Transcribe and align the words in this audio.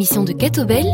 de 0.00 0.32
Catobel. 0.32 0.86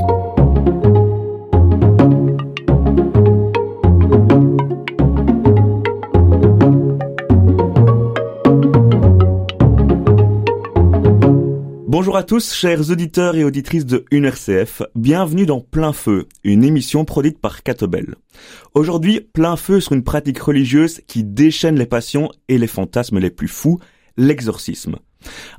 Bonjour 11.86 12.16
à 12.16 12.24
tous, 12.24 12.52
chers 12.52 12.90
auditeurs 12.90 13.36
et 13.36 13.44
auditrices 13.44 13.86
de 13.86 14.04
UNRCF. 14.10 14.82
Bienvenue 14.96 15.46
dans 15.46 15.60
Plein 15.60 15.92
Feu, 15.92 16.26
une 16.42 16.64
émission 16.64 17.04
produite 17.04 17.38
par 17.38 17.62
Catobel. 17.62 18.16
Aujourd'hui, 18.74 19.20
Plein 19.20 19.56
Feu 19.56 19.78
sur 19.78 19.92
une 19.92 20.02
pratique 20.02 20.40
religieuse 20.40 21.00
qui 21.06 21.22
déchaîne 21.22 21.78
les 21.78 21.86
passions 21.86 22.28
et 22.48 22.58
les 22.58 22.66
fantasmes 22.66 23.20
les 23.20 23.30
plus 23.30 23.46
fous, 23.46 23.78
l'exorcisme. 24.16 24.96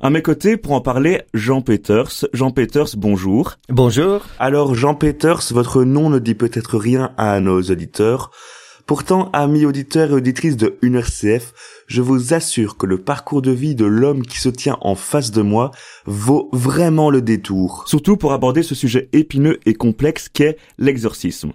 À 0.00 0.10
mes 0.10 0.22
côtés, 0.22 0.56
pour 0.56 0.72
en 0.72 0.80
parler, 0.80 1.22
Jean 1.34 1.60
Peters. 1.60 2.26
Jean 2.32 2.50
Peters, 2.50 2.96
bonjour. 2.96 3.54
Bonjour. 3.68 4.24
Alors, 4.38 4.74
Jean 4.74 4.94
Peters, 4.94 5.42
votre 5.50 5.84
nom 5.84 6.10
ne 6.10 6.18
dit 6.18 6.34
peut-être 6.34 6.78
rien 6.78 7.12
à 7.16 7.40
nos 7.40 7.60
auditeurs. 7.62 8.30
Pourtant, 8.86 9.28
amis 9.34 9.66
auditeurs 9.66 10.10
et 10.10 10.14
auditrices 10.14 10.56
de 10.56 10.78
UNRCF, 10.80 11.52
je 11.88 12.00
vous 12.00 12.32
assure 12.32 12.78
que 12.78 12.86
le 12.86 12.96
parcours 12.96 13.42
de 13.42 13.50
vie 13.50 13.74
de 13.74 13.84
l'homme 13.84 14.22
qui 14.22 14.38
se 14.38 14.48
tient 14.48 14.78
en 14.80 14.94
face 14.94 15.30
de 15.30 15.42
moi 15.42 15.72
vaut 16.06 16.48
vraiment 16.52 17.10
le 17.10 17.20
détour. 17.20 17.84
Surtout 17.86 18.16
pour 18.16 18.32
aborder 18.32 18.62
ce 18.62 18.74
sujet 18.74 19.10
épineux 19.12 19.60
et 19.66 19.74
complexe 19.74 20.30
qu'est 20.30 20.56
l'exorcisme. 20.78 21.52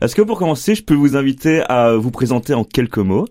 Est-ce 0.00 0.14
que 0.14 0.22
pour 0.22 0.38
commencer, 0.38 0.76
je 0.76 0.84
peux 0.84 0.94
vous 0.94 1.16
inviter 1.16 1.62
à 1.62 1.96
vous 1.96 2.12
présenter 2.12 2.54
en 2.54 2.62
quelques 2.62 2.98
mots? 2.98 3.26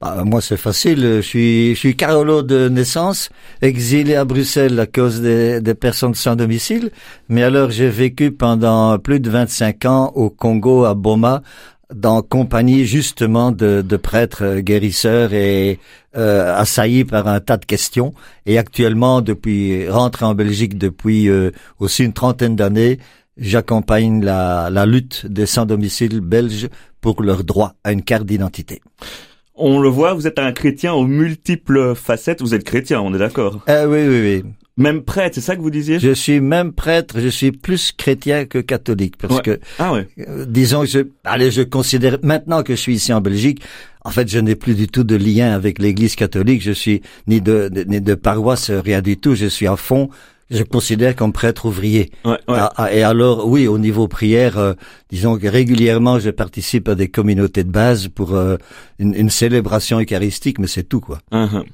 Bah, 0.00 0.22
moi, 0.24 0.40
c'est 0.40 0.56
facile. 0.56 1.00
Je 1.16 1.20
suis, 1.20 1.74
je 1.74 1.78
suis 1.78 1.96
Carolo 1.96 2.42
de 2.42 2.68
naissance, 2.68 3.28
exilé 3.60 4.14
à 4.14 4.24
Bruxelles 4.24 4.80
à 4.80 4.86
cause 4.86 5.20
des, 5.20 5.60
des 5.60 5.74
personnes 5.74 6.14
sans 6.14 6.36
domicile. 6.36 6.90
Mais 7.28 7.42
alors, 7.42 7.70
j'ai 7.70 7.90
vécu 7.90 8.30
pendant 8.32 8.98
plus 8.98 9.20
de 9.20 9.28
25 9.28 9.84
ans 9.84 10.12
au 10.14 10.30
Congo, 10.30 10.84
à 10.84 10.94
Boma, 10.94 11.42
dans 11.94 12.22
compagnie 12.22 12.86
justement 12.86 13.52
de, 13.52 13.82
de 13.82 13.96
prêtres 13.96 14.60
guérisseurs 14.60 15.34
et 15.34 15.78
euh, 16.16 16.56
assaillis 16.56 17.04
par 17.04 17.28
un 17.28 17.40
tas 17.40 17.58
de 17.58 17.66
questions. 17.66 18.14
Et 18.46 18.56
actuellement, 18.58 19.20
depuis 19.20 19.88
rentré 19.88 20.24
en 20.24 20.34
Belgique 20.34 20.78
depuis 20.78 21.28
euh, 21.28 21.50
aussi 21.78 22.04
une 22.04 22.12
trentaine 22.14 22.56
d'années, 22.56 22.98
j'accompagne 23.36 24.24
la, 24.24 24.70
la 24.70 24.86
lutte 24.86 25.26
des 25.26 25.46
sans-domicile 25.46 26.20
belges 26.20 26.68
pour 27.00 27.22
leur 27.22 27.44
droit 27.44 27.74
à 27.84 27.92
une 27.92 28.02
carte 28.02 28.24
d'identité. 28.24 28.80
On 29.62 29.78
le 29.78 29.88
voit, 29.88 30.14
vous 30.14 30.26
êtes 30.26 30.38
un 30.38 30.52
chrétien 30.52 30.92
aux 30.94 31.04
multiples 31.06 31.94
facettes. 31.94 32.40
Vous 32.40 32.54
êtes 32.54 32.64
chrétien, 32.64 33.00
on 33.00 33.14
est 33.14 33.18
d'accord 33.18 33.60
euh, 33.68 33.86
Oui, 33.86 34.08
oui, 34.08 34.42
oui. 34.44 34.50
Même 34.76 35.02
prêtre, 35.02 35.34
c'est 35.34 35.42
ça 35.42 35.56
que 35.56 35.60
vous 35.60 35.68
disiez? 35.70 35.98
Je 35.98 36.12
suis 36.12 36.40
même 36.40 36.72
prêtre, 36.72 37.20
je 37.20 37.28
suis 37.28 37.52
plus 37.52 37.92
chrétien 37.92 38.46
que 38.46 38.58
catholique 38.58 39.16
parce 39.18 39.34
Ouais. 39.36 39.42
que 39.42 39.60
Ah 39.78 39.92
ouais. 39.92 40.08
euh, 40.26 40.46
disons 40.48 40.80
que 40.82 40.86
je 40.86 41.00
allez, 41.24 41.50
je 41.50 41.60
considère 41.62 42.16
maintenant 42.22 42.62
que 42.62 42.74
je 42.74 42.80
suis 42.80 42.94
ici 42.94 43.12
en 43.12 43.20
Belgique, 43.20 43.60
en 44.06 44.10
fait, 44.10 44.26
je 44.30 44.38
n'ai 44.38 44.54
plus 44.54 44.74
du 44.74 44.86
tout 44.88 45.04
de 45.04 45.16
lien 45.16 45.52
avec 45.52 45.78
l'église 45.80 46.14
catholique, 46.16 46.62
je 46.62 46.72
suis 46.72 47.02
ni 47.26 47.42
de, 47.42 47.68
de- 47.68 47.82
ni 47.84 48.00
de 48.00 48.14
paroisse 48.14 48.70
rien 48.70 49.02
du 49.02 49.18
tout, 49.18 49.34
je 49.34 49.46
suis 49.46 49.66
à 49.66 49.76
fond 49.76 50.08
je 50.50 50.62
considère 50.62 51.14
comme 51.16 51.32
prêtre 51.32 51.66
ouvrier. 51.66 52.10
Ouais, 52.24 52.32
ouais. 52.32 52.38
Ah, 52.48 52.72
ah, 52.76 52.92
et 52.92 53.02
alors, 53.02 53.46
oui, 53.46 53.68
au 53.68 53.78
niveau 53.78 54.08
prière, 54.08 54.58
euh, 54.58 54.74
disons 55.10 55.38
que 55.38 55.46
régulièrement, 55.46 56.18
je 56.18 56.30
participe 56.30 56.88
à 56.88 56.94
des 56.94 57.08
communautés 57.08 57.64
de 57.64 57.70
base 57.70 58.08
pour 58.08 58.34
euh, 58.34 58.56
une, 58.98 59.14
une 59.14 59.30
célébration 59.30 60.00
eucharistique, 60.00 60.58
mais 60.58 60.66
c'est 60.66 60.84
tout, 60.84 61.00
quoi. 61.00 61.18
Mhm. 61.32 61.64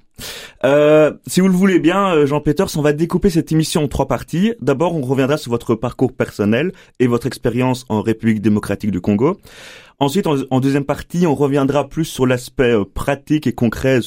Euh, 0.65 1.13
si 1.27 1.41
vous 1.41 1.49
le 1.49 1.55
voulez 1.55 1.79
bien, 1.79 2.15
euh, 2.15 2.27
Jean 2.27 2.41
Peters, 2.41 2.77
on 2.77 2.83
va 2.83 2.93
découper 2.93 3.31
cette 3.31 3.53
émission 3.53 3.85
en 3.85 3.89
trois 3.89 4.09
parties. 4.09 4.55
D'abord, 4.61 4.95
on 4.95 5.03
reviendra 5.03 5.37
sur 5.37 5.51
votre 5.51 5.75
parcours 5.75 6.13
personnel 6.13 6.73
et 7.01 7.07
votre 7.07 7.27
expérience 7.27 7.85
en 7.89 8.03
République 8.03 8.41
démocratique 8.41 8.91
du 8.91 9.01
Congo. 9.01 9.39
Ensuite, 9.99 10.27
en, 10.27 10.37
en 10.51 10.61
deuxième 10.61 10.85
partie, 10.85 11.27
on 11.27 11.35
reviendra 11.35 11.89
plus 11.89 12.05
sur 12.05 12.27
l'aspect 12.27 12.75
euh, 12.75 12.85
pratique 12.85 13.47
et 13.47 13.53
concret 13.55 14.01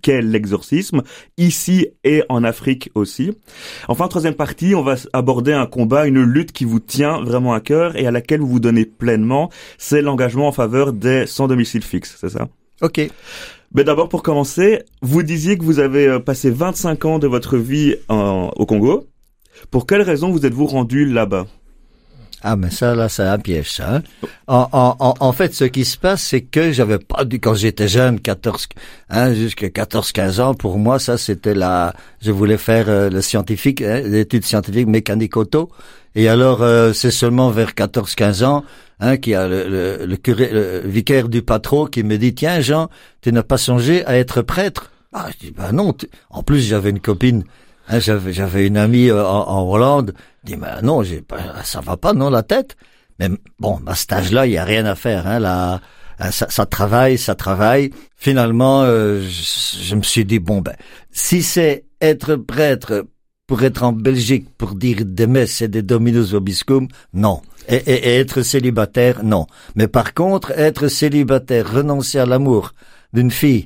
qu'est 0.00 0.22
l'exorcisme, 0.22 1.02
ici 1.38 1.88
et 2.04 2.22
en 2.28 2.44
Afrique 2.44 2.90
aussi. 2.94 3.32
Enfin, 3.88 4.04
en 4.04 4.08
troisième 4.08 4.34
partie, 4.34 4.76
on 4.76 4.82
va 4.82 4.94
aborder 5.12 5.52
un 5.52 5.66
combat, 5.66 6.06
une 6.06 6.22
lutte 6.22 6.52
qui 6.52 6.64
vous 6.64 6.78
tient 6.78 7.20
vraiment 7.20 7.52
à 7.52 7.60
cœur 7.60 7.96
et 7.96 8.06
à 8.06 8.12
laquelle 8.12 8.40
vous 8.40 8.46
vous 8.46 8.60
donnez 8.60 8.84
pleinement. 8.84 9.50
C'est 9.76 10.02
l'engagement 10.02 10.46
en 10.46 10.52
faveur 10.52 10.92
des 10.92 11.26
sans 11.26 11.48
domicile 11.48 11.82
fixe, 11.82 12.16
c'est 12.20 12.28
ça? 12.30 12.48
Ok. 12.80 13.00
mais 13.74 13.82
d'abord, 13.82 14.08
pour 14.08 14.22
commencer, 14.22 14.82
vous 15.02 15.24
disiez 15.24 15.58
que 15.58 15.64
vous 15.64 15.80
avez 15.80 16.06
euh, 16.06 16.18
passé 16.20 16.50
25 16.50 17.04
ans 17.06 17.18
de 17.18 17.26
votre 17.26 17.56
vie 17.56 17.96
en- 18.08 18.50
au 18.56 18.66
Congo. 18.66 19.06
Pour 19.72 19.86
quelle 19.86 20.02
raison 20.02 20.30
vous 20.30 20.46
êtes-vous 20.46 20.66
rendu 20.66 21.06
là-bas? 21.06 21.46
Ah, 22.46 22.56
mais 22.56 22.68
ça, 22.70 22.94
là, 22.94 23.08
c'est 23.08 23.22
un 23.22 23.38
piège, 23.38 23.72
ça. 23.72 23.94
hein. 23.96 24.02
En, 24.48 24.68
en, 24.72 25.14
en, 25.18 25.32
fait, 25.32 25.54
ce 25.54 25.64
qui 25.64 25.86
se 25.86 25.96
passe, 25.96 26.22
c'est 26.22 26.42
que 26.42 26.72
j'avais 26.72 26.98
pas 26.98 27.24
dû, 27.24 27.40
quand 27.40 27.54
j'étais 27.54 27.88
jeune, 27.88 28.20
14, 28.20 28.68
hein, 29.08 29.32
jusqu'à 29.32 29.70
14, 29.70 30.12
15 30.12 30.40
ans, 30.40 30.52
pour 30.54 30.78
moi, 30.78 30.98
ça, 30.98 31.16
c'était 31.16 31.54
la, 31.54 31.94
je 32.20 32.30
voulais 32.32 32.58
faire 32.58 32.84
euh, 32.90 33.08
le 33.08 33.22
scientifique, 33.22 33.80
hein, 33.80 34.02
l'étude 34.04 34.44
scientifique 34.44 34.86
mécanique 34.88 35.38
auto. 35.38 35.70
Et 36.14 36.28
alors, 36.28 36.62
euh, 36.62 36.92
c'est 36.92 37.10
seulement 37.10 37.48
vers 37.48 37.74
14, 37.74 38.14
15 38.14 38.42
ans, 38.42 38.62
hein, 39.00 39.16
qu'il 39.16 39.32
y 39.32 39.36
a 39.36 39.48
le, 39.48 39.66
le, 39.66 40.04
le 40.04 40.16
curé, 40.18 40.50
le 40.52 40.82
vicaire 40.84 41.30
du 41.30 41.40
patron 41.40 41.86
qui 41.86 42.02
me 42.02 42.18
dit, 42.18 42.34
tiens, 42.34 42.60
Jean, 42.60 42.90
tu 43.22 43.32
n'as 43.32 43.42
pas 43.42 43.56
songé 43.56 44.04
à 44.04 44.18
être 44.18 44.42
prêtre? 44.42 44.90
Ah, 45.14 45.28
je 45.32 45.46
dis, 45.46 45.50
bah 45.50 45.72
non. 45.72 45.94
En 46.28 46.42
plus, 46.42 46.60
j'avais 46.60 46.90
une 46.90 47.00
copine, 47.00 47.44
hein, 47.88 48.00
j'avais, 48.00 48.34
j'avais 48.34 48.66
une 48.66 48.76
amie 48.76 49.08
euh, 49.08 49.24
en, 49.24 49.48
en 49.48 49.62
Hollande. 49.72 50.12
Dis, 50.44 50.56
bah 50.56 50.80
non, 50.82 51.02
j'ai 51.02 51.22
pas, 51.22 51.62
ça 51.64 51.80
va 51.80 51.96
pas, 51.96 52.12
non, 52.12 52.28
la 52.30 52.42
tête. 52.42 52.76
Mais 53.18 53.28
bon, 53.58 53.80
à 53.86 53.94
cet 53.94 54.12
âge-là, 54.12 54.46
il 54.46 54.52
y 54.52 54.58
a 54.58 54.64
rien 54.64 54.84
à 54.86 54.94
faire. 54.94 55.26
Hein, 55.26 55.38
là, 55.38 55.80
hein, 56.18 56.30
ça, 56.30 56.46
ça 56.50 56.66
travaille, 56.66 57.16
ça 57.16 57.34
travaille. 57.34 57.90
Finalement, 58.16 58.82
euh, 58.82 59.20
je, 59.22 59.82
je 59.82 59.94
me 59.94 60.02
suis 60.02 60.24
dit 60.24 60.38
bon 60.40 60.60
ben, 60.60 60.74
si 61.12 61.42
c'est 61.42 61.84
être 62.00 62.36
prêtre 62.36 63.06
pour 63.46 63.62
être 63.62 63.82
en 63.84 63.92
Belgique 63.92 64.48
pour 64.58 64.74
dire 64.74 64.98
des 65.04 65.26
messes 65.26 65.62
et 65.62 65.68
des 65.68 65.82
dominus 65.82 66.30
vobiscum, 66.32 66.88
non. 67.12 67.40
Et, 67.68 67.76
et- 67.76 68.08
et 68.08 68.16
être 68.20 68.42
célibataire, 68.42 69.22
non. 69.24 69.46
Mais 69.76 69.86
par 69.88 70.12
contre, 70.12 70.50
être 70.58 70.88
célibataire, 70.88 71.70
renoncer 71.72 72.18
à 72.18 72.26
l'amour 72.26 72.72
d'une 73.12 73.30
fille, 73.30 73.64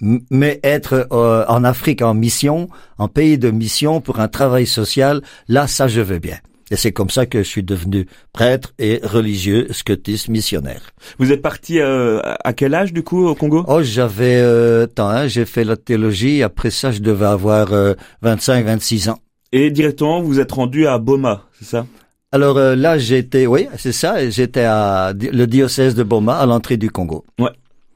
mais 0.00 0.60
être 0.62 1.08
euh, 1.12 1.44
en 1.48 1.64
Afrique 1.64 2.02
en 2.02 2.14
mission, 2.14 2.68
en 2.98 3.08
pays 3.08 3.38
de 3.38 3.50
mission 3.50 4.00
pour 4.00 4.20
un 4.20 4.28
travail 4.28 4.66
social, 4.66 5.22
là, 5.48 5.66
ça 5.66 5.88
je 5.88 6.00
veux 6.00 6.18
bien. 6.18 6.38
Et 6.70 6.76
c'est 6.76 6.92
comme 6.92 7.10
ça 7.10 7.26
que 7.26 7.42
je 7.42 7.48
suis 7.48 7.64
devenu 7.64 8.06
prêtre 8.32 8.72
et 8.78 9.00
religieux, 9.02 9.66
scotiste, 9.72 10.28
missionnaire. 10.28 10.90
Vous 11.18 11.32
êtes 11.32 11.42
parti 11.42 11.80
euh, 11.80 12.20
à 12.44 12.52
quel 12.52 12.74
âge 12.74 12.92
du 12.92 13.02
coup 13.02 13.26
au 13.26 13.34
Congo? 13.34 13.64
Oh, 13.66 13.82
j'avais 13.82 14.36
euh, 14.36 14.86
temps, 14.86 15.08
hein, 15.08 15.26
j'ai 15.26 15.46
fait 15.46 15.64
la 15.64 15.76
théologie. 15.76 16.44
Après 16.44 16.70
ça, 16.70 16.92
je 16.92 17.00
devais 17.00 17.26
avoir 17.26 17.72
euh, 17.72 17.94
25, 18.22 18.64
26 18.64 19.08
ans. 19.08 19.18
Et 19.50 19.72
directement, 19.72 20.22
vous 20.22 20.38
êtes 20.38 20.52
rendu 20.52 20.86
à 20.86 20.98
Boma, 20.98 21.42
c'est 21.58 21.64
ça? 21.64 21.86
Alors 22.30 22.58
euh, 22.58 22.76
là, 22.76 22.98
j'étais, 22.98 23.46
oui, 23.46 23.66
c'est 23.76 23.90
ça. 23.90 24.30
J'étais 24.30 24.62
à 24.62 25.12
le 25.12 25.46
diocèse 25.46 25.96
de 25.96 26.04
Boma, 26.04 26.36
à 26.36 26.46
l'entrée 26.46 26.76
du 26.76 26.88
Congo. 26.88 27.24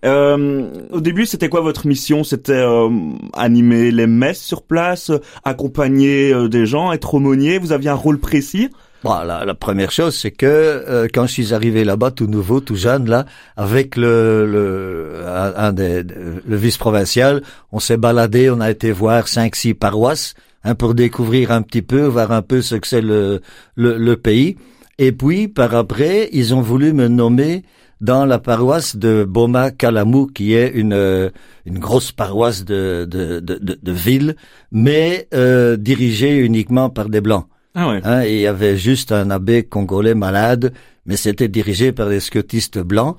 Euh, 0.05 0.69
Au 0.91 1.01
début, 1.01 1.27
c'était 1.27 1.49
quoi 1.49 1.61
votre 1.61 1.87
mission? 1.87 2.25
C'était 2.25 2.53
euh, 2.53 2.89
animer 3.33 3.91
les 3.91 4.07
messes 4.07 4.43
sur 4.43 4.63
place, 4.63 5.11
accompagner 5.45 6.33
euh, 6.33 6.49
des 6.49 6.67
gens, 6.67 6.93
être 6.93 7.15
aumônier? 7.15 7.59
Vous 7.59 7.73
aviez 7.73 7.91
un 7.91 7.95
rôle 7.95 8.19
précis? 8.19 8.69
Bon, 9.03 9.19
la, 9.23 9.45
la 9.45 9.55
première 9.55 9.91
chose, 9.91 10.17
c'est 10.17 10.31
que 10.31 10.47
euh, 10.47 11.09
quand 11.13 11.27
je 11.27 11.33
suis 11.33 11.53
arrivé 11.53 11.85
là-bas, 11.85 12.11
tout 12.11 12.27
nouveau, 12.27 12.61
tout 12.61 12.77
jeune, 12.77 13.07
là, 13.07 13.27
avec 13.55 13.97
le 13.97 14.47
le, 14.47 15.23
un 15.27 15.73
des, 15.75 16.03
le 16.03 16.57
vice-provincial, 16.57 17.43
on 17.71 17.81
s'est 17.81 17.99
baladé, 17.99 18.49
on 18.49 18.61
a 18.61 18.71
été 18.71 18.93
voir 18.93 19.29
cinq, 19.29 19.57
six 19.57 19.75
paroisses 19.75 20.35
hein, 20.65 20.75
pour 20.75 20.95
découvrir 20.95 21.51
un 21.53 21.61
petit 21.61 21.83
peu, 21.83 22.05
voir 22.05 22.33
un 22.33 22.41
peu 22.41 22.63
ce 22.63 22.77
que 22.77 22.87
c'est 22.87 23.03
le, 23.03 23.43
le, 23.77 23.99
le 23.99 24.17
pays. 24.17 24.57
Et 24.99 25.13
puis, 25.13 25.49
par 25.49 25.75
après, 25.75 26.31
ils 26.33 26.55
ont 26.55 26.63
voulu 26.63 26.95
me 26.95 27.09
nommer 27.09 27.63
dans 28.01 28.25
la 28.27 28.39
paroisse 28.39 28.97
de 28.97 29.25
Boma 29.25 29.71
Kalamou, 29.71 30.27
qui 30.27 30.55
est 30.55 30.69
une 30.69 30.93
euh, 30.93 31.31
une 31.67 31.79
grosse 31.79 32.13
paroisse 32.13 32.65
de 32.65 33.07
de 33.09 33.41
de, 33.41 33.59
de, 33.61 33.93
ville, 33.93 34.37
mais 34.73 35.29
euh, 35.35 35.77
dirigée 35.77 36.37
uniquement 36.37 36.91
par 36.91 37.09
des 37.09 37.21
blancs. 37.21 37.47
Ah 37.75 37.89
ouais. 37.89 38.01
Hein, 38.05 38.25
il 38.25 38.39
y 38.39 38.47
avait 38.47 38.77
juste 38.77 39.11
un 39.13 39.31
abbé 39.31 39.65
congolais 39.65 40.15
malade, 40.15 40.73
mais 41.07 41.17
c'était 41.17 41.49
dirigé 41.49 41.93
par 41.93 42.09
des 42.09 42.21
scotistes 42.21 42.79
blancs. 42.79 43.17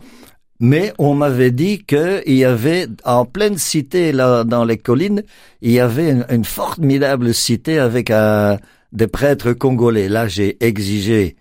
Mais 0.61 0.93
on 0.97 1.15
m'avait 1.15 1.51
dit 1.51 1.83
qu'il 1.83 2.21
y 2.27 2.45
avait, 2.45 2.87
en 3.03 3.25
pleine 3.25 3.57
cité, 3.57 4.13
là, 4.13 4.45
dans 4.45 4.63
les 4.63 4.77
collines, 4.77 5.23
il 5.61 5.71
y 5.71 5.81
avait 5.81 6.11
une, 6.11 6.25
une 6.29 6.45
formidable 6.45 7.33
cité 7.33 7.77
avec 7.77 8.09
un, 8.09 8.57
des 8.93 9.07
prêtres 9.07 9.51
congolais. 9.51 10.07
Là, 10.07 10.29
j'ai 10.29 10.57
exigé 10.65 11.35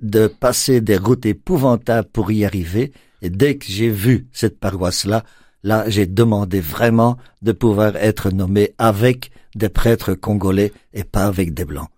de 0.00 0.26
passer 0.26 0.80
des 0.80 0.96
routes 0.96 1.26
épouvantables 1.26 2.08
pour 2.08 2.30
y 2.30 2.44
arriver. 2.44 2.92
Et 3.22 3.30
dès 3.30 3.56
que 3.56 3.66
j'ai 3.68 3.90
vu 3.90 4.26
cette 4.32 4.58
paroisse-là, 4.60 5.24
là, 5.62 5.88
j'ai 5.88 6.06
demandé 6.06 6.60
vraiment 6.60 7.16
de 7.42 7.52
pouvoir 7.52 7.96
être 7.96 8.30
nommé 8.30 8.72
avec 8.78 9.30
des 9.54 9.68
prêtres 9.68 10.14
congolais 10.14 10.72
et 10.94 11.04
pas 11.04 11.24
avec 11.24 11.54
des 11.54 11.64
blancs. 11.64 11.88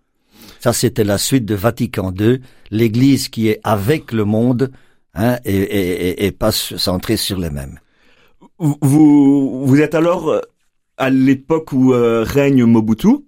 Ça, 0.59 0.73
c'était 0.73 1.03
la 1.03 1.17
suite 1.17 1.45
de 1.45 1.55
Vatican 1.55 2.13
II, 2.17 2.39
l'Église 2.69 3.29
qui 3.29 3.47
est 3.47 3.59
avec 3.63 4.11
le 4.11 4.25
monde 4.25 4.71
hein, 5.15 5.37
et, 5.45 5.55
et, 5.55 6.25
et, 6.25 6.31
pas 6.31 6.51
centrée 6.51 7.17
sur 7.17 7.39
les 7.39 7.49
mêmes. 7.49 7.79
Vous, 8.59 9.65
vous 9.65 9.81
êtes 9.81 9.95
alors 9.95 10.29
euh, 10.29 10.41
à 10.97 11.09
l'époque 11.09 11.71
où 11.73 11.93
euh, 11.93 12.23
règne 12.23 12.63
Mobutu? 12.65 13.25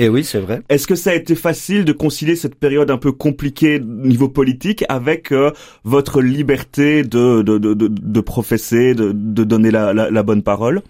Et 0.00 0.04
eh 0.04 0.08
oui, 0.08 0.22
c'est 0.22 0.38
vrai. 0.38 0.62
Est-ce 0.68 0.86
que 0.86 0.94
ça 0.94 1.10
a 1.10 1.14
été 1.14 1.34
facile 1.34 1.84
de 1.84 1.92
concilier 1.92 2.36
cette 2.36 2.54
période 2.54 2.88
un 2.88 2.98
peu 2.98 3.10
compliquée 3.10 3.80
niveau 3.80 4.28
politique 4.28 4.84
avec 4.88 5.32
euh, 5.32 5.50
votre 5.82 6.22
liberté 6.22 7.02
de, 7.02 7.42
de, 7.42 7.58
de, 7.58 7.74
de, 7.74 8.20
professer, 8.20 8.94
de, 8.94 9.10
de 9.12 9.42
donner 9.42 9.72
la, 9.72 9.92
la, 9.92 10.08
la 10.08 10.22
bonne 10.22 10.44
parole? 10.44 10.82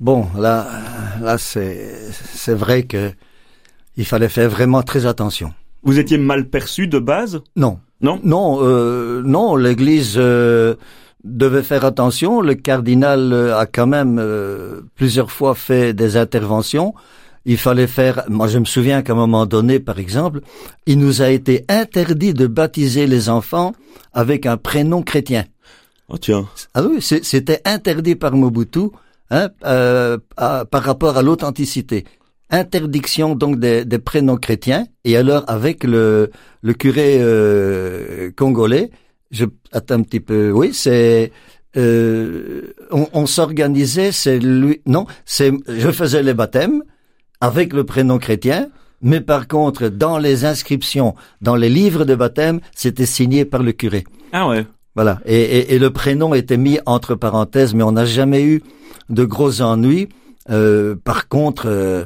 Bon, 0.00 0.26
là, 0.38 0.66
là, 1.20 1.36
c'est, 1.36 1.90
c'est 2.12 2.54
vrai 2.54 2.84
que 2.84 3.10
il 3.98 4.06
fallait 4.06 4.30
faire 4.30 4.48
vraiment 4.48 4.82
très 4.82 5.04
attention. 5.04 5.52
Vous 5.82 5.98
étiez 5.98 6.16
mal 6.16 6.48
perçu 6.48 6.86
de 6.86 6.98
base? 6.98 7.42
Non. 7.56 7.78
Non? 8.00 8.20
Non, 8.24 8.60
euh, 8.62 9.20
non, 9.22 9.54
l'Église 9.54 10.14
euh, 10.16 10.76
devait 11.24 11.62
faire 11.62 11.84
attention. 11.84 12.40
Le 12.40 12.54
cardinal 12.54 13.52
a 13.52 13.66
quand 13.66 13.86
même 13.86 14.18
euh, 14.18 14.80
plusieurs 14.94 15.30
fois 15.30 15.54
fait 15.54 15.92
des 15.92 16.16
interventions 16.16 16.94
il 17.48 17.56
fallait 17.56 17.86
faire, 17.86 18.24
moi 18.28 18.46
je 18.46 18.58
me 18.58 18.66
souviens 18.66 19.00
qu'à 19.00 19.14
un 19.14 19.16
moment 19.16 19.46
donné, 19.46 19.80
par 19.80 19.98
exemple, 19.98 20.40
il 20.84 20.98
nous 20.98 21.22
a 21.22 21.30
été 21.30 21.64
interdit 21.70 22.34
de 22.34 22.46
baptiser 22.46 23.06
les 23.06 23.30
enfants 23.30 23.72
avec 24.12 24.44
un 24.44 24.58
prénom 24.58 25.02
chrétien. 25.02 25.46
Oh 26.10 26.18
tiens. 26.18 26.46
Ah 26.74 26.82
oui, 26.82 27.00
c'était 27.00 27.62
interdit 27.64 28.16
par 28.16 28.32
Mobutu 28.32 28.90
hein, 29.30 29.48
euh, 29.64 30.18
par 30.36 30.82
rapport 30.82 31.16
à 31.16 31.22
l'authenticité. 31.22 32.04
Interdiction 32.50 33.34
donc 33.34 33.58
des, 33.58 33.98
prénoms 33.98 34.36
chrétiens. 34.36 34.84
Et 35.04 35.16
alors 35.16 35.44
avec 35.48 35.84
le, 35.84 36.30
le 36.60 36.74
curé 36.74 37.16
euh, 37.18 38.30
congolais, 38.36 38.90
je 39.30 39.46
attends 39.72 39.94
un 39.94 40.02
petit 40.02 40.20
peu. 40.20 40.50
Oui, 40.50 40.74
c'est 40.74 41.32
euh, 41.78 42.74
on, 42.90 43.08
on 43.14 43.24
s'organisait. 43.24 44.12
C'est 44.12 44.38
lui. 44.38 44.82
Non, 44.84 45.06
c'est 45.24 45.50
je 45.66 45.90
faisais 45.90 46.22
les 46.22 46.34
baptêmes 46.34 46.82
avec 47.40 47.72
le 47.72 47.84
prénom 47.84 48.18
chrétien, 48.18 48.68
mais 49.00 49.20
par 49.20 49.46
contre, 49.46 49.88
dans 49.88 50.18
les 50.18 50.44
inscriptions, 50.44 51.14
dans 51.40 51.56
les 51.56 51.68
livres 51.68 52.04
de 52.04 52.14
baptême, 52.14 52.60
c'était 52.74 53.06
signé 53.06 53.44
par 53.44 53.62
le 53.62 53.72
curé. 53.72 54.04
Ah 54.32 54.48
ouais. 54.48 54.66
Voilà. 54.94 55.20
Et, 55.26 55.74
et, 55.74 55.78
le 55.78 55.90
prénom 55.90 56.34
était 56.34 56.56
mis 56.56 56.80
entre 56.84 57.14
parenthèses, 57.14 57.72
mais 57.72 57.84
on 57.84 57.92
n'a 57.92 58.04
jamais 58.04 58.42
eu 58.42 58.62
de 59.08 59.24
gros 59.24 59.62
ennuis. 59.62 60.08
Euh, 60.50 60.96
par 60.96 61.28
contre, 61.28 61.66
euh, 61.66 62.04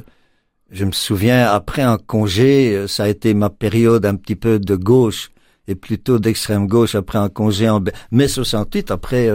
je 0.71 0.85
me 0.85 0.91
souviens, 0.91 1.47
après 1.47 1.81
un 1.81 1.97
congé, 1.97 2.75
euh, 2.75 2.87
ça 2.87 3.03
a 3.03 3.07
été 3.07 3.33
ma 3.33 3.49
période 3.49 4.05
un 4.05 4.15
petit 4.15 4.35
peu 4.35 4.59
de 4.59 4.75
gauche 4.75 5.31
et 5.67 5.75
plutôt 5.75 6.19
d'extrême 6.19 6.67
gauche 6.67 6.95
après 6.95 7.17
un 7.17 7.29
congé 7.29 7.69
en 7.69 7.81
mai 8.11 8.27
68, 8.27 8.91
après 8.91 9.29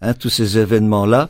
hein, 0.00 0.14
tous 0.14 0.28
ces 0.28 0.58
événements-là. 0.58 1.28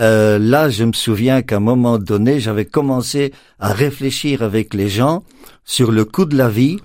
Euh, 0.00 0.38
là, 0.38 0.70
je 0.70 0.84
me 0.84 0.92
souviens 0.92 1.42
qu'à 1.42 1.56
un 1.56 1.60
moment 1.60 1.98
donné, 1.98 2.40
j'avais 2.40 2.64
commencé 2.64 3.32
à 3.58 3.72
réfléchir 3.72 4.42
avec 4.42 4.74
les 4.74 4.88
gens 4.88 5.22
sur 5.64 5.92
le 5.92 6.04
coût 6.04 6.24
de 6.24 6.36
la 6.36 6.48
vie, 6.48 6.78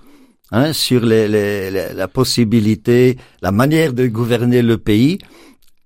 hein, 0.52 0.74
sur 0.74 1.06
les, 1.06 1.28
les, 1.28 1.94
la 1.94 2.08
possibilité, 2.08 3.18
la 3.42 3.52
manière 3.52 3.94
de 3.94 4.08
gouverner 4.08 4.62
le 4.62 4.78
pays. 4.78 5.18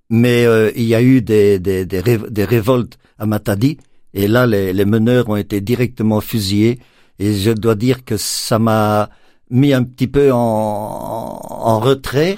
Mais 0.10 0.46
euh, 0.46 0.72
il 0.76 0.84
y 0.84 0.96
a 0.96 1.02
eu 1.02 1.22
des, 1.22 1.60
des, 1.60 1.86
des, 1.86 2.02
des, 2.02 2.46
révoltes 2.46 2.98
à 3.18 3.26
Matadi, 3.26 3.78
et 4.14 4.28
là, 4.28 4.46
les, 4.46 4.74
les 4.74 4.86
meneurs 4.86 5.30
ont 5.30 5.38
été 5.38 5.62
directement 5.62 6.20
fusillés. 6.20 6.80
Et 7.20 7.34
je 7.34 7.52
dois 7.52 7.76
dire 7.76 8.04
que 8.04 8.18
ça 8.18 8.60
m'a 8.60 9.10
mis 9.50 9.74
un 9.74 9.84
petit 9.84 10.08
peu 10.08 10.32
en, 10.32 10.38
en, 10.38 11.80
retrait 11.80 12.38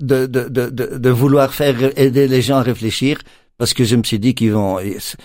de, 0.00 0.26
de, 0.26 0.48
de, 0.48 0.68
de, 0.68 1.10
vouloir 1.10 1.54
faire 1.54 1.76
aider 1.98 2.26
les 2.26 2.42
gens 2.42 2.56
à 2.56 2.62
réfléchir 2.62 3.18
parce 3.58 3.72
que 3.72 3.84
je 3.84 3.96
me 3.96 4.02
suis 4.02 4.18
dit 4.18 4.34
qu'ils 4.34 4.52
vont, 4.52 4.78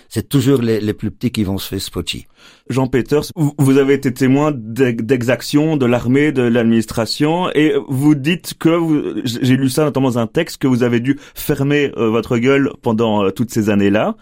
c'est 0.10 0.30
toujours 0.30 0.62
les, 0.62 0.94
plus 0.94 1.12
petits 1.12 1.32
qui 1.32 1.44
vont 1.44 1.58
se 1.58 1.68
faire 1.68 1.82
spotty. 1.82 2.28
Jean 2.70 2.88
Peters, 2.88 3.32
vous 3.36 3.78
avez 3.78 3.94
été 3.94 4.14
témoin 4.14 4.52
d'exactions 4.56 5.78
de 5.78 5.86
l'armée, 5.86 6.32
de 6.32 6.44
l'administration, 6.44 7.50
et 7.54 7.74
vous 7.90 8.16
dites 8.16 8.54
que 8.58 9.22
j'ai 9.26 9.58
lu 9.58 9.70
ça 9.70 9.84
notamment 9.84 10.10
dans 10.10 10.20
un 10.20 10.28
texte 10.28 10.62
que 10.62 10.68
vous 10.68 10.84
avez 10.84 11.00
dû 11.00 11.20
fermer 11.36 11.92
euh, 11.98 12.10
votre 12.10 12.38
gueule 12.38 12.72
pendant 12.82 13.26
euh, 13.26 13.32
toutes 13.32 13.52
ces 13.52 13.70
années-là. 13.70 14.16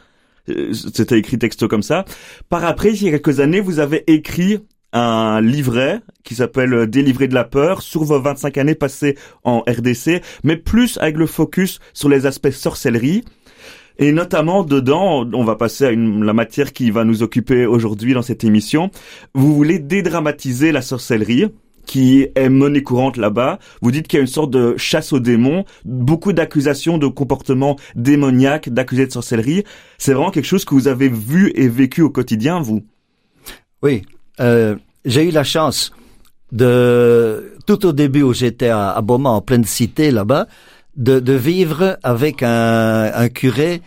Euh, 0.50 0.73
c'était 0.73 1.19
écrit 1.19 1.38
texto 1.38 1.67
comme 1.67 1.83
ça. 1.83 2.06
Par 2.50 2.65
après, 2.65 2.94
il 2.94 3.03
y 3.03 3.07
a 3.07 3.11
quelques 3.11 3.39
années, 3.39 3.61
vous 3.61 3.79
avez 3.79 4.03
écrit 4.11 4.59
un 4.91 5.39
livret 5.41 6.01
qui 6.23 6.35
s'appelle 6.35 6.88
Délivrer 6.88 7.27
de 7.27 7.35
la 7.35 7.44
peur 7.44 7.81
sur 7.81 8.03
vos 8.03 8.19
25 8.19 8.57
années 8.57 8.75
passées 8.75 9.15
en 9.44 9.59
RDC, 9.59 10.21
mais 10.44 10.57
plus 10.57 10.97
avec 10.97 11.17
le 11.17 11.27
focus 11.27 11.79
sur 11.94 12.09
les 12.09 12.25
aspects 12.25 12.50
sorcellerie. 12.50 13.23
Et 13.99 14.13
notamment 14.13 14.63
dedans, 14.63 15.29
on 15.33 15.43
va 15.43 15.55
passer 15.55 15.85
à 15.85 15.91
une, 15.91 16.23
la 16.23 16.33
matière 16.33 16.71
qui 16.71 16.89
va 16.89 17.03
nous 17.03 17.21
occuper 17.21 17.65
aujourd'hui 17.65 18.13
dans 18.13 18.21
cette 18.21 18.45
émission. 18.45 18.91
Vous 19.33 19.53
voulez 19.53 19.77
dédramatiser 19.77 20.71
la 20.71 20.81
sorcellerie 20.81 21.47
qui 21.85 22.27
est 22.35 22.49
monnaie 22.49 22.83
courante 22.83 23.17
là-bas. 23.17 23.59
Vous 23.81 23.91
dites 23.91 24.07
qu'il 24.07 24.17
y 24.17 24.19
a 24.19 24.21
une 24.21 24.27
sorte 24.27 24.51
de 24.51 24.75
chasse 24.77 25.11
aux 25.11 25.19
démons, 25.19 25.65
beaucoup 25.83 26.33
d'accusations 26.33 26.97
de 26.97 27.07
comportement 27.07 27.77
démoniaque, 27.95 28.69
d'accusés 28.69 29.07
de 29.07 29.11
sorcellerie. 29.11 29.63
C'est 29.97 30.13
vraiment 30.13 30.31
quelque 30.31 30.45
chose 30.45 30.65
que 30.65 30.75
vous 30.75 30.87
avez 30.87 31.09
vu 31.09 31.51
et 31.55 31.67
vécu 31.67 32.01
au 32.01 32.09
quotidien, 32.09 32.61
vous? 32.61 32.83
Oui, 33.81 34.03
euh, 34.39 34.75
j'ai 35.03 35.27
eu 35.27 35.31
la 35.31 35.43
chance 35.43 35.91
de 36.51 37.53
tout 37.65 37.85
au 37.85 37.91
début 37.91 38.21
où 38.21 38.33
j'étais 38.33 38.69
à, 38.69 38.91
à 38.91 39.01
Beaumont, 39.01 39.29
en 39.29 39.41
pleine 39.41 39.65
cité 39.65 40.11
là-bas, 40.11 40.47
de, 40.99 41.19
de 41.19 41.33
vivre 41.33 41.97
avec 42.03 42.43
un, 42.43 43.11
un 43.13 43.29
curé 43.29 43.81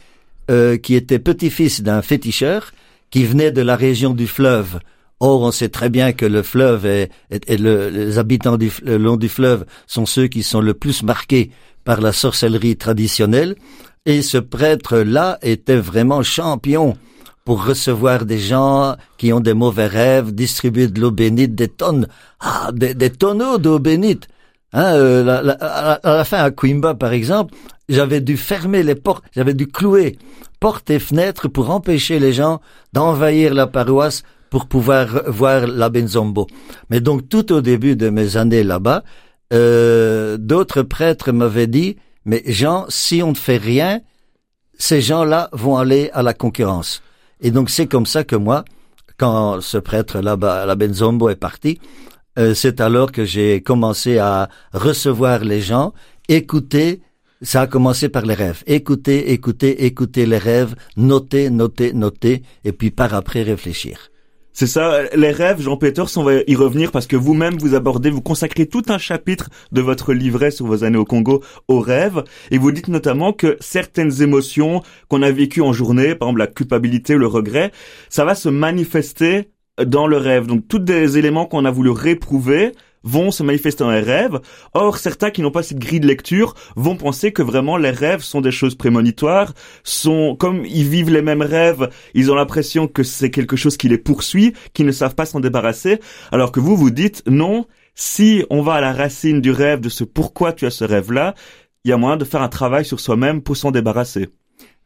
euh, 0.51 0.77
qui 0.77 0.97
était 0.97 1.21
petit-fils 1.21 1.83
d'un 1.83 2.03
féticheur 2.03 2.73
qui 3.11 3.25
venait 3.25 3.53
de 3.53 3.63
la 3.63 3.77
région 3.77 4.15
du 4.15 4.27
fleuve. 4.27 4.81
Or, 5.21 5.43
on 5.43 5.53
sait 5.53 5.69
très 5.69 5.91
bien 5.91 6.13
que 6.13 6.27
le 6.27 6.43
fleuve 6.43 6.85
et, 6.87 7.11
le, 7.49 7.91
les 7.91 8.19
habitants 8.19 8.57
du, 8.57 8.73
le 8.83 8.97
long 8.97 9.17
du 9.17 9.29
fleuve 9.29 9.67
sont 9.87 10.07
ceux 10.07 10.27
qui 10.27 10.43
sont 10.43 10.61
le 10.61 10.75
plus 10.75 11.05
marqués 11.05 11.53
par 11.85 12.01
la 12.01 12.13
sorcellerie 12.13 12.77
traditionnelle. 12.77 13.55
Et 14.05 14.23
ce 14.23 14.39
prêtre-là 14.39 15.39
était 15.43 15.77
vraiment 15.77 16.25
champion 16.25 16.97
pour 17.45 17.65
recevoir 17.65 18.25
des 18.25 18.39
gens 18.39 18.97
qui 19.19 19.33
ont 19.33 19.41
des 19.41 19.55
mauvais 19.55 19.87
rêves, 19.87 20.33
distribuer 20.33 20.89
de 20.89 21.01
l'eau 21.01 21.11
bénite, 21.11 21.55
des 21.55 21.69
tonnes, 21.69 22.09
ah, 22.41 22.71
des, 22.73 22.95
des 22.95 23.11
tonneaux 23.11 23.59
d'eau 23.59 23.79
bénite. 23.79 24.29
Hein, 24.73 24.95
euh, 24.95 25.57
à 25.61 26.01
la 26.05 26.25
fin 26.25 26.39
à 26.39 26.51
Coimba, 26.51 26.95
par 26.95 27.13
exemple, 27.13 27.55
j'avais 27.89 28.21
dû 28.21 28.37
fermer 28.37 28.83
les 28.83 28.95
portes, 28.95 29.25
j'avais 29.35 29.55
dû 29.55 29.67
clouer 29.67 30.19
portes 30.61 30.91
et 30.91 31.01
fenêtres 31.01 31.49
pour 31.49 31.71
empêcher 31.71 32.21
les 32.21 32.33
gens 32.33 32.61
d'envahir 32.93 33.53
la 33.53 33.67
paroisse 33.67 34.23
pour 34.49 34.67
pouvoir 34.67 35.09
voir 35.27 35.67
la 35.67 35.89
Benzombo. 35.89 36.47
Mais 36.89 37.01
donc 37.01 37.29
tout 37.29 37.53
au 37.53 37.61
début 37.61 37.97
de 37.97 38.11
mes 38.11 38.37
années 38.37 38.63
là-bas, 38.63 39.03
euh, 39.53 40.37
d'autres 40.39 40.83
prêtres 40.83 41.33
m'avaient 41.33 41.67
dit, 41.67 41.97
mais 42.25 42.45
Jean, 42.47 42.87
si 42.89 43.23
on 43.23 43.31
ne 43.31 43.37
fait 43.37 43.57
rien, 43.57 44.01
ces 44.79 45.01
gens-là 45.01 45.49
vont 45.53 45.77
aller 45.77 46.11
à 46.13 46.23
la 46.23 46.33
concurrence. 46.33 47.03
Et 47.41 47.51
donc 47.51 47.69
c'est 47.69 47.87
comme 47.87 48.07
ça 48.07 48.23
que 48.23 48.37
moi, 48.37 48.65
quand 49.19 49.61
ce 49.61 49.79
prêtre 49.79 50.21
là-bas, 50.21 50.65
la 50.65 50.77
Benzombo 50.77 51.29
est 51.29 51.37
parti, 51.37 51.81
euh, 52.39 52.55
c'est 52.55 52.81
alors 52.81 53.13
que 53.13 53.25
j'ai 53.25 53.63
commencé 53.63 54.19
à 54.19 54.49
recevoir 54.73 55.45
les 55.45 55.61
gens, 55.61 55.93
écouter. 56.29 57.03
Ça 57.43 57.63
a 57.63 57.67
commencé 57.67 58.09
par 58.09 58.25
les 58.25 58.35
rêves. 58.35 58.63
Écouter, 58.69 59.33
écouter, 59.33 59.85
écouter 59.85 60.27
les 60.27 60.39
rêves, 60.39 60.77
noter, 60.97 61.51
noter, 61.51 61.93
noter, 61.93 62.43
et 62.65 62.71
puis 62.73 62.93
par 62.93 63.15
après 63.15 63.43
réfléchir. 63.43 64.13
C'est 64.55 64.67
ça, 64.67 65.03
les 65.17 65.31
rêves, 65.31 65.63
Jean 65.63 65.79
Peters, 65.79 66.17
on 66.17 66.25
va 66.25 66.35
y 66.47 66.55
revenir 66.55 66.93
parce 66.93 67.07
que 67.07 67.17
vous-même 67.17 67.57
vous 67.57 67.75
abordez, 67.75 68.11
vous 68.11 68.21
consacrez 68.21 68.67
tout 68.67 68.83
un 68.89 68.99
chapitre 68.99 69.49
de 69.73 69.81
votre 69.81 70.13
livret 70.13 70.51
sur 70.51 70.67
vos 70.67 70.85
années 70.85 70.99
au 70.99 71.07
Congo 71.07 71.43
aux 71.69 71.81
rêves, 71.81 72.23
et 72.51 72.59
vous 72.59 72.71
dites 72.71 72.89
notamment 72.89 73.33
que 73.33 73.57
certaines 73.61 74.21
émotions 74.21 74.83
qu'on 75.09 75.23
a 75.23 75.31
vécues 75.31 75.63
en 75.63 75.73
journée, 75.73 76.15
par 76.15 76.29
exemple 76.29 76.41
la 76.41 76.47
culpabilité 76.49 77.17
le 77.17 77.27
regret, 77.27 77.73
ça 78.11 78.27
va 78.27 78.35
se 78.35 78.51
manifester 78.51 79.49
dans 79.85 80.07
le 80.07 80.17
rêve. 80.17 80.47
Donc 80.47 80.69
tous 80.69 80.79
des 80.79 81.19
éléments 81.19 81.47
qu'on 81.47 81.65
a 81.65 81.71
voulu 81.71 81.91
réprouver 81.91 82.73
vont 83.05 83.31
se 83.31 83.43
manifester 83.43 83.85
dans 83.85 83.91
les 83.91 84.01
rêves. 84.01 84.41
Or, 84.75 84.99
certains 84.99 85.31
qui 85.31 85.43
n'ont 85.43 85.51
pas 85.51 85.63
cette 85.63 85.79
grille 85.79 86.01
de 86.01 86.07
lecture 86.07 86.55
vont 86.77 86.97
penser 86.97 87.33
que 87.33 87.43
vraiment 87.43 87.77
les 87.77 87.91
rêves 87.91 88.23
sont 88.23 88.41
des 88.41 88.51
choses 88.51 88.75
prémonitoires, 88.75 89.55
sont 89.83 90.37
comme 90.37 90.65
ils 90.65 90.89
vivent 90.89 91.11
les 91.11 91.23
mêmes 91.23 91.43
rêves, 91.43 91.89
ils 92.15 92.31
ont 92.31 92.35
l'impression 92.35 92.87
que 92.87 93.03
c'est 93.03 93.31
quelque 93.31 93.57
chose 93.57 93.77
qui 93.77 93.89
les 93.89 93.99
poursuit, 93.99 94.53
qu'ils 94.73 94.87
ne 94.87 94.93
savent 94.93 95.15
pas 95.15 95.27
s'en 95.27 95.41
débarrasser, 95.41 95.99
alors 96.31 96.53
que 96.53 96.61
vous 96.61 96.77
vous 96.77 96.91
dites 96.91 97.23
non, 97.27 97.67
si 97.95 98.45
on 98.51 98.63
va 98.63 98.75
à 98.75 98.81
la 98.81 98.93
racine 98.93 99.41
du 99.41 99.51
rêve, 99.51 99.81
de 99.81 99.89
ce 99.89 100.05
pourquoi 100.05 100.53
tu 100.53 100.67
as 100.67 100.71
ce 100.71 100.85
rêve-là, 100.85 101.35
il 101.85 101.91
y 101.91 101.93
a 101.93 101.97
moyen 101.97 102.17
de 102.17 102.25
faire 102.25 102.43
un 102.43 102.49
travail 102.49 102.85
sur 102.85 103.01
soi-même 103.01 103.43
pour 103.43 103.57
s'en 103.57 103.73
débarrasser. 103.73 104.29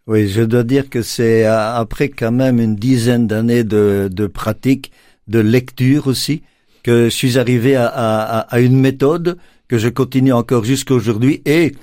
Oui, 0.06 0.28
je 0.28 0.42
dois 0.42 0.62
dire 0.62 0.88
que 0.88 1.02
c'est 1.02 1.44
après 1.44 2.08
quand 2.08 2.30
même 2.32 2.60
une 2.60 2.76
dizaine 2.76 3.26
d'années 3.26 3.64
de, 3.64 4.08
de 4.12 4.26
pratique, 4.26 4.92
de 5.26 5.40
lecture 5.40 6.06
aussi, 6.06 6.42
que 6.84 7.04
je 7.04 7.14
suis 7.14 7.38
arrivé 7.38 7.74
à, 7.74 7.86
à, 7.88 8.38
à 8.40 8.60
une 8.60 8.78
méthode 8.78 9.36
que 9.66 9.78
je 9.78 9.88
continue 9.88 10.32
encore 10.32 10.64
jusqu'à 10.64 10.94
aujourd'hui 10.94 11.42
et 11.44 11.74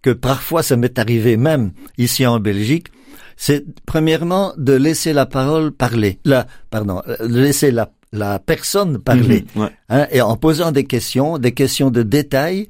que 0.00 0.10
parfois 0.10 0.62
ça 0.62 0.76
m'est 0.76 0.98
arrivé 0.98 1.36
même 1.36 1.72
ici 1.98 2.24
en 2.24 2.38
Belgique, 2.38 2.88
c'est 3.36 3.64
premièrement 3.84 4.52
de 4.56 4.74
laisser 4.74 5.12
la 5.12 5.26
parole 5.26 5.72
parler, 5.72 6.18
la, 6.24 6.46
pardon, 6.70 7.02
de 7.18 7.40
laisser 7.40 7.72
la, 7.72 7.90
la 8.12 8.38
personne 8.38 8.98
parler, 8.98 9.44
Mhm, 9.56 9.62
ouais. 9.62 9.68
hein, 9.88 10.06
et 10.12 10.20
en 10.20 10.36
posant 10.36 10.70
des 10.70 10.84
questions, 10.84 11.38
des 11.38 11.52
questions 11.52 11.90
de 11.90 12.04
détail, 12.04 12.68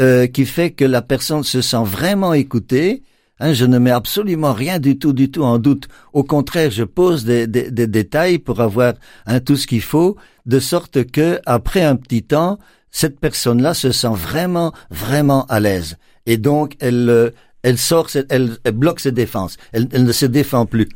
euh, 0.00 0.26
qui 0.26 0.46
fait 0.46 0.70
que 0.70 0.86
la 0.86 1.02
personne 1.02 1.42
se 1.42 1.60
sent 1.60 1.84
vraiment 1.84 2.32
écoutée. 2.32 3.02
Hein, 3.40 3.52
je 3.52 3.64
ne 3.64 3.78
mets 3.78 3.90
absolument 3.90 4.52
rien 4.52 4.78
du 4.78 4.98
tout, 4.98 5.12
du 5.12 5.30
tout 5.30 5.42
en 5.42 5.58
doute. 5.58 5.88
Au 6.12 6.22
contraire, 6.22 6.70
je 6.70 6.84
pose 6.84 7.24
des, 7.24 7.46
des, 7.46 7.70
des 7.70 7.86
détails 7.86 8.38
pour 8.38 8.60
avoir 8.60 8.94
hein, 9.26 9.40
tout 9.40 9.56
ce 9.56 9.66
qu'il 9.66 9.82
faut, 9.82 10.16
de 10.46 10.60
sorte 10.60 11.04
que 11.10 11.40
après 11.44 11.82
un 11.82 11.96
petit 11.96 12.22
temps, 12.22 12.58
cette 12.90 13.18
personne-là 13.18 13.74
se 13.74 13.90
sent 13.90 14.14
vraiment, 14.14 14.72
vraiment 14.90 15.46
à 15.46 15.58
l'aise. 15.58 15.96
Et 16.26 16.36
donc, 16.36 16.76
elle, 16.78 17.10
euh, 17.10 17.30
elle 17.62 17.78
sort, 17.78 18.08
elle 18.28 18.56
bloque 18.72 19.00
ses 19.00 19.10
défenses. 19.12 19.56
Elle, 19.72 19.88
elle 19.92 20.04
ne 20.04 20.12
se 20.12 20.26
défend 20.26 20.64
plus. 20.64 20.88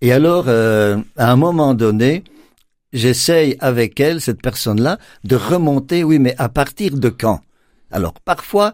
Et 0.00 0.12
alors, 0.12 0.44
euh, 0.46 0.96
à 1.16 1.32
un 1.32 1.36
moment 1.36 1.74
donné, 1.74 2.22
j'essaye 2.92 3.56
avec 3.58 3.98
elle, 3.98 4.20
cette 4.20 4.40
personne-là, 4.40 4.98
de 5.24 5.36
remonter, 5.36 6.04
oui, 6.04 6.18
mais 6.18 6.34
à 6.38 6.48
partir 6.48 6.96
de 6.96 7.08
quand? 7.08 7.40
Alors, 7.90 8.14
parfois, 8.24 8.72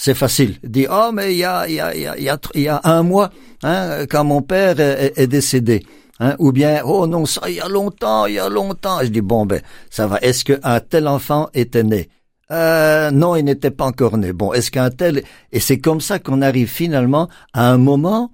c'est 0.00 0.14
facile. 0.14 0.54
Dit, 0.62 0.86
oh, 0.88 1.10
mais 1.12 1.34
il 1.34 1.38
y 1.38 1.44
a, 1.44 1.68
il 1.68 1.74
y 1.74 1.80
a, 1.80 1.92
il 1.92 2.02
y 2.02 2.06
a, 2.30 2.38
y 2.54 2.68
a, 2.68 2.80
un 2.84 3.02
mois, 3.02 3.30
hein, 3.64 4.06
quand 4.08 4.22
mon 4.22 4.42
père 4.42 4.78
est, 4.78 5.26
décédé. 5.26 5.84
Hein, 6.20 6.36
ou 6.38 6.52
bien, 6.52 6.82
oh 6.84 7.08
non, 7.08 7.26
ça, 7.26 7.42
il 7.48 7.56
y 7.56 7.60
a 7.60 7.68
longtemps, 7.68 8.26
il 8.26 8.34
y 8.34 8.38
a 8.38 8.48
longtemps. 8.48 9.00
Je 9.02 9.08
dis, 9.08 9.20
bon, 9.20 9.44
ben, 9.44 9.60
ça 9.90 10.06
va. 10.06 10.18
Est-ce 10.18 10.44
qu'un 10.44 10.78
tel 10.78 11.08
enfant 11.08 11.48
était 11.52 11.82
né? 11.82 12.08
Euh, 12.52 13.10
non, 13.10 13.34
il 13.34 13.44
n'était 13.44 13.72
pas 13.72 13.86
encore 13.86 14.16
né. 14.18 14.32
Bon, 14.32 14.52
est-ce 14.52 14.70
qu'un 14.70 14.90
tel... 14.90 15.24
Et 15.50 15.58
c'est 15.58 15.78
comme 15.78 16.00
ça 16.00 16.20
qu'on 16.20 16.42
arrive 16.42 16.68
finalement 16.68 17.28
à 17.52 17.68
un 17.68 17.76
moment 17.76 18.30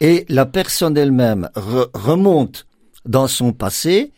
et 0.00 0.26
la 0.28 0.46
personne 0.46 0.96
elle-même 0.98 1.48
re- 1.54 1.88
remonte 1.94 2.66
dans 3.06 3.28
son 3.28 3.52
passé 3.52 4.12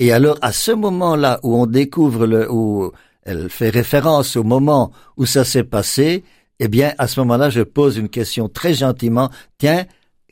et 0.00 0.12
alors 0.12 0.36
à 0.42 0.52
ce 0.52 0.72
moment-là 0.72 1.38
où 1.44 1.56
on 1.56 1.66
découvre 1.66 2.26
le... 2.26 2.50
où 2.52 2.90
elle 3.22 3.48
fait 3.48 3.70
référence 3.70 4.36
au 4.36 4.42
moment 4.42 4.90
où 5.16 5.24
ça 5.26 5.44
s'est 5.44 5.64
passé, 5.64 6.24
eh 6.60 6.68
bien, 6.68 6.92
à 6.98 7.06
ce 7.08 7.18
moment-là, 7.20 7.50
je 7.50 7.62
pose 7.62 7.96
une 7.96 8.08
question 8.08 8.48
très 8.48 8.74
gentiment. 8.74 9.30
Tiens, 9.58 9.86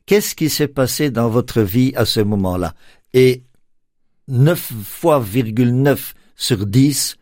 qu'est-ce 0.06 0.34
qui 0.34 0.48
s'est 0.50 0.68
passé 0.68 1.10
dans 1.10 1.28
votre 1.28 1.62
vie 1.62 1.92
à 1.96 2.04
ce 2.04 2.20
moment-là? 2.20 2.74
Et 3.14 3.42
9 4.28 4.72
fois, 4.84 5.18
virgule 5.20 5.74
9 5.74 6.14
sur 6.36 6.66
10, 6.66 7.16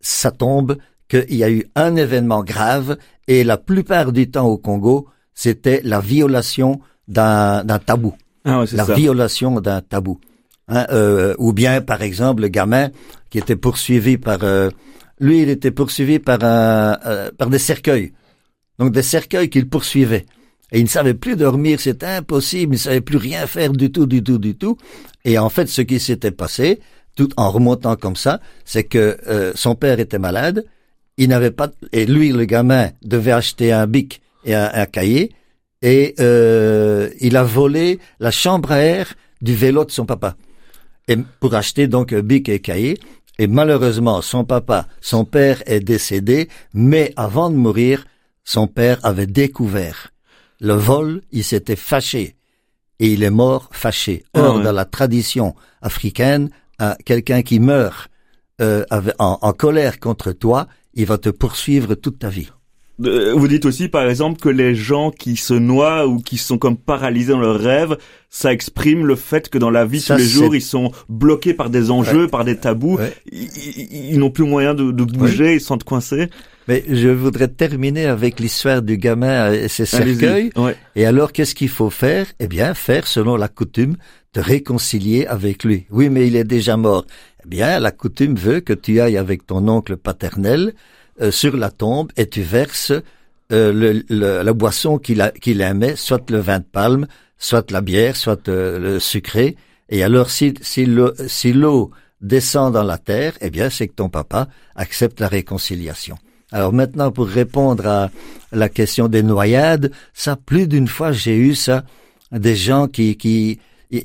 ça 0.00 0.30
tombe 0.30 0.76
qu'il 1.08 1.34
y 1.34 1.42
a 1.44 1.50
eu 1.50 1.64
un 1.74 1.96
événement 1.96 2.42
grave 2.44 2.96
et 3.26 3.42
la 3.44 3.56
plupart 3.58 4.12
du 4.12 4.30
temps 4.30 4.46
au 4.46 4.56
Congo, 4.56 5.08
c'était 5.34 5.80
la 5.84 6.00
violation 6.00 6.80
d'un 7.08 7.64
tabou, 7.84 8.14
Ah 8.44 8.60
ouais, 8.60 8.66
c'est 8.66 8.76
la 8.76 8.84
ça. 8.84 8.94
violation 8.94 9.60
d'un 9.60 9.80
tabou. 9.80 10.20
Hein, 10.68 10.86
euh, 10.90 11.34
ou 11.38 11.52
bien, 11.52 11.80
par 11.80 12.02
exemple, 12.02 12.42
le 12.42 12.48
gamin 12.48 12.90
qui 13.30 13.38
était 13.38 13.56
poursuivi 13.56 14.18
par... 14.18 14.44
euh, 14.44 14.70
lui, 15.18 15.42
il 15.42 15.48
était 15.48 15.70
poursuivi 15.70 16.18
par, 16.18 16.38
un, 16.44 16.98
euh, 17.06 17.30
par 17.36 17.48
des 17.48 17.58
cercueils. 17.58 18.12
Donc 18.78 18.92
des 18.92 19.02
cercueils 19.02 19.50
qu'il 19.50 19.68
poursuivait. 19.68 20.26
Et 20.70 20.78
il 20.78 20.84
ne 20.84 20.88
savait 20.88 21.14
plus 21.14 21.36
dormir, 21.36 21.80
c'était 21.80 22.06
impossible, 22.06 22.74
il 22.74 22.78
ne 22.78 22.82
savait 22.82 23.00
plus 23.00 23.16
rien 23.16 23.46
faire 23.46 23.72
du 23.72 23.90
tout, 23.90 24.06
du 24.06 24.22
tout, 24.22 24.38
du 24.38 24.54
tout. 24.54 24.76
Et 25.24 25.38
en 25.38 25.48
fait, 25.48 25.66
ce 25.66 25.80
qui 25.82 25.98
s'était 25.98 26.30
passé, 26.30 26.80
tout 27.16 27.30
en 27.36 27.50
remontant 27.50 27.96
comme 27.96 28.16
ça, 28.16 28.40
c'est 28.64 28.84
que 28.84 29.16
euh, 29.28 29.52
son 29.54 29.74
père 29.74 29.98
était 29.98 30.18
malade, 30.18 30.64
il 31.16 31.30
n'avait 31.30 31.50
pas, 31.50 31.70
et 31.92 32.06
lui, 32.06 32.30
le 32.30 32.44
gamin, 32.44 32.90
devait 33.02 33.32
acheter 33.32 33.72
un 33.72 33.86
bic 33.86 34.20
et 34.44 34.54
un, 34.54 34.70
un 34.72 34.86
cahier, 34.86 35.32
et 35.82 36.14
euh, 36.20 37.08
il 37.20 37.36
a 37.36 37.44
volé 37.44 37.98
la 38.20 38.30
chambre 38.30 38.72
à 38.72 38.78
air 38.78 39.14
du 39.40 39.54
vélo 39.54 39.84
de 39.84 39.90
son 39.90 40.06
papa. 40.06 40.36
Et 41.08 41.16
pour 41.40 41.54
acheter 41.54 41.88
donc 41.88 42.12
un 42.12 42.20
bic 42.20 42.48
et 42.48 42.60
cahier, 42.60 42.98
et 43.38 43.46
malheureusement, 43.46 44.20
son 44.20 44.44
papa, 44.44 44.86
son 45.00 45.24
père 45.24 45.62
est 45.66 45.80
décédé, 45.80 46.48
mais 46.74 47.12
avant 47.16 47.50
de 47.50 47.56
mourir, 47.56 48.04
son 48.54 48.66
père 48.66 48.98
avait 49.10 49.26
découvert 49.26 49.98
le 50.60 50.72
vol, 50.90 51.22
il 51.32 51.44
s'était 51.44 51.76
fâché 51.92 52.24
et 52.98 53.12
il 53.14 53.22
est 53.22 53.30
mort 53.44 53.68
fâché. 53.72 54.24
Ah 54.34 54.40
Or, 54.40 54.56
ouais. 54.56 54.62
dans 54.64 54.72
la 54.72 54.84
tradition 54.84 55.54
africaine, 55.82 56.48
un- 56.78 56.96
quelqu'un 57.04 57.42
qui 57.42 57.58
meurt 57.60 58.08
euh, 58.60 58.84
en, 59.18 59.38
en 59.48 59.52
colère 59.52 60.00
contre 60.00 60.32
toi, 60.32 60.66
il 60.94 61.06
va 61.06 61.18
te 61.18 61.28
poursuivre 61.28 61.94
toute 61.94 62.18
ta 62.20 62.28
vie. 62.28 62.48
Euh, 63.04 63.32
Vous 63.36 63.46
dites 63.46 63.66
aussi, 63.66 63.86
par 63.88 64.08
exemple, 64.08 64.40
que 64.40 64.48
les 64.48 64.74
gens 64.74 65.12
qui 65.12 65.36
se 65.36 65.54
noient 65.54 66.08
ou 66.08 66.18
qui 66.18 66.38
sont 66.38 66.58
comme 66.58 66.76
paralysés 66.76 67.32
dans 67.32 67.38
leurs 67.40 67.60
rêves, 67.60 67.96
ça 68.30 68.52
exprime 68.52 69.06
le 69.06 69.14
fait 69.14 69.48
que 69.48 69.58
dans 69.58 69.70
la 69.70 69.84
vie 69.84 70.00
Ça, 70.00 70.14
tous 70.16 70.22
les 70.22 70.26
jours, 70.26 70.56
ils 70.56 70.62
sont 70.62 70.90
bloqués 71.08 71.54
par 71.54 71.70
des 71.70 71.90
enjeux, 71.92 72.26
par 72.26 72.44
des 72.44 72.56
tabous. 72.56 72.96
Ouais. 72.96 73.14
Ils, 73.30 73.42
ils- 73.44 74.10
ils 74.14 74.18
n'ont 74.18 74.30
plus 74.32 74.44
moyen 74.44 74.74
de, 74.74 74.90
de 74.90 75.04
bouger, 75.04 75.54
ils 75.54 75.60
se 75.60 75.66
sentent 75.66 75.84
coincés. 75.84 76.30
Mais 76.68 76.84
je 76.86 77.08
voudrais 77.08 77.48
terminer 77.48 78.06
avec 78.06 78.38
l'histoire 78.38 78.82
du 78.82 78.98
gamin 78.98 79.52
et 79.52 79.68
ses 79.68 79.86
cercueils. 79.86 80.50
Ouais. 80.54 80.76
Et 80.94 81.06
alors, 81.06 81.32
qu'est-ce 81.32 81.54
qu'il 81.54 81.70
faut 81.70 81.88
faire? 81.88 82.26
Eh 82.38 82.46
bien, 82.46 82.74
faire, 82.74 83.06
selon 83.06 83.36
la 83.36 83.48
coutume, 83.48 83.96
te 84.32 84.40
réconcilier 84.40 85.24
avec 85.26 85.64
lui. 85.64 85.86
Oui, 85.90 86.10
mais 86.10 86.26
il 86.28 86.36
est 86.36 86.44
déjà 86.44 86.76
mort. 86.76 87.06
Eh 87.44 87.48
bien, 87.48 87.80
la 87.80 87.90
coutume 87.90 88.34
veut 88.36 88.60
que 88.60 88.74
tu 88.74 89.00
ailles 89.00 89.16
avec 89.16 89.46
ton 89.46 89.66
oncle 89.66 89.96
paternel 89.96 90.74
euh, 91.22 91.30
sur 91.30 91.56
la 91.56 91.70
tombe 91.70 92.12
et 92.18 92.28
tu 92.28 92.42
verses 92.42 92.92
euh, 93.50 93.72
le, 93.72 94.04
le- 94.10 94.42
la 94.42 94.52
boisson 94.52 94.98
qu'il 94.98 95.60
aimait, 95.62 95.96
soit 95.96 96.30
le 96.30 96.38
vin 96.38 96.58
de 96.58 96.64
palme, 96.70 97.06
soit 97.38 97.70
la 97.70 97.80
bière, 97.80 98.14
soit 98.14 98.46
euh, 98.48 98.78
le 98.78 99.00
sucré. 99.00 99.56
Et 99.88 100.02
alors, 100.02 100.28
si, 100.30 100.52
si 100.60 100.84
l'eau 100.84 101.12
si 101.28 101.54
l'eau 101.54 101.90
descend 102.20 102.74
dans 102.74 102.82
la 102.82 102.98
terre, 102.98 103.32
eh 103.40 103.48
bien, 103.48 103.70
c'est 103.70 103.88
que 103.88 103.94
ton 103.94 104.10
papa 104.10 104.48
accepte 104.76 105.18
la 105.20 105.28
réconciliation. 105.28 106.18
Alors 106.52 106.72
maintenant, 106.72 107.10
pour 107.10 107.26
répondre 107.26 107.86
à 107.86 108.10
la 108.52 108.68
question 108.68 109.08
des 109.08 109.22
noyades, 109.22 109.92
ça, 110.14 110.36
plus 110.36 110.66
d'une 110.66 110.88
fois, 110.88 111.12
j'ai 111.12 111.36
eu 111.36 111.54
ça, 111.54 111.84
des 112.32 112.56
gens 112.56 112.88
qui, 112.88 113.16
qui, 113.16 113.58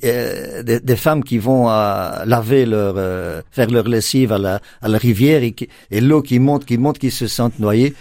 euh, 0.03 0.63
des, 0.63 0.95
femmes 0.95 1.23
qui 1.23 1.37
vont 1.37 1.69
euh, 1.69 2.25
laver 2.25 2.65
leur, 2.65 2.95
euh, 2.97 3.41
faire 3.51 3.69
leur 3.69 3.87
lessive 3.87 4.31
à 4.31 4.37
la, 4.37 4.59
à 4.81 4.87
la 4.87 4.97
rivière 4.97 5.43
et, 5.43 5.55
et 5.91 6.01
l'eau 6.01 6.21
qui 6.21 6.39
monte, 6.39 6.65
qui 6.65 6.77
monte, 6.77 6.99
qui 6.99 7.11
se 7.11 7.27
sentent 7.27 7.59
noyées. 7.59 7.93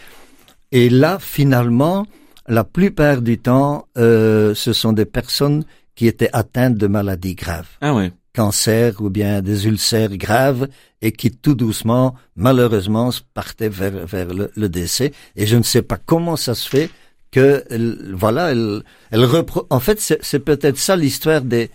Et 0.73 0.89
là, 0.89 1.19
finalement, 1.21 2.07
la 2.49 2.65
plupart 2.65 3.23
du 3.23 3.39
temps, 3.39 3.87
euh, 3.99 4.55
ce 4.55 4.73
sont 4.73 4.93
des 4.93 5.05
personnes 5.05 5.65
qui 5.95 6.07
étaient 6.07 6.31
atteintes 6.33 6.77
de 6.77 6.87
maladies 6.87 7.35
graves 7.35 7.69
Ah 7.81 7.95
ouais. 7.95 8.13
Cancer 8.35 9.01
ou 9.01 9.11
bien 9.11 9.43
des 9.43 9.67
ulcères 9.67 10.17
graves 10.17 10.69
et 11.03 11.13
qui 11.13 11.31
tout 11.31 11.55
doucement, 11.55 12.15
malheureusement, 12.37 13.11
partaient 13.35 13.69
vers, 13.69 14.07
vers 14.07 14.33
le, 14.33 14.51
le 14.55 14.69
décès. 14.69 15.13
Et 15.37 15.47
je 15.47 15.57
ne 15.57 15.63
sais 15.63 15.83
pas 15.83 15.99
comment 15.99 16.37
ça 16.37 16.55
se 16.55 16.69
fait 16.69 16.91
que, 17.31 17.65
elle- 17.71 18.13
voilà, 18.15 18.53
elle, 18.53 18.83
elle 19.11 19.25
repro- 19.25 19.67
en 19.71 19.81
fait, 19.81 19.99
c'est 20.01 20.39
peut-être 20.39 20.79
ça 20.79 20.97
l'histoire 20.97 21.43
des, 21.43 21.71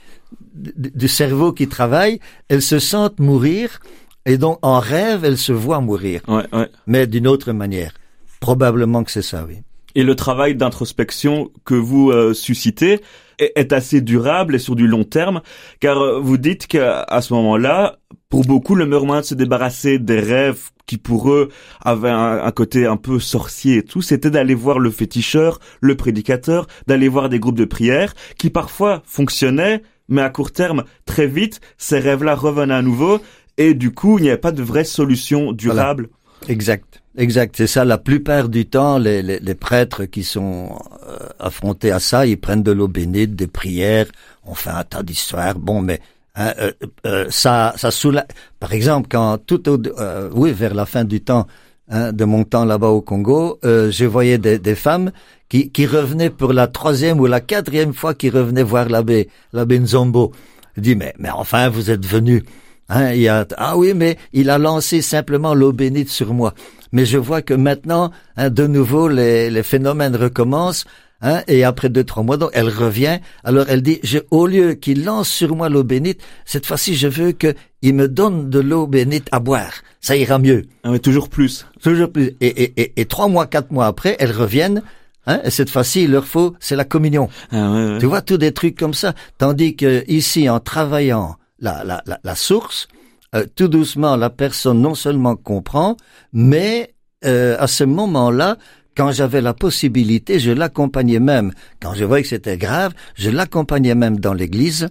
du 0.53 0.91
du 0.91 1.07
cerveau 1.07 1.53
qui 1.53 1.67
travaille. 1.67 2.19
Elles 2.47 2.61
se 2.61 2.79
sentent 2.79 3.19
mourir 3.19 3.79
et 4.25 4.37
donc 4.37 4.59
en 4.61 4.79
rêve, 4.79 5.23
elles 5.25 5.37
se 5.37 5.51
voient 5.53 5.81
mourir, 5.81 6.21
Ouais, 6.27 6.45
ouais. 6.53 6.69
mais 6.85 7.07
d'une 7.07 7.27
autre 7.27 7.51
manière. 7.53 7.93
Probablement 8.39 9.03
que 9.03 9.11
c'est 9.11 9.21
ça, 9.21 9.45
oui. 9.47 9.57
Et 9.97 10.03
le 10.03 10.13
travail 10.13 10.53
d'introspection 10.53 11.49
que 11.65 11.73
vous 11.73 12.11
euh, 12.11 12.35
suscitez 12.35 13.01
est, 13.39 13.73
assez 13.73 13.99
durable 13.99 14.53
et 14.53 14.59
sur 14.59 14.75
du 14.75 14.85
long 14.85 15.03
terme, 15.03 15.41
car 15.79 15.97
euh, 15.97 16.19
vous 16.19 16.37
dites 16.37 16.67
qu'à 16.67 17.19
ce 17.19 17.33
moment-là, 17.33 17.97
pour 18.29 18.43
beaucoup, 18.43 18.75
le 18.75 18.85
meilleur 18.85 19.07
moyen 19.07 19.21
de 19.21 19.25
se 19.25 19.33
débarrasser 19.33 19.97
des 19.97 20.19
rêves 20.19 20.69
qui 20.85 20.99
pour 20.99 21.31
eux 21.31 21.49
avaient 21.81 22.11
un, 22.11 22.43
un 22.45 22.51
côté 22.51 22.85
un 22.85 22.95
peu 22.95 23.19
sorcier 23.19 23.77
et 23.77 23.83
tout, 23.83 24.03
c'était 24.03 24.29
d'aller 24.29 24.53
voir 24.53 24.77
le 24.77 24.91
féticheur, 24.91 25.57
le 25.81 25.95
prédicateur, 25.95 26.67
d'aller 26.85 27.07
voir 27.07 27.27
des 27.27 27.39
groupes 27.39 27.57
de 27.57 27.65
prière 27.65 28.13
qui 28.37 28.51
parfois 28.51 29.01
fonctionnaient, 29.03 29.81
mais 30.09 30.21
à 30.21 30.29
court 30.29 30.51
terme, 30.51 30.83
très 31.07 31.25
vite, 31.25 31.59
ces 31.79 31.97
rêves-là 31.97 32.35
revenaient 32.35 32.75
à 32.75 32.83
nouveau 32.83 33.19
et 33.57 33.73
du 33.73 33.91
coup, 33.91 34.19
il 34.19 34.23
n'y 34.23 34.29
avait 34.29 34.37
pas 34.37 34.51
de 34.51 34.61
vraie 34.61 34.83
solution 34.83 35.51
durable. 35.53 36.09
Exact, 36.47 37.01
exact. 37.17 37.55
C'est 37.57 37.67
ça. 37.67 37.83
La 37.83 37.97
plupart 37.97 38.47
du 38.47 38.65
temps, 38.65 38.97
les, 38.97 39.21
les, 39.21 39.39
les 39.39 39.55
prêtres 39.55 40.05
qui 40.05 40.23
sont 40.23 40.69
euh, 41.07 41.17
affrontés 41.39 41.91
à 41.91 41.99
ça, 41.99 42.25
ils 42.25 42.39
prennent 42.39 42.63
de 42.63 42.71
l'eau 42.71 42.87
bénite, 42.87 43.35
des 43.35 43.47
prières, 43.47 44.07
on 44.45 44.53
fait 44.53 44.69
un 44.69 44.83
tas 44.83 45.03
d'histoires. 45.03 45.55
Bon, 45.59 45.81
mais 45.81 45.99
hein, 46.35 46.53
euh, 46.59 46.71
euh, 47.05 47.25
ça, 47.29 47.73
ça 47.75 47.91
soulage. 47.91 48.27
Par 48.59 48.71
exemple, 48.71 49.07
quand 49.09 49.39
tout 49.39 49.67
au, 49.67 49.77
euh, 49.99 50.29
oui, 50.33 50.51
vers 50.53 50.73
la 50.73 50.85
fin 50.85 51.03
du 51.03 51.21
temps 51.21 51.47
hein, 51.89 52.13
de 52.13 52.23
mon 52.23 52.43
temps 52.43 52.65
là-bas 52.65 52.89
au 52.89 53.01
Congo, 53.01 53.59
euh, 53.65 53.91
je 53.91 54.05
voyais 54.05 54.37
des, 54.37 54.59
des 54.59 54.75
femmes 54.75 55.11
qui, 55.49 55.69
qui 55.71 55.85
revenaient 55.85 56.29
pour 56.29 56.53
la 56.53 56.67
troisième 56.67 57.19
ou 57.19 57.25
la 57.25 57.41
quatrième 57.41 57.93
fois, 57.93 58.13
qui 58.13 58.29
revenaient 58.29 58.63
voir 58.63 58.89
l'abbé, 58.89 59.29
l'abbé 59.53 59.79
Nzombo. 59.79 60.31
Je 60.75 60.81
dis 60.81 60.95
mais, 60.95 61.13
mais 61.19 61.29
enfin, 61.31 61.67
vous 61.69 61.89
êtes 61.89 62.05
venu 62.05 62.43
Hein, 62.89 63.13
il 63.13 63.27
a, 63.27 63.45
ah 63.57 63.77
oui, 63.77 63.93
mais 63.93 64.17
il 64.33 64.49
a 64.49 64.57
lancé 64.57 65.01
simplement 65.01 65.53
l'eau 65.53 65.73
bénite 65.73 66.09
sur 66.09 66.33
moi. 66.33 66.53
Mais 66.91 67.05
je 67.05 67.17
vois 67.17 67.41
que 67.41 67.53
maintenant, 67.53 68.11
hein, 68.37 68.49
de 68.49 68.65
nouveau, 68.65 69.07
les, 69.09 69.49
les 69.49 69.63
phénomènes 69.63 70.15
recommencent. 70.15 70.85
Hein, 71.21 71.41
et 71.47 71.63
après 71.63 71.89
deux, 71.89 72.03
trois 72.03 72.21
mois, 72.21 72.37
donc, 72.37 72.51
elle 72.53 72.69
revient. 72.69 73.19
Alors 73.43 73.65
elle 73.69 73.81
dit, 73.81 73.99
je, 74.03 74.19
au 74.29 74.45
lieu 74.45 74.75
qu'il 74.75 75.03
lance 75.03 75.27
sur 75.27 75.55
moi 75.55 75.67
l'eau 75.67 75.83
bénite, 75.83 76.21
cette 76.45 76.67
fois-ci, 76.67 76.95
je 76.95 77.07
veux 77.07 77.31
qu'il 77.31 77.95
me 77.95 78.07
donne 78.07 78.51
de 78.51 78.59
l'eau 78.59 78.85
bénite 78.85 79.27
à 79.31 79.39
boire. 79.39 79.71
Ça 79.99 80.15
ira 80.15 80.37
mieux. 80.37 80.65
Ah, 80.83 80.91
mais 80.91 80.99
toujours 80.99 81.27
plus. 81.27 81.65
Toujours 81.81 82.11
plus. 82.11 82.35
Et, 82.39 82.47
et, 82.47 82.73
et, 82.77 82.93
et 82.97 83.05
trois 83.05 83.27
mois, 83.27 83.47
quatre 83.47 83.71
mois 83.71 83.87
après, 83.87 84.15
elles 84.19 84.31
reviennent. 84.31 84.83
Hein, 85.25 85.41
et 85.43 85.49
cette 85.49 85.71
fois-ci, 85.71 86.03
il 86.03 86.11
leur 86.11 86.25
faut, 86.25 86.53
c'est 86.59 86.75
la 86.75 86.85
communion. 86.85 87.29
Ah, 87.51 87.71
ouais, 87.71 87.93
ouais. 87.93 87.97
Tu 87.99 88.05
vois, 88.05 88.21
tous 88.21 88.37
des 88.37 88.51
trucs 88.51 88.77
comme 88.77 88.93
ça. 88.93 89.13
Tandis 89.39 89.75
que 89.75 90.03
ici, 90.07 90.47
en 90.47 90.59
travaillant 90.59 91.35
la, 91.59 91.83
la, 91.83 92.01
la, 92.05 92.19
la 92.23 92.35
source, 92.35 92.87
euh, 93.35 93.45
tout 93.55 93.67
doucement, 93.67 94.15
la 94.15 94.29
personne 94.29 94.81
non 94.81 94.95
seulement 94.95 95.35
comprend, 95.35 95.97
mais 96.33 96.93
euh, 97.25 97.57
à 97.59 97.67
ce 97.67 97.83
moment-là, 97.83 98.57
quand 98.95 99.11
j'avais 99.11 99.41
la 99.41 99.53
possibilité, 99.53 100.39
je 100.39 100.51
l'accompagnais 100.51 101.19
même. 101.19 101.51
Quand 101.79 101.93
je 101.93 102.03
voyais 102.03 102.23
que 102.23 102.29
c'était 102.29 102.57
grave, 102.57 102.93
je 103.15 103.29
l'accompagnais 103.29 103.95
même 103.95 104.19
dans 104.19 104.33
l'église 104.33 104.87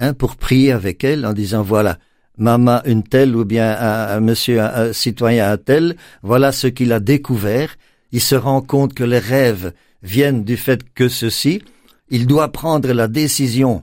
hein, 0.00 0.12
pour 0.12 0.36
prier 0.36 0.72
avec 0.72 1.02
elle 1.02 1.26
en 1.26 1.32
disant 1.32 1.62
voilà, 1.62 1.98
maman 2.36 2.80
une 2.84 3.02
telle 3.02 3.34
ou 3.34 3.44
bien 3.44 3.76
un, 3.78 4.20
monsieur 4.20 4.60
un, 4.60 4.88
un 4.88 4.92
citoyen 4.92 5.50
un 5.50 5.56
tel, 5.56 5.96
voilà 6.22 6.52
ce 6.52 6.68
qu'il 6.68 6.92
a 6.92 7.00
découvert. 7.00 7.74
Il 8.12 8.20
se 8.20 8.36
rend 8.36 8.62
compte 8.62 8.94
que 8.94 9.04
les 9.04 9.18
rêves 9.18 9.72
viennent 10.02 10.44
du 10.44 10.56
fait 10.56 10.80
que 10.94 11.08
ceci. 11.08 11.62
Il 12.10 12.26
doit 12.26 12.52
prendre 12.52 12.92
la 12.92 13.08
décision, 13.08 13.82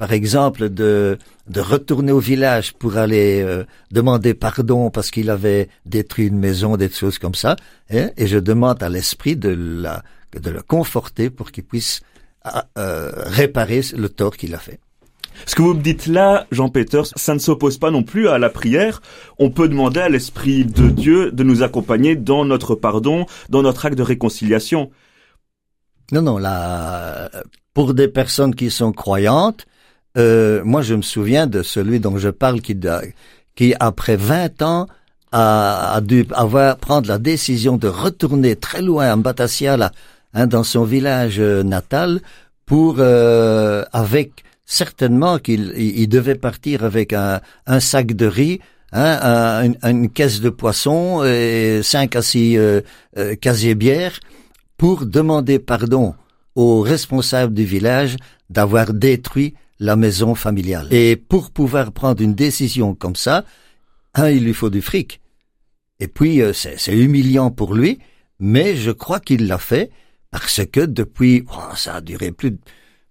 par 0.00 0.14
exemple, 0.14 0.70
de 0.70 1.18
de 1.46 1.60
retourner 1.60 2.10
au 2.10 2.20
village 2.20 2.72
pour 2.72 2.96
aller 2.96 3.42
euh, 3.42 3.64
demander 3.90 4.32
pardon 4.32 4.88
parce 4.88 5.10
qu'il 5.10 5.28
avait 5.28 5.68
détruit 5.84 6.28
une 6.28 6.38
maison, 6.38 6.78
des 6.78 6.88
choses 6.88 7.18
comme 7.18 7.34
ça. 7.34 7.56
Hein, 7.90 8.08
et 8.16 8.26
je 8.26 8.38
demande 8.38 8.82
à 8.82 8.88
l'esprit 8.88 9.36
de, 9.36 9.50
la, 9.50 10.02
de 10.32 10.48
le 10.48 10.62
conforter 10.62 11.28
pour 11.28 11.52
qu'il 11.52 11.64
puisse 11.64 12.00
euh, 12.78 13.12
réparer 13.26 13.82
le 13.94 14.08
tort 14.08 14.38
qu'il 14.38 14.54
a 14.54 14.58
fait. 14.58 14.80
Ce 15.44 15.54
que 15.54 15.60
vous 15.60 15.74
me 15.74 15.82
dites 15.82 16.06
là, 16.06 16.46
Jean 16.50 16.70
Peters, 16.70 17.08
ça 17.16 17.34
ne 17.34 17.38
s'oppose 17.38 17.76
pas 17.76 17.90
non 17.90 18.02
plus 18.02 18.28
à 18.28 18.38
la 18.38 18.48
prière. 18.48 19.02
On 19.38 19.50
peut 19.50 19.68
demander 19.68 20.00
à 20.00 20.08
l'Esprit 20.08 20.64
de 20.64 20.88
Dieu 20.88 21.30
de 21.30 21.42
nous 21.42 21.62
accompagner 21.62 22.16
dans 22.16 22.46
notre 22.46 22.74
pardon, 22.74 23.26
dans 23.50 23.60
notre 23.60 23.84
acte 23.84 23.98
de 23.98 24.02
réconciliation. 24.02 24.90
Non, 26.10 26.22
non, 26.22 26.38
là, 26.38 27.30
pour 27.74 27.92
des 27.92 28.08
personnes 28.08 28.54
qui 28.54 28.70
sont 28.70 28.92
croyantes, 28.92 29.66
euh, 30.18 30.62
moi, 30.64 30.82
je 30.82 30.94
me 30.94 31.02
souviens 31.02 31.46
de 31.46 31.62
celui 31.62 32.00
dont 32.00 32.18
je 32.18 32.28
parle 32.28 32.60
qui, 32.60 32.76
qui 33.54 33.74
après 33.78 34.16
20 34.16 34.62
ans, 34.62 34.86
a, 35.32 35.94
a, 35.94 36.00
dû 36.00 36.26
avoir 36.32 36.76
prendre 36.76 37.08
la 37.08 37.18
décision 37.18 37.76
de 37.76 37.86
retourner 37.86 38.56
très 38.56 38.82
loin 38.82 39.12
en 39.12 39.16
Batasia, 39.16 39.92
hein, 40.34 40.46
dans 40.46 40.64
son 40.64 40.84
village 40.84 41.38
euh, 41.38 41.62
natal, 41.62 42.20
pour 42.66 42.96
euh, 42.98 43.84
avec 43.92 44.44
certainement 44.64 45.38
qu'il 45.38 45.72
il 45.76 46.08
devait 46.08 46.36
partir 46.36 46.84
avec 46.84 47.12
un, 47.12 47.40
un 47.66 47.80
sac 47.80 48.12
de 48.12 48.26
riz, 48.26 48.60
hein, 48.92 49.18
un, 49.22 49.64
une, 49.64 49.76
une, 49.82 50.10
caisse 50.10 50.40
de 50.40 50.50
poisson 50.50 51.24
et 51.24 51.80
cinq 51.82 52.14
à 52.14 52.22
six 52.22 52.56
euh, 52.56 52.80
euh, 53.18 53.34
casiers 53.34 53.74
bières 53.74 54.20
pour 54.76 55.06
demander 55.06 55.58
pardon 55.58 56.14
aux 56.54 56.80
responsables 56.80 57.52
du 57.52 57.64
village 57.64 58.16
d'avoir 58.48 58.92
détruit 58.92 59.54
la 59.80 59.96
maison 59.96 60.34
familiale. 60.36 60.86
Et 60.92 61.16
pour 61.16 61.50
pouvoir 61.50 61.90
prendre 61.90 62.22
une 62.22 62.34
décision 62.34 62.94
comme 62.94 63.16
ça, 63.16 63.44
un, 64.14 64.28
il 64.30 64.44
lui 64.44 64.54
faut 64.54 64.70
du 64.70 64.82
fric. 64.82 65.20
Et 65.98 66.06
puis, 66.08 66.40
euh, 66.42 66.52
c'est 66.52 66.96
humiliant 66.96 67.50
pour 67.50 67.74
lui, 67.74 67.98
mais 68.38 68.76
je 68.76 68.90
crois 68.92 69.20
qu'il 69.20 69.46
l'a 69.48 69.58
fait 69.58 69.90
parce 70.30 70.60
que 70.64 70.80
depuis, 70.86 71.44
oh, 71.52 71.74
ça 71.74 71.96
a 71.96 72.00
duré 72.00 72.30
plus 72.30 72.52
de, 72.52 72.58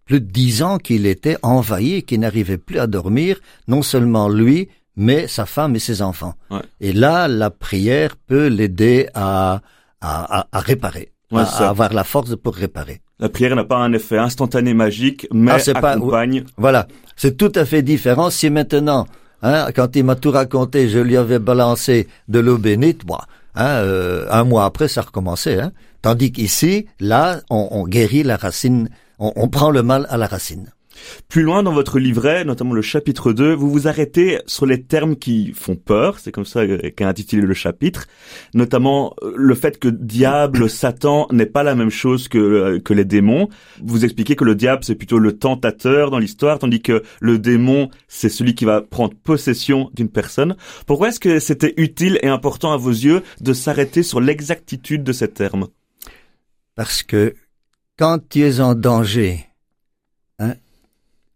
plus 0.06 0.22
de 0.22 0.32
dix 0.32 0.64
ans 0.64 0.78
qu'il 0.78 1.06
était 1.06 1.38
envahi, 1.44 2.04
qu'il 2.04 2.22
n'arrivait 2.22 2.58
plus 2.58 2.80
à 2.80 2.88
dormir, 2.88 3.40
non 3.68 3.82
seulement 3.82 4.30
lui, 4.30 4.70
mais 4.96 5.28
sa 5.28 5.46
femme 5.46 5.76
et 5.76 5.80
ses 5.80 6.02
enfants. 6.02 6.36
Ouais. 6.50 6.62
Et 6.82 6.94
là, 6.94 7.28
la 7.28 7.50
prière 7.52 8.16
peut 8.16 8.48
l'aider 8.48 9.08
à, 9.14 9.62
à, 10.02 10.40
à, 10.40 10.48
à 10.52 10.60
réparer, 10.60 11.12
Ouais, 11.32 11.42
à, 11.42 11.46
ça. 11.46 11.68
à 11.68 11.70
avoir 11.70 11.94
la 11.94 12.04
force 12.04 12.36
pour 12.36 12.56
réparer. 12.56 13.02
La 13.20 13.30
prière 13.30 13.56
n'a 13.56 13.66
pas 13.66 13.78
un 13.78 13.92
effet 13.94 14.18
instantané 14.18 14.74
magique, 14.74 15.28
mais 15.34 15.52
Ah, 15.52 15.60
c'est 15.60 15.74
pas- 15.74 15.92
accompagne. 15.92 16.46
Voilà, 16.58 16.88
c'est 17.18 17.36
tout 17.38 17.52
à 17.56 17.66
fait 17.66 17.82
différent. 17.82 18.30
Si 18.30 18.50
maintenant, 18.50 19.08
hein, 19.42 19.68
quand 19.76 19.96
il 19.96 20.06
m'a 20.06 20.16
tout 20.16 20.32
raconté, 20.32 20.88
je 20.88 21.00
lui 21.00 21.18
avais 21.18 21.40
balancé 21.40 22.08
de 22.30 22.40
l'eau 22.40 22.58
bénite, 22.58 23.06
moi, 23.06 23.26
hein, 23.56 23.66
euh, 23.68 24.26
un 24.32 24.44
mois 24.46 24.66
après, 24.66 24.88
ça 24.88 25.02
recommençait. 25.02 25.60
Hein. 25.60 25.72
Tandis 26.02 26.32
qu'ici, 26.32 26.86
là, 27.02 27.42
on, 27.50 27.68
on 27.72 27.84
guérit 27.86 28.24
la 28.24 28.38
racine, 28.38 28.90
on, 29.20 29.34
on 29.36 29.50
prend 29.50 29.70
le 29.70 29.84
mal 29.84 30.06
à 30.10 30.16
la 30.16 30.28
racine. 30.28 30.72
Plus 31.28 31.44
loin 31.44 31.64
dans 31.64 31.74
votre 31.74 32.00
livret, 32.00 32.46
notamment 32.46 32.74
le 32.74 32.82
chapitre 32.82 33.34
2, 33.34 33.54
vous 33.54 33.70
vous 33.70 33.88
arrêtez 33.88 34.40
sur 34.46 34.66
les 34.66 34.82
termes 34.84 35.16
qui 35.16 35.54
font 35.54 35.76
peur, 35.76 36.20
c'est 36.20 36.32
comme 36.32 36.46
ça 36.46 36.66
qu'est 36.68 37.04
intitulé 37.04 37.42
le 37.42 37.54
chapitre, 37.54 38.08
notamment 38.54 39.14
euh, 39.22 39.34
le 39.36 39.56
fait 39.56 39.80
que 39.80 39.88
diable, 39.88 40.70
Satan 40.80 41.28
n'est 41.32 41.46
pas 41.46 41.64
la 41.64 41.76
même 41.76 41.90
chose 41.90 42.28
que, 42.28 42.38
euh, 42.38 42.80
que 42.80 42.94
les 42.94 43.06
démons. 43.06 43.50
Vous 43.84 44.06
expliquez 44.06 44.36
que 44.36 44.44
le 44.44 44.56
diable 44.56 44.84
c'est 44.84 44.96
plutôt 44.96 45.20
le 45.20 45.38
tentateur 45.38 46.12
dans 46.12 46.20
l'histoire, 46.20 46.60
tandis 46.60 46.82
que 46.82 47.04
le 47.20 47.40
démon 47.40 47.90
c'est 48.08 48.30
celui 48.30 48.56
qui 48.56 48.66
va 48.66 48.82
prendre 48.82 49.14
possession 49.16 49.92
d'une 49.94 50.10
personne. 50.10 50.56
Pourquoi 50.86 51.10
est-ce 51.10 51.20
que 51.20 51.40
c'était 51.40 51.74
utile 51.78 52.20
et 52.22 52.28
important 52.28 52.72
à 52.72 52.78
vos 52.78 52.90
yeux 52.90 53.22
de 53.42 53.54
s'arrêter 53.54 54.04
sur 54.04 54.22
l'exactitude 54.22 55.04
de 55.04 55.12
ces 55.12 55.28
termes? 55.28 55.68
Parce 56.76 57.04
que 57.04 57.34
quand 57.98 58.20
tu 58.30 58.42
es 58.42 58.62
en 58.62 58.76
danger, 58.76 59.49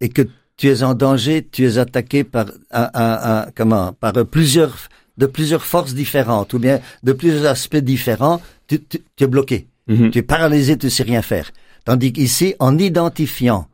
et 0.03 0.09
que 0.09 0.23
tu 0.57 0.67
es 0.67 0.83
en 0.83 0.93
danger, 0.93 1.47
tu 1.51 1.65
es 1.65 1.77
attaqué 1.77 2.23
par 2.23 2.45
un, 2.71 2.89
un- 2.93 3.19
un- 3.33 3.45
comment, 3.57 3.87
par 4.03 4.13
plusieurs, 4.35 4.75
de 5.17 5.25
plusieurs 5.25 5.65
forces 5.73 5.93
différentes, 6.03 6.53
ou 6.53 6.59
bien 6.59 6.77
de 7.07 7.13
plusieurs 7.13 7.45
aspects 7.55 7.77
différents, 7.93 8.39
tu, 8.67 8.75
tu, 8.89 8.97
tu 9.15 9.23
es 9.23 9.27
bloqué. 9.27 9.59
Mhm. 9.87 10.11
Tu 10.11 10.19
es 10.19 10.27
paralysé, 10.35 10.77
tu 10.77 10.89
sais 10.89 11.03
rien 11.03 11.21
faire. 11.21 11.47
Tandis 11.85 12.11
qu'ici, 12.13 12.47
en 12.59 12.77
identifiant 12.77 13.67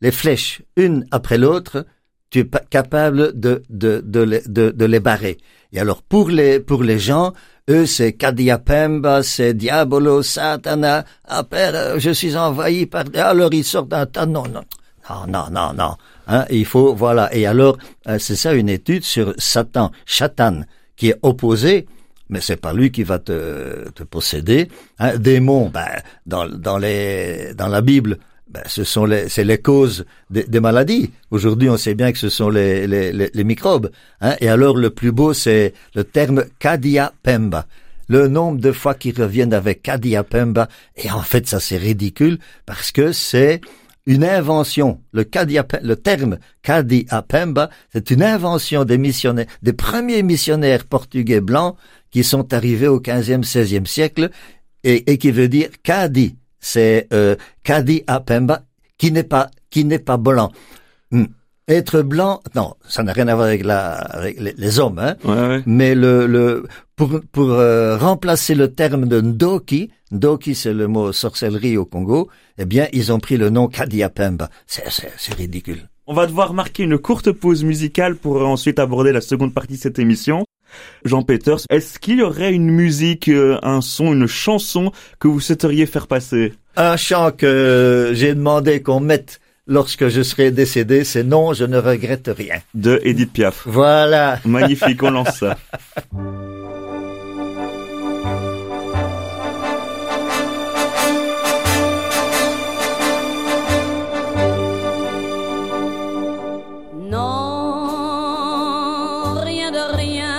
les 0.00 0.10
flèches 0.20 0.62
une 0.76 1.06
après 1.10 1.38
l'autre, 1.38 1.86
tu 2.30 2.40
es 2.40 2.44
pa- 2.44 2.64
capable 2.76 3.38
de, 3.38 3.62
de, 3.70 4.02
de, 4.04 4.20
les, 4.30 4.42
de, 4.46 4.70
de 4.70 4.84
les 4.92 5.00
barrer. 5.00 5.36
Et 5.72 5.78
alors, 5.80 6.02
pour 6.02 6.28
les, 6.30 6.60
pour 6.60 6.82
les 6.82 6.98
gens, 6.98 7.32
eux, 7.70 7.86
c'est 7.86 8.12
Kadiapemba, 8.12 9.22
c'est 9.22 9.54
Diabolo, 9.54 10.22
Satana, 10.22 11.04
ah, 11.26 11.44
père, 11.44 11.98
je 11.98 12.10
suis 12.10 12.36
envahi 12.36 12.86
par... 12.86 13.04
Alors, 13.14 13.52
ils 13.54 13.64
sortent 13.64 13.88
d'un 13.88 14.06
tas, 14.06 14.26
non, 14.26 14.46
non, 14.54 14.64
non, 15.10 15.26
non, 15.28 15.46
non, 15.50 15.72
non. 15.74 15.96
Hein, 16.26 16.46
il 16.50 16.64
faut, 16.64 16.94
voilà. 16.94 17.34
Et 17.34 17.46
alors, 17.46 17.76
euh, 18.08 18.18
c'est 18.18 18.36
ça 18.36 18.54
une 18.54 18.68
étude 18.68 19.04
sur 19.04 19.34
Satan, 19.38 19.90
Chatan, 20.06 20.62
qui 20.96 21.10
est 21.10 21.18
opposé, 21.22 21.86
mais 22.30 22.40
c'est 22.40 22.56
pas 22.56 22.72
lui 22.72 22.90
qui 22.90 23.02
va 23.02 23.18
te, 23.18 23.90
te 23.90 24.02
posséder. 24.02 24.68
Hein, 24.98 25.16
démon, 25.18 25.68
ben, 25.68 25.86
dans, 26.26 26.48
dans 26.48 26.78
les, 26.78 27.52
dans 27.54 27.68
la 27.68 27.82
Bible, 27.82 28.18
ben, 28.48 28.62
ce 28.66 28.84
sont 28.84 29.04
les, 29.04 29.28
c'est 29.28 29.44
les 29.44 29.58
causes 29.58 30.06
des, 30.30 30.60
maladies. 30.60 31.10
Aujourd'hui, 31.30 31.68
on 31.68 31.76
sait 31.76 31.94
bien 31.94 32.12
que 32.12 32.18
ce 32.18 32.28
sont 32.28 32.48
les, 32.48 32.86
les, 32.86 33.12
les, 33.12 33.44
microbes. 33.44 33.90
Hein, 34.20 34.36
et 34.40 34.48
alors, 34.48 34.76
le 34.76 34.90
plus 34.90 35.12
beau, 35.12 35.34
c'est 35.34 35.74
le 35.94 36.04
terme 36.04 36.44
Kadia 36.58 37.12
Pemba. 37.22 37.66
Le 38.08 38.28
nombre 38.28 38.60
de 38.60 38.70
fois 38.70 38.94
qu'ils 38.94 39.20
reviennent 39.20 39.54
avec 39.54 39.82
Kadia 39.82 40.24
Pemba. 40.24 40.68
Et 40.96 41.10
en 41.10 41.22
fait, 41.22 41.46
ça, 41.46 41.58
c'est 41.58 41.78
ridicule 41.78 42.38
parce 42.64 42.92
que 42.92 43.12
c'est 43.12 43.60
une 44.06 44.24
invention. 44.24 45.00
Le, 45.12 45.24
Kadia, 45.24 45.66
le 45.82 45.96
terme 45.96 46.38
c'est 47.92 48.10
une 48.10 48.22
invention 48.22 48.84
des 48.84 48.98
missionnaires, 48.98 49.46
des 49.62 49.72
premiers 49.72 50.22
missionnaires 50.22 50.84
portugais 50.84 51.40
blancs 51.40 51.76
qui 52.10 52.24
sont 52.24 52.52
arrivés 52.52 52.88
au 52.88 53.00
15e, 53.00 53.44
16e 53.44 53.86
siècle 53.86 54.30
et, 54.82 55.18
qui 55.18 55.30
veut 55.30 55.48
dire 55.48 55.68
Kadi. 55.82 56.36
C'est 56.60 57.08
euh, 57.12 57.36
Kadi 57.62 58.04
Apemba 58.06 58.64
qui 58.98 59.12
n'est 59.12 59.24
pas 59.24 59.50
qui 59.70 59.84
n'est 59.84 59.98
pas 59.98 60.16
blanc. 60.16 60.52
Hmm. 61.10 61.24
Être 61.66 62.02
blanc, 62.02 62.42
non, 62.54 62.74
ça 62.86 63.02
n'a 63.02 63.14
rien 63.14 63.26
à 63.28 63.34
voir 63.34 63.46
avec, 63.46 63.64
la, 63.64 63.92
avec 63.92 64.38
les, 64.38 64.52
les 64.56 64.78
hommes, 64.78 64.98
hein. 64.98 65.16
Ouais, 65.24 65.48
ouais. 65.48 65.62
Mais 65.64 65.94
le, 65.94 66.26
le 66.26 66.66
pour 66.94 67.20
pour 67.32 67.52
euh, 67.52 67.96
remplacer 67.96 68.54
le 68.54 68.70
terme 68.70 69.06
de 69.06 69.22
Ndoki, 69.22 69.90
Ndoki 70.12 70.54
c'est 70.54 70.74
le 70.74 70.88
mot 70.88 71.10
sorcellerie 71.12 71.78
au 71.78 71.86
Congo, 71.86 72.28
eh 72.58 72.66
bien 72.66 72.86
ils 72.92 73.12
ont 73.12 73.18
pris 73.18 73.38
le 73.38 73.48
nom 73.48 73.68
Kadiapemba. 73.68 74.50
C'est 74.66 74.90
c'est 74.90 75.10
c'est 75.16 75.34
ridicule. 75.34 75.88
On 76.06 76.12
va 76.12 76.26
devoir 76.26 76.52
marquer 76.52 76.82
une 76.82 76.98
courte 76.98 77.32
pause 77.32 77.64
musicale 77.64 78.16
pour 78.16 78.46
ensuite 78.46 78.78
aborder 78.78 79.12
la 79.12 79.22
seconde 79.22 79.54
partie 79.54 79.76
de 79.76 79.80
cette 79.80 79.98
émission. 79.98 80.44
Jean 81.06 81.22
Peters, 81.22 81.60
est-ce 81.70 81.98
qu'il 81.98 82.18
y 82.18 82.22
aurait 82.22 82.52
une 82.52 82.68
musique, 82.68 83.28
euh, 83.28 83.58
un 83.62 83.80
son, 83.80 84.12
une 84.12 84.26
chanson 84.26 84.92
que 85.18 85.28
vous 85.28 85.40
souhaiteriez 85.40 85.86
faire 85.86 86.08
passer? 86.08 86.52
Un 86.76 86.98
chant 86.98 87.30
que 87.30 88.10
j'ai 88.12 88.34
demandé 88.34 88.82
qu'on 88.82 89.00
mette 89.00 89.40
lorsque 89.66 90.08
je 90.08 90.22
serai 90.22 90.50
décédé, 90.50 91.04
c'est 91.04 91.24
non, 91.24 91.52
je 91.52 91.64
ne 91.64 91.78
regrette 91.78 92.30
rien. 92.36 92.56
De 92.74 93.00
Edith 93.04 93.32
Piaf. 93.32 93.62
Voilà. 93.66 94.38
Magnifique, 94.44 95.02
on 95.02 95.10
lance 95.10 95.38
ça. 95.38 95.56
Non, 107.10 109.34
rien 109.42 109.70
de 109.70 109.96
rien. 109.96 110.34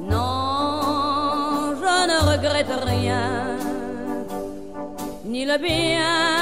Non, 0.00 1.74
je 1.80 1.94
ne 2.10 2.18
regrette 2.32 2.74
rien. 2.84 3.56
Ni 5.24 5.44
le 5.46 5.58
bien 5.58 6.41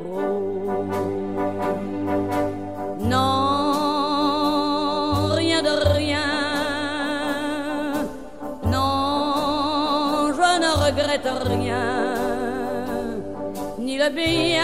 Ni 14.09 14.57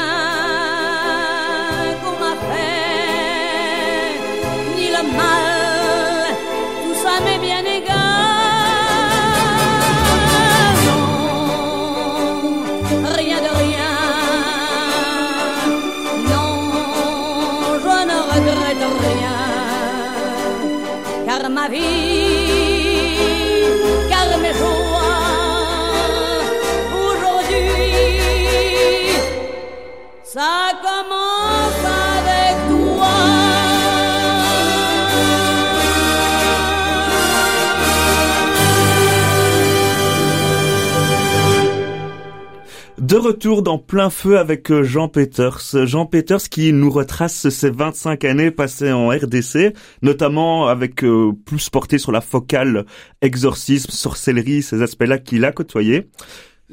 retour 43.28 43.62
dans 43.62 43.78
plein 43.78 44.10
feu 44.10 44.40
avec 44.40 44.72
euh, 44.72 44.84
Jean 44.84 45.10
Peters. 45.10 45.86
Jean 45.86 46.06
Peters 46.06 46.48
qui 46.50 46.72
nous 46.72 46.90
retrace 46.90 47.50
ses 47.50 47.70
25 47.70 48.24
années 48.24 48.52
passées 48.52 48.94
en 48.94 49.10
RDC, 49.10 49.74
notamment 50.02 50.68
avec 50.70 51.04
euh, 51.04 51.34
plus 51.46 51.70
porté 51.70 51.98
sur 51.98 52.14
la 52.14 52.22
focale 52.22 52.86
exorcisme, 53.22 53.92
sorcellerie, 53.92 54.64
ces 54.64 54.82
aspects-là 54.82 55.18
qu'il 55.18 55.44
a 55.44 55.52
côtoyés. 55.52 56.08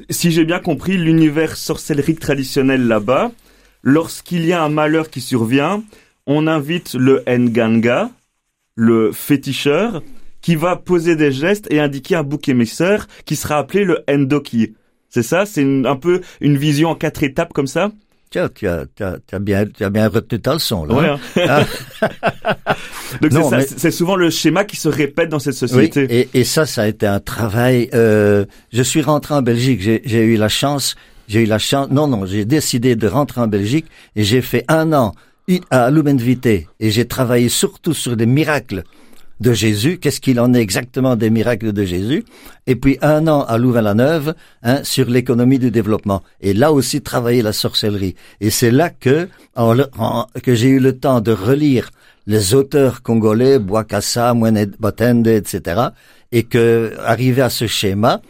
Si 0.09 0.31
j'ai 0.31 0.45
bien 0.45 0.59
compris, 0.59 0.97
l'univers 0.97 1.57
sorcellerie 1.57 2.15
traditionnel 2.15 2.87
là-bas, 2.87 3.33
lorsqu'il 3.83 4.45
y 4.45 4.53
a 4.53 4.63
un 4.63 4.69
malheur 4.69 5.09
qui 5.09 5.19
survient, 5.19 5.83
on 6.25 6.47
invite 6.47 6.93
le 6.93 7.21
Nganga, 7.27 8.11
le 8.75 9.11
féticheur, 9.11 10.01
qui 10.41 10.55
va 10.55 10.77
poser 10.77 11.17
des 11.17 11.33
gestes 11.33 11.67
et 11.69 11.81
indiquer 11.81 12.15
un 12.15 12.23
bouc 12.23 12.47
émisseur 12.47 13.07
qui 13.25 13.35
sera 13.35 13.57
appelé 13.57 13.83
le 13.83 14.05
Ndoki. 14.09 14.73
C'est 15.15 15.23
ça 15.23 15.45
C'est 15.45 15.63
un 15.85 15.95
peu 15.95 16.19
une 16.41 16.57
vision 16.57 16.89
en 16.89 16.95
quatre 16.95 17.23
étapes 17.23 17.53
comme 17.53 17.67
ça? 17.67 17.89
Tiens, 18.31 18.49
tu 18.53 18.67
as, 18.67 18.83
tu 18.93 19.01
as, 19.01 19.17
tu 19.25 19.33
as 19.35 19.39
bien, 19.39 19.65
tu 19.65 19.83
as 19.85 19.89
bien 19.89 20.09
retenu 20.09 20.41
ta 20.41 20.53
leçon, 20.55 20.83
là. 20.83 20.93
Ouais. 20.93 21.41
hein. 21.47 21.63
Donc 23.21 23.31
Non, 23.31 23.43
c'est 23.43 23.49
ça, 23.49 23.57
mais- 23.57 23.65
c'est 23.67 23.79
c'est 23.79 23.91
souvent 23.91 24.17
le 24.17 24.29
schéma 24.29 24.65
qui 24.65 24.75
se 24.75 24.89
répète 24.89 25.29
dans 25.29 25.39
cette 25.39 25.53
Oui, 25.53 25.69
société. 25.69 26.07
et, 26.09 26.29
et 26.33 26.43
ça, 26.43 26.65
ça 26.65 26.81
a 26.81 26.87
été 26.87 27.07
un 27.07 27.21
travail. 27.21 27.89
Euh, 27.93 28.43
je 28.73 28.81
suis 28.81 29.01
rentré 29.01 29.33
en 29.35 29.41
Belgique. 29.41 29.79
J'ai 29.81 30.01
j'ai 30.03 30.23
eu 30.25 30.35
la 30.35 30.49
chance. 30.49 30.95
J'ai 31.29 31.43
eu 31.43 31.45
la 31.45 31.59
chance. 31.59 31.87
Non, 31.91 32.07
non, 32.07 32.25
j'ai 32.25 32.43
décidé 32.43 32.97
de 32.97 33.07
rentrer 33.07 33.39
en 33.41 33.47
Belgique 33.47 33.85
et 34.17 34.23
j'ai 34.25 34.41
fait 34.41 34.65
un 34.67 34.91
an 34.91 35.13
à 35.69 35.91
Lumenvité 35.91 36.67
et 36.79 36.91
j'ai 36.91 37.05
travaillé 37.05 37.47
surtout 37.49 37.93
sur 37.93 38.17
des 38.17 38.25
miracles 38.25 38.83
de 39.41 39.51
Jésus. 39.53 39.97
Qu'est-ce 39.99 40.21
qu'il 40.21 40.39
en 40.39 40.53
est 40.53 40.61
exactement 40.61 41.15
des 41.15 41.29
miracles 41.29 41.73
de 41.73 41.83
Jésus? 41.83 42.23
Et 42.67 42.75
puis 42.75 42.97
un 43.01 43.27
an 43.27 43.41
à 43.43 43.57
Louvain-la-Neuve 43.57 44.33
hein, 44.63 44.79
sur 44.83 45.09
l'économie 45.09 45.59
du 45.59 45.71
développement. 45.71 46.23
Et 46.41 46.53
là 46.53 46.71
aussi 46.71 47.01
travailler 47.01 47.41
la 47.41 47.53
sorcellerie. 47.53 48.15
Et 48.41 48.49
c'est 48.49 48.71
là 48.71 48.89
que 48.89 49.27
en 49.55 49.77
en- 49.97 50.27
que 50.43 50.55
j'ai 50.55 50.69
eu 50.69 50.79
le 50.79 50.97
temps 50.97 51.21
de 51.21 51.31
relire 51.31 51.89
les 52.27 52.53
auteurs 52.55 53.03
congolais, 53.03 53.59
Boakassa, 53.59 54.33
Mwene 54.33 54.65
Botende, 54.79 55.27
etc. 55.27 55.81
Et 56.31 56.43
que 56.43 56.93
arrivé 57.03 57.41
à 57.41 57.49
ce 57.49 57.67
schéma, 57.67 58.21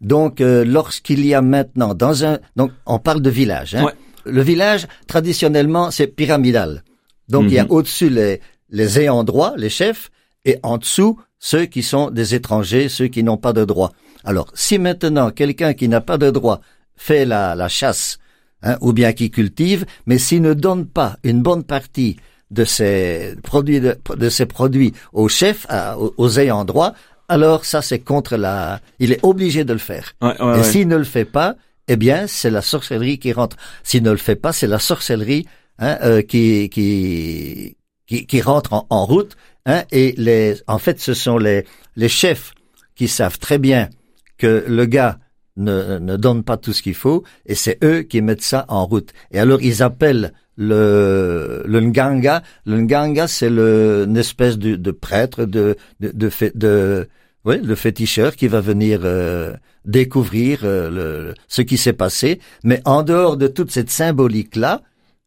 donc 0.00 0.40
euh, 0.40 0.64
lorsqu'il 0.64 1.24
y 1.24 1.34
a 1.34 1.42
maintenant 1.42 1.94
dans 1.94 2.24
un 2.24 2.38
donc 2.56 2.72
on 2.86 2.98
parle 2.98 3.22
de 3.22 3.30
village. 3.30 3.74
Hein, 3.74 3.84
Ouais. 3.84 3.92
Le 4.26 4.40
village 4.42 4.86
traditionnellement 5.06 5.90
c'est 5.90 6.06
pyramidal. 6.06 6.82
Donc 7.28 7.44
il 7.48 7.52
y 7.54 7.58
a 7.58 7.64
Mhm. 7.64 7.70
au-dessus 7.70 8.08
les 8.10 8.40
les 8.70 8.98
ayants 8.98 9.22
droit, 9.24 9.52
les 9.56 9.68
chefs, 9.70 10.10
et 10.44 10.58
en 10.62 10.78
dessous 10.78 11.18
ceux 11.38 11.66
qui 11.66 11.82
sont 11.82 12.10
des 12.10 12.34
étrangers, 12.34 12.88
ceux 12.88 13.08
qui 13.08 13.22
n'ont 13.22 13.36
pas 13.36 13.52
de 13.52 13.64
droit. 13.64 13.92
Alors 14.24 14.48
si 14.54 14.78
maintenant 14.78 15.30
quelqu'un 15.30 15.74
qui 15.74 15.88
n'a 15.88 16.00
pas 16.00 16.18
de 16.18 16.30
droit 16.30 16.60
fait 16.96 17.24
la, 17.24 17.54
la 17.54 17.68
chasse, 17.68 18.18
hein, 18.62 18.76
ou 18.80 18.92
bien 18.92 19.12
qui 19.12 19.30
cultive, 19.30 19.84
mais 20.06 20.18
s'il 20.18 20.42
ne 20.42 20.54
donne 20.54 20.86
pas 20.86 21.16
une 21.24 21.42
bonne 21.42 21.64
partie 21.64 22.16
de 22.50 22.64
ses 22.64 23.34
produits 23.42 23.80
de, 23.80 23.98
de 24.16 24.28
ses 24.28 24.46
produits 24.46 24.92
aux 25.12 25.28
chefs, 25.28 25.66
à- 25.68 25.98
aux, 25.98 26.38
ayants 26.38 26.64
droit, 26.64 26.94
alors 27.28 27.64
ça 27.64 27.82
c'est 27.82 27.98
contre 27.98 28.36
la. 28.36 28.80
Il 29.00 29.12
est 29.12 29.20
obligé 29.24 29.64
de 29.64 29.72
le 29.72 29.78
faire. 29.78 30.12
Ouais, 30.22 30.28
ouais, 30.40 30.54
Et 30.56 30.58
ouais. 30.60 30.62
s'il 30.62 30.88
ne 30.88 30.96
le 30.96 31.04
fait 31.04 31.24
pas, 31.24 31.56
eh 31.88 31.96
bien 31.96 32.26
c'est 32.26 32.50
la 32.50 32.62
sorcellerie 32.62 33.18
qui 33.18 33.32
rentre. 33.32 33.56
S'il 33.82 34.02
ne 34.02 34.10
le 34.10 34.18
fait 34.18 34.36
pas, 34.36 34.52
c'est 34.52 34.66
la 34.66 34.78
sorcellerie 34.78 35.46
hein, 35.78 35.98
euh, 36.02 36.22
qui, 36.22 36.68
qui 36.70 37.76
qui 38.06 38.26
qui 38.26 38.40
rentre 38.40 38.72
en, 38.74 38.86
en 38.90 39.04
route. 39.06 39.36
Hein, 39.66 39.84
et 39.92 40.14
les, 40.18 40.56
en 40.66 40.78
fait, 40.78 41.00
ce 41.00 41.14
sont 41.14 41.38
les 41.38 41.64
les 41.96 42.08
chefs 42.08 42.52
qui 42.94 43.08
savent 43.08 43.38
très 43.38 43.58
bien 43.58 43.88
que 44.36 44.64
le 44.68 44.84
gars 44.86 45.18
ne, 45.56 45.98
ne 45.98 46.16
donne 46.16 46.42
pas 46.42 46.56
tout 46.56 46.72
ce 46.72 46.82
qu'il 46.82 46.94
faut, 46.94 47.24
et 47.46 47.54
c'est 47.54 47.78
eux 47.84 48.02
qui 48.02 48.20
mettent 48.20 48.42
ça 48.42 48.64
en 48.68 48.84
route. 48.86 49.12
Et 49.30 49.38
alors 49.38 49.62
ils 49.62 49.82
appellent 49.82 50.32
le 50.56 51.62
le 51.66 51.80
nganga. 51.80 52.42
Le 52.66 52.78
nganga, 52.78 53.26
c'est 53.28 53.50
le 53.50 54.04
une 54.06 54.16
espèce 54.16 54.58
de, 54.58 54.76
de 54.76 54.90
prêtre 54.90 55.44
de 55.44 55.76
de 56.00 56.10
de, 56.12 56.30
de 56.54 57.08
oui, 57.44 57.60
le 57.62 57.74
féticheur 57.74 58.36
qui 58.36 58.48
va 58.48 58.60
venir 58.60 59.00
euh, 59.04 59.54
découvrir 59.84 60.60
euh, 60.64 60.90
le, 60.90 61.34
ce 61.46 61.60
qui 61.62 61.76
s'est 61.76 61.92
passé. 61.92 62.40
Mais 62.64 62.80
en 62.84 63.02
dehors 63.02 63.36
de 63.36 63.48
toute 63.48 63.70
cette 63.70 63.90
symbolique 63.90 64.56
là, 64.56 64.82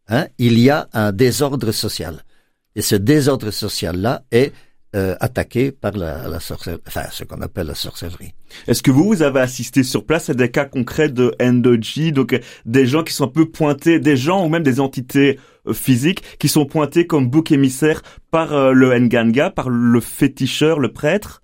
hein, 0.09 0.27
il 0.37 0.59
y 0.59 0.69
a 0.69 0.87
un 0.93 1.11
désordre 1.11 1.71
social. 1.71 2.23
Et 2.77 2.81
ce 2.81 2.95
désordre 2.95 3.49
social 3.51 3.97
là 3.99 4.21
est 4.31 4.53
euh, 4.95 5.15
attaqué 5.19 5.71
par 5.71 5.93
la, 5.97 6.27
la 6.29 6.39
sorcellerie, 6.39 6.81
enfin 6.87 7.05
ce 7.11 7.23
qu'on 7.25 7.41
appelle 7.41 7.67
la 7.67 7.75
sorcellerie. 7.75 8.33
Est-ce 8.67 8.81
que 8.81 8.91
vous, 8.91 9.03
vous 9.03 9.21
avez 9.21 9.41
assisté 9.41 9.83
sur 9.83 10.05
place 10.05 10.29
à 10.29 10.33
des 10.35 10.49
cas 10.49 10.63
concrets 10.65 11.09
de 11.09 11.33
endoji, 11.41 12.11
donc 12.13 12.31
euh, 12.33 12.39
des 12.65 12.85
gens 12.85 13.03
qui 13.03 13.13
sont 13.13 13.25
un 13.25 13.29
peu 13.39 13.49
pointés, 13.49 13.99
des 13.99 14.15
gens 14.15 14.45
ou 14.45 14.49
même 14.49 14.63
des 14.63 14.79
entités 14.79 15.39
euh, 15.67 15.73
physiques 15.73 16.21
qui 16.39 16.47
sont 16.47 16.65
pointés 16.65 17.05
comme 17.07 17.27
bouc 17.29 17.51
émissaire 17.51 18.01
par 18.31 18.53
euh, 18.53 18.71
le 18.71 18.97
Nganga, 18.97 19.49
par 19.49 19.69
le 19.69 19.99
féticheur, 19.99 20.79
le 20.79 20.93
prêtre? 20.93 21.41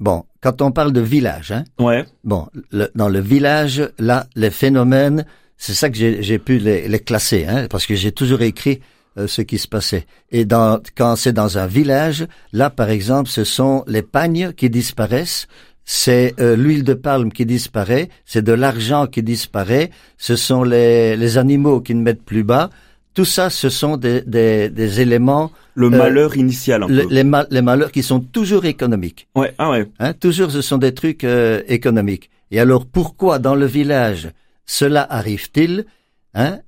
Bon, 0.00 0.24
quand 0.40 0.60
on 0.60 0.70
parle 0.72 0.92
de 0.92 1.00
village, 1.00 1.52
hein, 1.52 1.64
Ouais. 1.78 2.04
bon, 2.22 2.48
le- 2.70 2.90
dans 2.96 3.08
le 3.08 3.20
village, 3.20 3.88
là, 3.98 4.26
les 4.36 4.50
phénomènes, 4.50 5.24
c'est 5.56 5.74
ça 5.74 5.88
que 5.88 5.96
j'ai 5.96 6.22
j'ai 6.22 6.38
pu 6.38 6.58
les, 6.58 6.86
les 6.88 7.00
classer, 7.00 7.46
hein, 7.48 7.66
parce 7.70 7.86
que 7.86 7.94
j'ai 7.94 8.12
toujours 8.12 8.42
écrit 8.42 8.80
euh, 9.16 9.26
ce 9.26 9.42
qui 9.42 9.58
se 9.58 9.68
passait. 9.68 10.06
Et 10.30 10.44
dans, 10.44 10.80
quand 10.96 11.16
c'est 11.16 11.32
dans 11.32 11.58
un 11.58 11.66
village, 11.66 12.26
là, 12.52 12.70
par 12.70 12.90
exemple, 12.90 13.30
ce 13.30 13.44
sont 13.44 13.84
les 13.86 14.02
pagnes 14.02 14.52
qui 14.52 14.68
disparaissent, 14.70 15.46
c'est 15.84 16.34
euh, 16.40 16.54
l'huile 16.56 16.84
de 16.84 16.94
palme 16.94 17.32
qui 17.32 17.46
disparaît, 17.46 18.10
c'est 18.26 18.42
de 18.42 18.52
l'argent 18.52 19.06
qui 19.06 19.22
disparaît, 19.22 19.90
ce 20.18 20.36
sont 20.36 20.62
les, 20.62 21.16
les 21.16 21.38
animaux 21.38 21.80
qui 21.80 21.94
ne 21.94 22.02
mettent 22.02 22.22
plus 22.24 22.44
bas. 22.44 22.68
Tout 23.14 23.24
ça, 23.24 23.48
ce 23.50 23.68
sont 23.70 23.96
des, 23.96 24.20
des, 24.20 24.68
des 24.68 25.00
éléments, 25.00 25.50
Le 25.74 25.88
malheur 25.90 26.36
initial, 26.36 26.82
un 26.84 26.88
le- 26.88 27.02
peu. 27.04 27.14
les, 27.14 27.24
ma- 27.24 27.46
les 27.50 27.62
malheurs 27.62 27.90
qui 27.90 28.02
sont 28.02 28.20
toujours 28.20 28.64
économiques. 28.66 29.26
Ouais. 29.34 29.54
Ah 29.58 29.70
ouais. 29.70 29.86
Hein, 29.98 30.12
toujours, 30.12 30.50
ce 30.50 30.60
sont 30.60 30.78
des 30.78 30.92
trucs 30.94 31.24
euh, 31.24 31.62
économiques. 31.68 32.30
Et 32.50 32.60
alors, 32.60 32.84
pourquoi 32.86 33.38
dans 33.38 33.54
le 33.56 33.66
village 33.66 34.28
cela 34.66 35.06
arrive-t-il? 35.10 35.86
Hein 36.34 36.60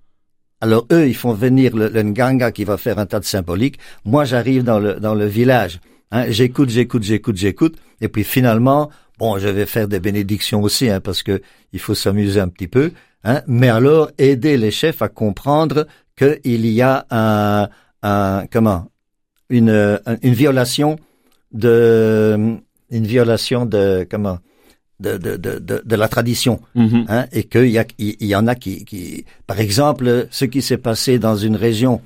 Alors, 0.61 0.87
eux, 0.93 1.09
ils 1.09 1.17
font 1.17 1.33
venir 1.33 1.75
le, 1.75 1.89
Nganga 2.03 2.53
qui 2.53 2.65
va 2.65 2.77
faire 2.77 2.99
un 2.99 3.07
tas 3.07 3.21
de 3.21 3.25
symboliques. 3.25 3.79
Moi, 4.05 4.25
j'arrive 4.25 4.63
dans 4.63 4.79
le, 4.79 5.01
dans 5.01 5.15
le 5.15 5.27
village. 5.27 5.81
Hein, 6.11 6.27
j'écoute, 6.29 6.69
j'écoute, 6.69 7.03
j'écoute, 7.03 7.37
j'écoute. 7.37 7.77
Et 8.01 8.09
puis 8.09 8.25
finalement, 8.25 8.91
bon, 9.19 9.39
je 9.39 9.49
vais 9.49 9.67
faire 9.67 9.89
des 9.89 10.01
bénédictions 10.01 10.63
aussi, 10.63 10.91
hein, 10.91 11.01
parce 11.01 11.23
que 11.23 11.41
il 11.73 11.81
faut 11.81 11.95
s'amuser 11.95 12.41
un 12.41 12.49
petit 12.49 12.69
peu. 12.69 12.93
Hein, 13.25 13.43
mais 13.47 13.69
alors, 13.69 14.11
aider 14.19 14.57
les 14.57 14.71
chefs 14.71 15.03
à 15.03 15.09
comprendre 15.09 15.87
qu'il 16.17 16.67
y 16.67 16.83
a 16.83 17.07
un, 17.11 17.69
un 18.03 18.47
comment? 18.51 18.87
Une, 19.49 19.99
une 20.23 20.35
violation 20.35 20.97
de 21.53 22.57
une 22.91 23.07
violation 23.07 23.67
de 23.67 24.07
comment? 24.11 24.39
De 25.01 25.17
de 25.19 25.37
de 25.37 25.53
de, 25.59 25.83
de 25.85 25.97
la 25.97 26.09
tradition 26.09 26.61
Mhm. 26.75 27.05
hein, 27.09 27.27
et 27.33 27.45
qu'il 27.45 27.71
y 27.71 27.79
a 27.79 27.85
il 27.99 28.17
il 28.21 28.27
y 28.29 28.37
en 28.37 28.47
a 28.47 28.55
qui 28.55 28.85
qui 28.85 29.25
par 29.47 29.59
exemple 29.61 30.27
ce 30.31 30.45
qui 30.45 30.61
s'est 30.63 30.77
passé 30.91 31.19
dans 31.19 31.37
une 31.37 31.57
région 31.57 32.01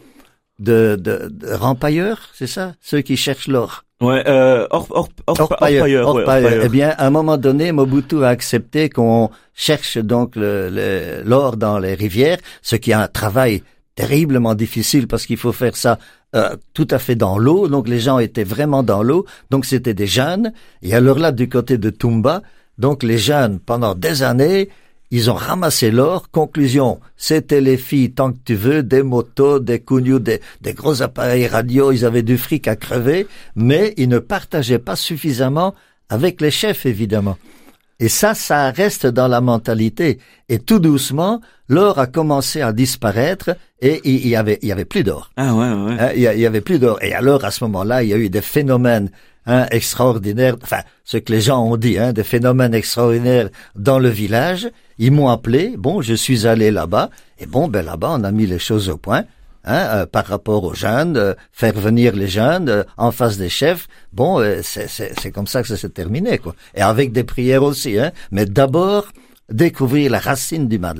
de 0.60 0.96
de, 1.06 1.28
de 1.32 1.52
rempailleurs 1.54 2.20
c'est 2.38 2.46
ça? 2.56 2.74
Ceux 2.80 3.00
qui 3.00 3.16
cherchent 3.16 3.48
l'or 3.48 3.84
Ouais. 4.00 4.22
Euh, 4.26 4.66
or, 4.70 4.86
or, 4.90 5.08
or, 5.28 5.40
orpailleurs, 5.40 6.14
ouais. 6.14 6.60
Eh 6.64 6.68
bien, 6.68 6.90
à 6.98 7.06
un 7.06 7.10
moment 7.10 7.38
donné, 7.38 7.70
Mobutu 7.72 8.22
a 8.24 8.28
accepté 8.28 8.90
qu'on 8.90 9.30
cherche 9.54 9.96
donc 9.98 10.34
le- 10.36 10.68
le- 10.68 11.22
l'or 11.24 11.56
dans 11.56 11.78
les 11.78 11.94
rivières, 11.94 12.38
ce 12.60 12.74
qui 12.76 12.90
est 12.90 12.94
un 12.94 13.08
travail 13.08 13.62
terriblement 13.94 14.54
difficile 14.54 15.06
parce 15.06 15.24
qu'il 15.26 15.36
faut 15.38 15.52
faire 15.52 15.76
ça 15.76 15.98
euh, 16.34 16.56
tout 16.74 16.88
à 16.90 16.98
fait 16.98 17.14
dans 17.14 17.38
l'eau. 17.38 17.68
Donc 17.68 17.88
les 17.88 18.00
gens 18.00 18.18
étaient 18.18 18.44
vraiment 18.56 18.82
dans 18.82 19.02
l'eau. 19.04 19.24
Donc 19.52 19.64
c'était 19.64 19.94
des 19.94 20.08
jeunes. 20.08 20.52
Et 20.82 20.92
alors 20.94 21.18
là, 21.20 21.30
du 21.30 21.48
côté 21.48 21.78
de 21.78 21.88
Tumba, 21.90 22.42
donc 22.78 23.02
les 23.02 23.18
jeunes, 23.18 23.58
pendant 23.58 23.94
des 23.94 24.22
années, 24.22 24.68
ils 25.10 25.30
ont 25.30 25.34
ramassé 25.34 25.90
l'or. 25.90 26.30
Conclusion, 26.30 27.00
c'était 27.16 27.60
les 27.60 27.76
filles 27.76 28.12
tant 28.12 28.32
que 28.32 28.38
tu 28.44 28.54
veux, 28.54 28.82
des 28.82 29.02
motos, 29.02 29.60
des 29.60 29.78
cougnous, 29.78 30.18
des, 30.18 30.40
des 30.60 30.74
gros 30.74 31.02
appareils 31.02 31.46
radio. 31.46 31.92
Ils 31.92 32.04
avaient 32.04 32.22
du 32.22 32.36
fric 32.36 32.66
à 32.66 32.74
crever, 32.74 33.26
mais 33.54 33.94
ils 33.96 34.08
ne 34.08 34.18
partageaient 34.18 34.78
pas 34.78 34.96
suffisamment 34.96 35.74
avec 36.08 36.40
les 36.40 36.50
chefs, 36.50 36.84
évidemment. 36.86 37.38
Et 38.00 38.08
ça, 38.08 38.34
ça 38.34 38.70
reste 38.72 39.06
dans 39.06 39.28
la 39.28 39.40
mentalité. 39.40 40.18
Et 40.48 40.58
tout 40.58 40.80
doucement, 40.80 41.40
l'or 41.68 41.98
a 42.00 42.08
commencé 42.08 42.60
à 42.60 42.72
disparaître 42.72 43.56
et 43.80 44.00
il 44.04 44.26
y 44.26 44.34
avait, 44.34 44.58
il 44.62 44.68
y 44.68 44.72
avait 44.72 44.84
plus 44.84 45.04
d'or. 45.04 45.30
Ah 45.36 45.54
ouais, 45.54 45.72
ouais. 45.72 45.96
Hein, 46.00 46.10
il 46.16 46.22
y 46.22 46.46
avait 46.46 46.60
plus 46.60 46.80
d'or. 46.80 46.98
Et 47.02 47.14
alors, 47.14 47.44
à 47.44 47.52
ce 47.52 47.62
moment-là, 47.64 48.02
il 48.02 48.08
y 48.08 48.12
a 48.12 48.18
eu 48.18 48.30
des 48.30 48.42
phénomènes 48.42 49.10
hein, 49.46 49.66
extraordinaires, 49.70 50.56
enfin, 50.62 50.80
ce 51.04 51.16
que 51.18 51.32
les 51.32 51.40
gens 51.40 51.62
ont 51.64 51.76
dit, 51.76 51.98
hein, 51.98 52.12
des 52.12 52.24
phénomènes 52.24 52.74
extraordinaires 52.74 53.48
dans 53.76 53.98
le 53.98 54.08
village. 54.08 54.68
Ils 54.98 55.12
m'ont 55.12 55.28
appelé, 55.28 55.74
bon, 55.76 56.00
je 56.02 56.14
suis 56.14 56.46
allé 56.46 56.70
là-bas, 56.70 57.10
et 57.38 57.46
bon, 57.46 57.68
ben 57.68 57.84
là-bas, 57.84 58.16
on 58.18 58.24
a 58.24 58.30
mis 58.32 58.46
les 58.46 58.58
choses 58.58 58.88
au 58.88 58.96
point. 58.96 59.24
Hein, 59.66 59.86
euh, 59.94 60.06
par 60.06 60.26
rapport 60.26 60.62
aux 60.64 60.74
jeunes, 60.74 61.16
euh, 61.16 61.32
faire 61.50 61.72
venir 61.72 62.14
les 62.14 62.28
jeunes 62.28 62.68
euh, 62.68 62.84
en 62.98 63.10
face 63.12 63.38
des 63.38 63.48
chefs, 63.48 63.88
bon, 64.12 64.38
c'est 64.62 64.88
c'est- 64.90 65.14
c'est 65.18 65.30
comme 65.30 65.46
ça 65.46 65.62
que 65.62 65.68
ça 65.68 65.78
s'est 65.78 65.88
terminé, 65.88 66.36
quoi. 66.36 66.54
Et 66.74 66.82
avec 66.82 67.12
des 67.12 67.24
prières 67.24 67.62
aussi, 67.62 67.98
hein. 67.98 68.12
Mais 68.30 68.44
d'abord, 68.44 69.06
découvrir 69.50 70.10
la 70.10 70.18
racine 70.18 70.68
du 70.68 70.78
mal. 70.78 70.98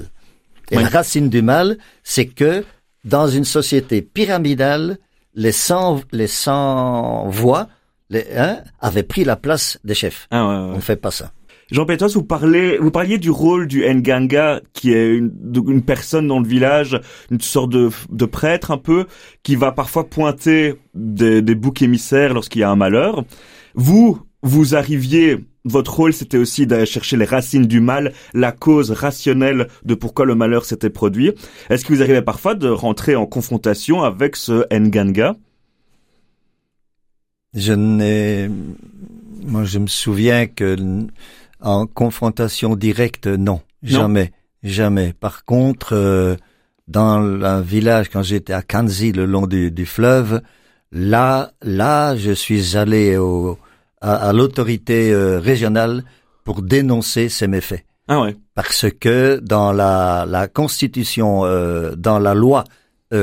Et 0.71 0.79
Oui. 0.79 0.83
la 0.83 0.89
racine 0.89 1.29
du 1.29 1.43
mal, 1.43 1.77
c'est 2.05 2.25
que 2.25 2.65
dans 3.05 3.29
une 3.29 3.45
société 3.45 4.01
pyramidale, 4.01 4.97
les 5.35 5.53
100, 5.53 6.01
les 6.13 6.27
100 6.27 7.29
voix 7.29 7.69
les, 8.11 8.25
hein, 8.37 8.59
avaient 8.81 9.03
pris 9.03 9.25
la 9.25 9.37
place 9.37 9.79
des 9.85 9.95
chefs. 9.95 10.27
Ah 10.31 10.47
ouais, 10.47 10.55
On 10.55 10.75
ouais. 10.75 10.81
fait 10.81 10.97
pas 10.97 11.11
ça. 11.11 11.33
Jean 11.71 11.87
Petros, 11.87 12.09
vous 12.09 12.23
parlez, 12.23 12.77
vous 12.79 12.91
parliez 12.91 13.19
du 13.19 13.31
rôle 13.31 13.67
du 13.67 13.83
Nganga, 13.83 14.61
qui 14.75 14.93
est 14.93 15.17
une, 15.17 15.83
personne 15.83 16.29
dans 16.29 16.39
le 16.39 16.47
village, 16.47 17.01
une 17.31 17.41
sorte 17.41 17.71
de, 17.71 17.89
de 18.11 18.25
prêtre 18.27 18.71
un 18.71 18.77
peu, 18.77 19.07
qui 19.43 19.57
va 19.57 19.73
parfois 19.73 20.09
pointer 20.09 20.75
des, 20.95 21.41
des 21.41 21.55
boucs 21.55 21.81
émissaires 21.81 22.35
lorsqu'il 22.35 22.61
y 22.61 22.65
a 22.65 22.71
un 22.71 22.77
malheur. 22.77 23.25
Vous, 23.75 24.21
vous 24.43 24.75
arriviez, 24.75 25.39
votre 25.65 25.95
rôle 25.95 26.13
c'était 26.13 26.37
aussi 26.37 26.67
d'aller 26.67 26.87
chercher 26.87 27.17
les 27.17 27.25
racines 27.25 27.67
du 27.67 27.81
mal, 27.81 28.13
la 28.35 28.53
cause 28.53 28.91
rationnelle 28.91 29.69
de 29.85 29.95
pourquoi 29.95 30.27
le 30.27 30.35
malheur 30.35 30.67
s'était 30.67 30.91
produit. 30.91 31.33
Est-ce 31.71 31.85
que 31.87 31.95
vous 31.95 32.03
arrivez 32.03 32.23
parfois 32.23 32.55
de 32.55 32.69
rentrer 32.69 33.17
en 33.17 33.25
confrontation 33.25 34.03
avec 34.03 34.37
ce 34.37 34.67
Nganga? 34.71 35.35
Je 37.55 37.73
n'ai, 37.73 38.51
moi, 39.45 39.65
je 39.65 39.79
me 39.79 39.87
souviens 39.87 40.47
que 40.47 40.77
en 41.61 41.87
confrontation 41.87 42.77
directe, 42.77 43.27
non, 43.27 43.61
jamais, 43.83 44.33
jamais. 44.63 45.15
Par 45.19 45.45
contre, 45.45 45.95
euh, 45.95 46.37
dans 46.89 47.21
un 47.45 47.61
village, 47.61 48.09
quand 48.11 48.23
j'étais 48.23 48.53
à 48.53 48.63
Kanzi, 48.63 49.13
le 49.13 49.25
long 49.25 49.47
du, 49.47 49.71
du 49.71 49.87
fleuve, 49.87 50.43
là, 50.93 51.53
là, 51.63 52.17
je 52.17 52.33
suis 52.33 52.77
allé 52.77 53.17
au, 53.17 53.59
à, 54.01 54.15
à 54.29 54.33
l'autorité 54.33 55.13
euh, 55.13 55.39
régionale 55.39 56.05
pour 56.45 56.61
dénoncer 56.61 57.29
ces 57.29 57.47
méfaits. 57.47 57.85
Ah 58.07 58.21
ouais. 58.21 58.37
parce 58.55 58.85
que 59.01 59.41
dans 59.43 59.73
la, 59.73 60.27
la 60.29 60.47
constitution, 60.47 61.47
euh, 61.47 61.95
dans 61.97 62.19
la 62.19 62.35
loi 62.35 62.65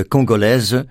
congolaise, 0.10 0.86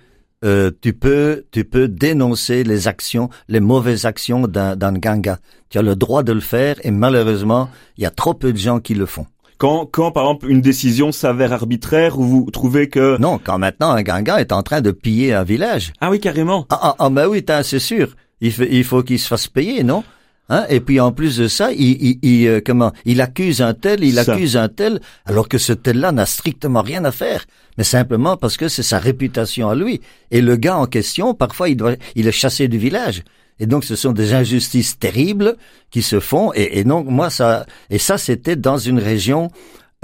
euh, 0.44 0.70
tu 0.80 0.92
peux 0.92 1.44
tu 1.50 1.64
peux 1.64 1.88
dénoncer 1.88 2.64
les 2.64 2.88
actions, 2.88 3.28
les 3.48 3.60
mauvaises 3.60 4.04
actions 4.04 4.46
d'un 4.46 4.76
d'un 4.76 4.92
ganga. 4.92 5.38
Tu 5.68 5.78
as 5.78 5.82
le 5.82 5.96
droit 5.96 6.22
de 6.22 6.32
le 6.32 6.40
faire 6.40 6.76
et 6.82 6.90
malheureusement, 6.90 7.68
il 7.96 8.02
y 8.02 8.06
a 8.06 8.10
trop 8.10 8.34
peu 8.34 8.52
de 8.52 8.58
gens 8.58 8.80
qui 8.80 8.94
le 8.94 9.06
font. 9.06 9.26
Quand, 9.58 9.84
quand 9.84 10.10
par 10.10 10.24
exemple 10.24 10.50
une 10.50 10.62
décision 10.62 11.12
s'avère 11.12 11.52
arbitraire 11.52 12.18
ou 12.18 12.24
vous 12.24 12.50
trouvez 12.50 12.88
que... 12.88 13.18
Non, 13.20 13.38
quand 13.38 13.58
maintenant 13.58 13.90
un 13.90 14.02
ganga 14.02 14.40
est 14.40 14.52
en 14.52 14.62
train 14.62 14.80
de 14.80 14.90
piller 14.90 15.34
un 15.34 15.44
village. 15.44 15.92
Ah 16.00 16.10
oui, 16.10 16.18
carrément. 16.18 16.64
Ah, 16.70 16.80
ah, 16.82 16.96
ah 16.98 17.10
ben 17.10 17.28
oui, 17.28 17.44
c'est 17.62 17.78
sûr. 17.78 18.16
Il, 18.40 18.52
fait, 18.52 18.68
il 18.72 18.84
faut 18.84 19.02
qu'il 19.02 19.18
se 19.18 19.28
fasse 19.28 19.48
payer, 19.48 19.82
non? 19.82 20.02
Hein? 20.52 20.66
Et 20.68 20.80
puis 20.80 21.00
en 21.00 21.12
plus 21.12 21.36
de 21.38 21.48
ça, 21.48 21.72
il, 21.72 21.96
il, 22.02 22.18
il, 22.22 22.46
euh, 22.48 22.60
comment 22.64 22.92
Il 23.04 23.20
accuse 23.22 23.62
un 23.62 23.72
tel, 23.72 24.04
il 24.04 24.14
Ça. 24.16 24.32
accuse 24.32 24.56
un 24.56 24.68
tel, 24.68 25.00
alors 25.24 25.48
que 25.48 25.56
ce 25.58 25.72
tel-là 25.72 26.10
n'a 26.12 26.26
strictement 26.26 26.82
rien 26.82 27.04
à 27.04 27.12
faire, 27.12 27.44
mais 27.78 27.84
simplement 27.84 28.36
parce 28.36 28.56
que 28.56 28.68
c'est 28.68 28.82
sa 28.82 28.98
réputation 28.98 29.68
à 29.70 29.74
lui. 29.74 30.00
Et 30.32 30.40
le 30.40 30.56
gars 30.56 30.76
en 30.76 30.86
question, 30.86 31.34
parfois, 31.34 31.68
il 31.68 31.76
doit, 31.76 31.94
il 32.16 32.26
est 32.26 32.32
chassé 32.32 32.68
du 32.68 32.78
village. 32.78 33.22
Et 33.60 33.66
donc, 33.66 33.84
ce 33.84 33.94
sont 33.94 34.12
des 34.12 34.32
injustices 34.34 34.98
terribles 34.98 35.54
qui 35.90 36.02
se 36.02 36.18
font. 36.18 36.50
Et, 36.54 36.78
et 36.80 36.84
donc, 36.84 37.06
moi, 37.08 37.30
ça, 37.30 37.64
et 37.90 37.98
ça, 37.98 38.18
c'était 38.18 38.56
dans 38.56 38.78
une 38.78 38.98
région, 38.98 39.50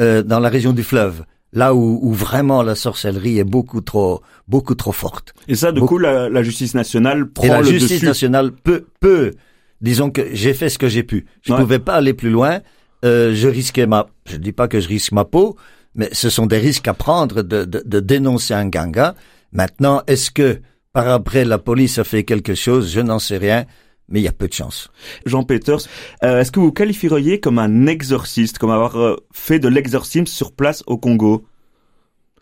euh, 0.01 0.23
dans 0.23 0.41
la 0.41 0.49
région 0.51 0.73
du 0.75 0.83
fleuve, 0.85 1.25
là 1.55 1.75
où, 1.75 1.99
où 2.03 2.13
vraiment 2.13 2.63
la 2.63 2.75
sorcellerie 2.75 3.39
est 3.39 3.45
beaucoup 3.45 3.81
trop, 3.81 4.21
beaucoup 4.47 4.75
trop 4.75 4.93
forte. 4.93 5.33
Et 5.49 5.55
ça, 5.57 5.73
du 5.73 5.81
Beaucoup- 5.81 5.95
coup, 5.95 5.99
la, 6.01 6.29
la 6.29 6.43
justice 6.43 6.75
nationale 6.75 7.27
prend 7.31 7.45
Et 7.47 7.49
la 7.49 7.61
le 7.63 7.67
justice 7.67 7.93
dessus. 7.95 8.05
nationale 8.07 8.53
peut, 8.53 8.85
peut, 9.01 9.33
disons 9.81 10.11
que 10.11 10.23
j'ai 10.33 10.55
fait 10.55 10.69
ce 10.69 10.79
que 10.79 10.89
j'ai 10.89 11.03
pu. 11.03 11.27
Je 11.43 11.53
Ouais. 11.53 11.61
pouvais 11.61 11.79
pas 11.79 11.95
aller 11.95 12.15
plus 12.15 12.31
loin. 12.31 12.61
Euh, 13.05 13.35
je 13.35 13.49
risquais 13.49 13.87
ma, 13.87 14.07
je 14.27 14.37
dis 14.37 14.53
pas 14.53 14.69
que 14.69 14.81
je 14.81 14.89
risque 14.89 15.13
ma 15.13 15.25
peau, 15.25 15.57
mais 15.95 16.09
ce 16.13 16.31
sont 16.31 16.47
des 16.47 16.59
risques 16.59 16.89
à 16.89 16.95
prendre 16.95 17.43
de, 17.43 17.65
de, 17.65 17.83
de 17.85 18.01
dénoncer 18.01 18.55
un 18.55 18.67
ganga. 18.69 19.15
Maintenant, 19.53 20.03
est-ce 20.07 20.31
que 20.31 20.61
par 20.93 21.09
après 21.09 21.45
la 21.45 21.59
police 21.59 21.99
a 21.99 22.05
fait 22.05 22.25
quelque 22.25 22.55
chose? 22.55 22.93
Je 22.93 23.01
n'en 23.01 23.19
sais 23.19 23.37
rien, 23.39 23.65
mais 24.09 24.21
il 24.21 24.23
y 24.25 24.29
a 24.29 24.33
peu 24.33 24.49
de 24.49 24.53
chance. 24.55 24.89
Jean 25.27 25.43
Peters, 25.45 25.81
euh, 26.25 26.41
est-ce 26.41 26.51
que 26.51 26.61
vous 26.61 26.73
qualifieriez 26.73 27.39
comme 27.41 27.59
un 27.59 27.87
exorciste, 27.87 28.59
comme 28.59 28.71
avoir 28.71 28.97
euh, 28.99 29.17
fait 29.33 29.59
de 29.59 29.69
l'exorcisme 29.69 30.27
sur 30.27 30.53
place 30.53 30.83
au 30.87 30.97
Congo? 30.99 31.45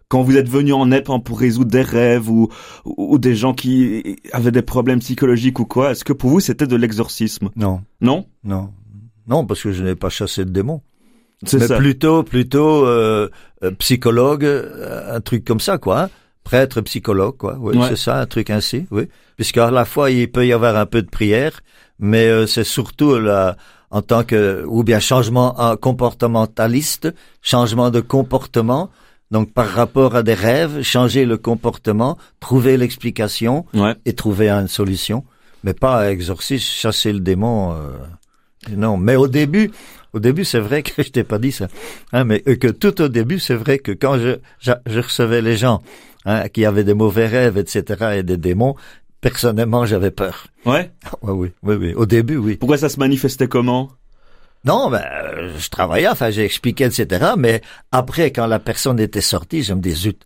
Quand 0.09 0.23
vous 0.23 0.37
êtes 0.37 0.49
venu 0.49 0.73
en 0.73 0.89
par 0.89 0.99
exemple, 0.99 1.25
pour 1.25 1.41
résoudre 1.41 1.71
des 1.71 1.83
rêves 1.83 2.31
ou, 2.31 2.49
ou 2.85 3.19
des 3.19 3.35
gens 3.35 3.55
qui 3.55 4.17
avaient 4.33 4.51
des 4.53 4.63
problèmes 4.63 5.01
psychologiques 5.01 5.59
ou 5.61 5.65
quoi, 5.65 5.91
est-ce 5.93 6.05
que 6.05 6.13
pour 6.13 6.31
vous 6.31 6.41
c'était 6.41 6.67
de 6.67 6.77
l'exorcisme? 6.77 7.49
Non, 7.57 7.83
Non? 8.01 8.27
Non, 8.45 8.71
non, 9.27 9.47
parce 9.47 9.63
que 9.63 9.73
je 9.73 9.83
n'ai 9.83 9.95
pas 9.97 10.11
chassé 10.11 10.45
de 10.45 10.51
démons. 10.51 10.83
C'est 11.47 11.59
mais 11.59 11.67
ça. 11.67 11.77
plutôt, 11.79 12.23
plutôt 12.23 12.87
euh, 12.87 13.29
euh, 13.63 13.71
psychologue, 13.73 14.45
euh, 14.45 15.17
un 15.17 15.21
truc 15.21 15.45
comme 15.45 15.61
ça, 15.61 15.79
quoi. 15.79 16.03
hein. 16.05 16.11
prêtre, 16.45 16.81
psychologue, 16.83 17.37
quoi. 17.37 17.57
Oui, 17.59 17.77
Ouais. 17.77 17.89
c'est 17.89 17.97
ça, 17.97 18.21
un 18.21 18.27
truc 18.27 18.51
ainsi, 18.51 18.87
oui. 18.91 19.09
Puisqu'à 19.37 19.71
la 19.71 19.85
fois, 19.85 20.11
il 20.11 20.31
peut 20.31 20.47
y 20.47 20.53
avoir 20.53 20.77
un 20.77 20.87
peu 20.87 21.03
de 21.03 21.09
prière, 21.11 21.61
mais 21.99 22.27
euh, 22.29 22.47
c'est 22.47 22.65
surtout 22.65 23.19
la, 23.19 23.57
en 23.91 24.01
tant 24.03 24.25
que, 24.25 24.65
ou 24.67 24.85
bien 24.85 25.01
changement 25.01 25.55
comportementaliste, 25.81 27.13
changement 27.43 27.91
de 27.91 28.01
comportement, 28.01 28.91
donc 29.35 29.47
par 29.53 29.69
rapport 29.81 30.13
à 30.15 30.23
des 30.23 30.39
rêves, 30.49 30.75
changer 30.83 31.25
le 31.33 31.37
comportement, 31.49 32.13
trouver 32.47 32.75
l'explication 32.83 33.55
Ouais. 33.75 33.95
et 34.09 34.13
trouver 34.23 34.49
une 34.49 34.69
solution, 34.69 35.19
mais 35.65 35.75
pas 35.75 36.11
exorcisme, 36.17 36.65
chasser 36.83 37.13
le 37.13 37.21
démon. 37.31 37.73
euh, 37.73 38.77
non, 38.85 38.97
mais 38.97 39.17
au 39.17 39.29
début, 39.41 39.67
au 40.13 40.21
début, 40.21 40.45
c'est 40.45 40.61
vrai 40.69 40.81
que 40.85 41.03
je 41.07 41.11
t'ai 41.15 41.25
pas 41.25 41.39
dit 41.47 41.53
ça, 41.59 41.67
hein, 42.13 42.23
mais 42.29 42.43
euh, 42.49 42.55
que 42.63 42.69
tout 42.69 42.97
au 43.03 43.09
début, 43.09 43.39
c'est 43.47 43.57
vrai 43.65 43.77
que 43.79 43.93
quand 43.93 44.17
je, 44.19 44.33
je, 44.61 44.73
je 44.87 45.01
recevais 45.01 45.43
les 45.43 45.57
gens 45.65 45.83
hein, 46.25 46.49
qui 46.49 46.65
avaient 46.65 46.85
des 46.91 46.95
mauvais 46.95 47.27
rêves, 47.27 47.59
etc., 47.59 48.19
et 48.19 48.23
des 48.23 48.37
démons, 48.39 48.75
personnellement, 49.21 49.85
j'avais 49.85 50.11
peur. 50.13 50.47
Ouais. 50.65 50.91
Oui, 51.23 51.33
oui, 51.41 51.51
oui, 51.65 51.75
oui. 51.89 51.95
Au 51.95 52.07
début, 52.07 52.37
oui. 52.37 52.55
Pourquoi 52.57 52.79
ça 52.79 52.89
se 52.89 52.99
manifestait 53.01 53.49
comment? 53.49 53.91
Non, 54.65 54.91
ben, 54.91 55.03
je 55.59 55.69
travaillais, 55.69 56.09
enfin, 56.09 56.31
j'ai 56.31 56.45
expliqué, 56.45 56.85
etc. 56.85 57.33
Mais 57.37 57.61
après, 57.93 58.31
quand 58.31 58.47
la 58.47 58.59
personne 58.59 58.99
était 58.99 59.21
sortie, 59.21 59.63
je 59.63 59.75
me 59.75 59.81
dis, 59.81 59.93
zut, 59.93 60.23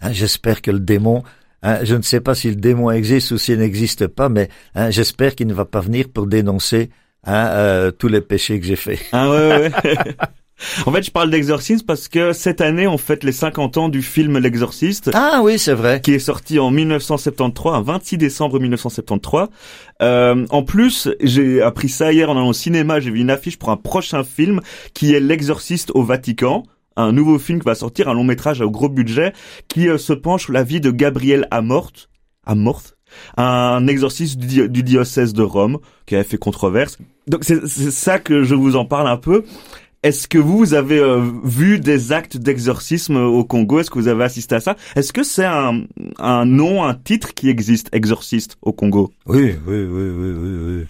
hein, 0.00 0.12
j'espère 0.12 0.62
que 0.62 0.70
le 0.70 0.80
démon, 0.80 1.22
hein, 1.62 1.84
je 1.84 1.94
ne 1.94 2.02
sais 2.02 2.20
pas 2.20 2.34
si 2.34 2.48
le 2.48 2.56
démon 2.56 2.90
existe 2.90 3.30
ou 3.32 3.38
s'il 3.38 3.58
n'existe 3.58 4.06
pas, 4.06 4.30
mais 4.30 4.48
hein, 4.74 4.90
j'espère 4.90 5.34
qu'il 5.34 5.46
ne 5.46 5.54
va 5.54 5.66
pas 5.66 5.80
venir 5.80 6.06
pour 6.12 6.26
dénoncer 6.26 6.90
hein, 7.24 7.48
euh, 7.48 7.90
tous 7.90 8.08
les 8.08 8.22
péchés 8.22 8.58
que 8.58 8.66
j'ai 8.66 8.76
faits. 8.76 9.00
Ah 9.12 9.30
ouais, 9.30 9.70
ouais. 9.84 10.16
en 10.86 10.92
fait, 10.92 11.02
je 11.02 11.10
parle 11.10 11.30
d'exorcisme 11.30 11.84
parce 11.86 12.08
que 12.08 12.32
cette 12.32 12.60
année, 12.60 12.86
on 12.86 12.98
fête 12.98 13.24
les 13.24 13.32
50 13.32 13.76
ans 13.76 13.88
du 13.88 14.02
film 14.02 14.38
L'Exorciste. 14.38 15.10
Ah 15.14 15.40
oui, 15.42 15.58
c'est 15.58 15.74
vrai. 15.74 16.00
qui 16.00 16.12
est 16.12 16.18
sorti 16.18 16.58
en 16.58 16.70
1973, 16.70 17.72
un 17.74 17.82
26 17.82 18.16
décembre 18.18 18.58
1973. 18.60 19.48
Euh, 20.02 20.46
en 20.50 20.62
plus, 20.62 21.08
j'ai 21.20 21.62
appris 21.62 21.88
ça 21.88 22.12
hier 22.12 22.28
en 22.30 22.36
allant 22.36 22.48
au 22.48 22.52
cinéma, 22.52 23.00
j'ai 23.00 23.10
vu 23.10 23.20
une 23.20 23.30
affiche 23.30 23.58
pour 23.58 23.70
un 23.70 23.76
prochain 23.76 24.24
film 24.24 24.60
qui 24.94 25.14
est 25.14 25.20
L'Exorciste 25.20 25.90
au 25.94 26.02
Vatican. 26.02 26.64
Un 26.94 27.12
nouveau 27.12 27.38
film 27.38 27.58
qui 27.58 27.64
va 27.64 27.74
sortir, 27.74 28.08
un 28.08 28.14
long 28.14 28.24
métrage 28.24 28.60
au 28.60 28.70
gros 28.70 28.90
budget, 28.90 29.32
qui 29.68 29.88
euh, 29.88 29.96
se 29.96 30.12
penche 30.12 30.42
sur 30.44 30.52
la 30.52 30.62
vie 30.62 30.78
de 30.80 30.90
Gabriel 30.90 31.48
Amorth, 31.50 32.10
Amorth, 32.44 32.96
un 33.38 33.86
exorciste 33.86 34.38
du, 34.38 34.46
di- 34.46 34.68
du 34.68 34.82
diocèse 34.82 35.32
de 35.32 35.42
Rome, 35.42 35.78
qui 36.04 36.16
avait 36.16 36.24
fait 36.24 36.36
controverse. 36.36 36.98
Donc 37.28 37.44
c'est 37.44 37.66
ça 37.66 38.18
que 38.18 38.42
je 38.44 38.54
vous 38.54 38.76
en 38.76 38.84
parle 38.84 39.08
un 39.08 39.16
peu. 39.16 39.42
Est-ce 40.02 40.26
que 40.26 40.38
vous, 40.38 40.74
avez 40.74 40.98
euh, 40.98 41.22
vu 41.44 41.78
des 41.78 42.10
actes 42.10 42.36
d'exorcisme 42.36 43.16
au 43.16 43.44
Congo? 43.44 43.78
Est-ce 43.78 43.90
que 43.90 44.00
vous 44.00 44.08
avez 44.08 44.24
assisté 44.24 44.56
à 44.56 44.60
ça? 44.60 44.76
Est-ce 44.96 45.12
que 45.12 45.22
c'est 45.22 45.44
un, 45.44 45.84
un 46.18 46.44
nom, 46.44 46.82
un 46.82 46.94
titre 46.94 47.34
qui 47.34 47.48
existe, 47.48 47.88
exorciste, 47.92 48.56
au 48.62 48.72
Congo? 48.72 49.12
Oui, 49.26 49.54
oui, 49.64 49.84
oui, 49.84 50.10
oui, 50.10 50.32
oui, 50.32 50.58
oui. 50.66 50.86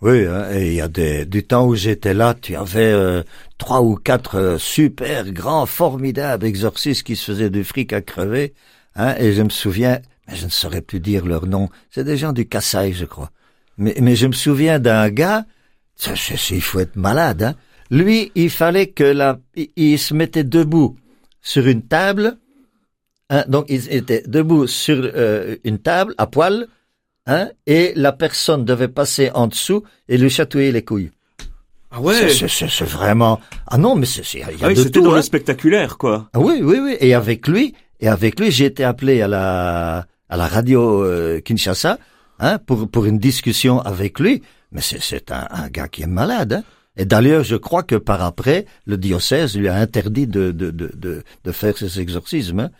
Oui, 0.00 0.26
hein, 0.26 0.46
il 0.54 0.74
y 0.74 0.80
a 0.80 0.88
des, 0.88 1.24
du 1.24 1.44
temps 1.44 1.66
où 1.66 1.76
j'étais 1.76 2.14
là, 2.14 2.34
tu 2.34 2.56
avais 2.56 2.92
euh, 2.92 3.22
trois 3.58 3.82
ou 3.82 3.94
quatre 3.94 4.36
euh, 4.36 4.58
super 4.58 5.30
grands, 5.32 5.66
formidables 5.66 6.46
exorcistes 6.46 7.04
qui 7.04 7.14
se 7.14 7.32
faisaient 7.32 7.50
du 7.50 7.62
fric 7.62 7.92
à 7.92 8.00
crever. 8.00 8.54
Hein, 8.96 9.14
et 9.18 9.32
je 9.32 9.42
me 9.42 9.50
souviens, 9.50 10.00
mais 10.28 10.34
je 10.34 10.46
ne 10.46 10.50
saurais 10.50 10.82
plus 10.82 11.00
dire 11.00 11.26
leur 11.26 11.46
nom, 11.46 11.68
c'est 11.90 12.04
des 12.04 12.16
gens 12.16 12.32
du 12.32 12.46
Kassai, 12.46 12.92
je 12.92 13.04
crois. 13.04 13.30
Mais, 13.76 13.94
mais 14.00 14.16
je 14.16 14.26
me 14.26 14.32
souviens 14.32 14.80
d'un 14.80 15.10
gars, 15.10 15.46
ça, 15.94 16.14
il 16.50 16.62
faut 16.62 16.80
être 16.80 16.96
malade. 16.96 17.42
Hein. 17.42 17.54
Lui, 17.90 18.32
il 18.34 18.50
fallait 18.50 18.88
que 18.88 19.04
la, 19.04 19.38
il, 19.76 19.98
se 19.98 20.14
mettait 20.14 20.44
debout 20.44 20.96
sur 21.40 21.66
une 21.66 21.82
table. 21.82 22.36
Hein, 23.30 23.44
donc, 23.48 23.66
il 23.68 23.90
était 23.92 24.22
debout 24.26 24.66
sur 24.66 24.96
euh, 25.02 25.56
une 25.64 25.78
table 25.78 26.14
à 26.18 26.26
poil. 26.26 26.66
Hein, 27.26 27.50
et 27.66 27.92
la 27.94 28.12
personne 28.12 28.64
devait 28.64 28.88
passer 28.88 29.30
en 29.34 29.48
dessous 29.48 29.82
et 30.08 30.16
lui 30.16 30.30
chatouiller 30.30 30.72
les 30.72 30.82
couilles. 30.82 31.10
Ah 31.90 31.98
C'est- 32.12 32.30
c'est- 32.30 32.48
C'est 32.48 32.68
c'est 32.70 32.84
vraiment... 32.86 33.38
Ah 33.66 33.76
non, 33.76 33.96
mais 33.96 34.06
c'est 34.06 34.24
c'est- 34.24 34.38
il 34.38 34.58
y 34.58 34.64
a 34.64 34.66
Ah 34.66 34.68
oui, 34.68 34.76
c'était 34.76 35.00
dans 35.02 35.12
hein. 35.12 35.16
le 35.16 35.22
spectaculaire, 35.22 35.98
quoi. 35.98 36.30
Ah 36.32 36.40
oui, 36.40 36.60
oui, 36.62 36.78
oui. 36.82 36.96
Et 37.00 37.12
avec 37.14 37.46
lui, 37.48 37.74
et 38.00 38.08
avec 38.08 38.40
lui, 38.40 38.50
j'ai 38.50 38.66
été 38.66 38.82
appelé 38.84 39.20
à 39.22 39.28
la 39.28 40.06
à 40.30 40.36
la 40.36 40.46
radio 40.46 41.02
euh, 41.04 41.40
Kinshasa 41.40 41.98
hein, 42.38 42.58
pour 42.66 42.90
pour 42.90 43.04
une 43.06 43.18
discussion 43.18 43.80
avec 43.80 44.20
lui. 44.20 44.42
Mais 44.72 44.80
c'est 44.82 45.00
c'est 45.02 45.30
un, 45.30 45.46
un 45.50 45.68
gars 45.68 45.88
qui 45.88 46.02
est 46.02 46.06
malade. 46.06 46.52
Hein. 46.52 46.62
Et 46.98 47.04
d'ailleurs, 47.04 47.44
je 47.44 47.56
crois 47.56 47.82
que 47.84 47.94
par 47.94 48.22
après, 48.22 48.66
le 48.86 48.96
diocèse 48.96 49.56
lui 49.56 49.68
a 49.68 49.76
interdit 49.76 50.26
de 50.26 50.50
de 50.50 50.70
de 50.70 50.90
de, 50.96 51.22
de 51.44 51.52
faire 51.52 51.76
ses 51.78 52.00
exorcismes. 52.00 52.60
Hein. 52.60 52.70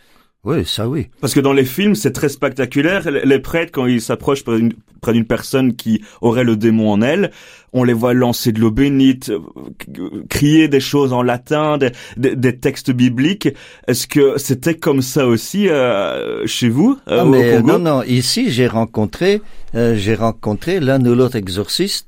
Oui, 0.45 0.65
ça 0.65 0.87
oui. 0.87 1.07
Parce 1.19 1.33
que 1.33 1.41
dans 1.41 1.51
les 1.51 1.65
films, 1.65 1.95
c'est 1.95 2.11
très 2.13 2.29
spectaculaire. 2.29 3.09
Les 3.11 3.39
prêtres, 3.39 3.73
quand 3.73 3.85
ils 3.87 4.01
s'approchent 4.01 4.43
près 4.45 4.57
d'une- 5.13 5.25
personne 5.25 5.75
qui 5.75 6.01
aurait 6.21 6.45
le 6.45 6.55
démon 6.55 6.91
en 6.91 7.01
elle, 7.01 7.31
on 7.73 7.83
les 7.83 7.91
voit 7.93 8.13
lancer 8.13 8.51
de 8.53 8.59
l'eau 8.61 8.71
bénite, 8.71 9.29
euh, 9.31 9.39
crier 10.29 10.67
des 10.69 10.79
choses 10.79 11.11
en 11.13 11.23
latin, 11.23 11.77
des, 11.77 11.91
des- 12.17 12.35
des 12.37 12.55
textes 12.57 12.91
bibliques. 12.91 13.49
Est-ce 13.87 14.07
que 14.07 14.37
c'était 14.37 14.75
comme 14.75 15.01
ça 15.01 15.27
aussi 15.27 15.67
euh, 15.69 16.45
chez 16.47 16.69
vous, 16.69 16.97
euh, 17.09 17.19
Ah, 17.21 17.25
au 17.25 17.31
Congo? 17.61 17.67
non, 17.77 17.79
non. 17.79 18.03
Ici, 18.03 18.49
j'ai 18.51 18.67
rencontré, 18.67 19.41
euh, 19.75 19.95
j'ai 19.95 20.15
rencontré 20.15 20.79
l'un 20.79 21.03
ou 21.05 21.15
l'autre 21.15 21.35
exorciste 21.35 22.07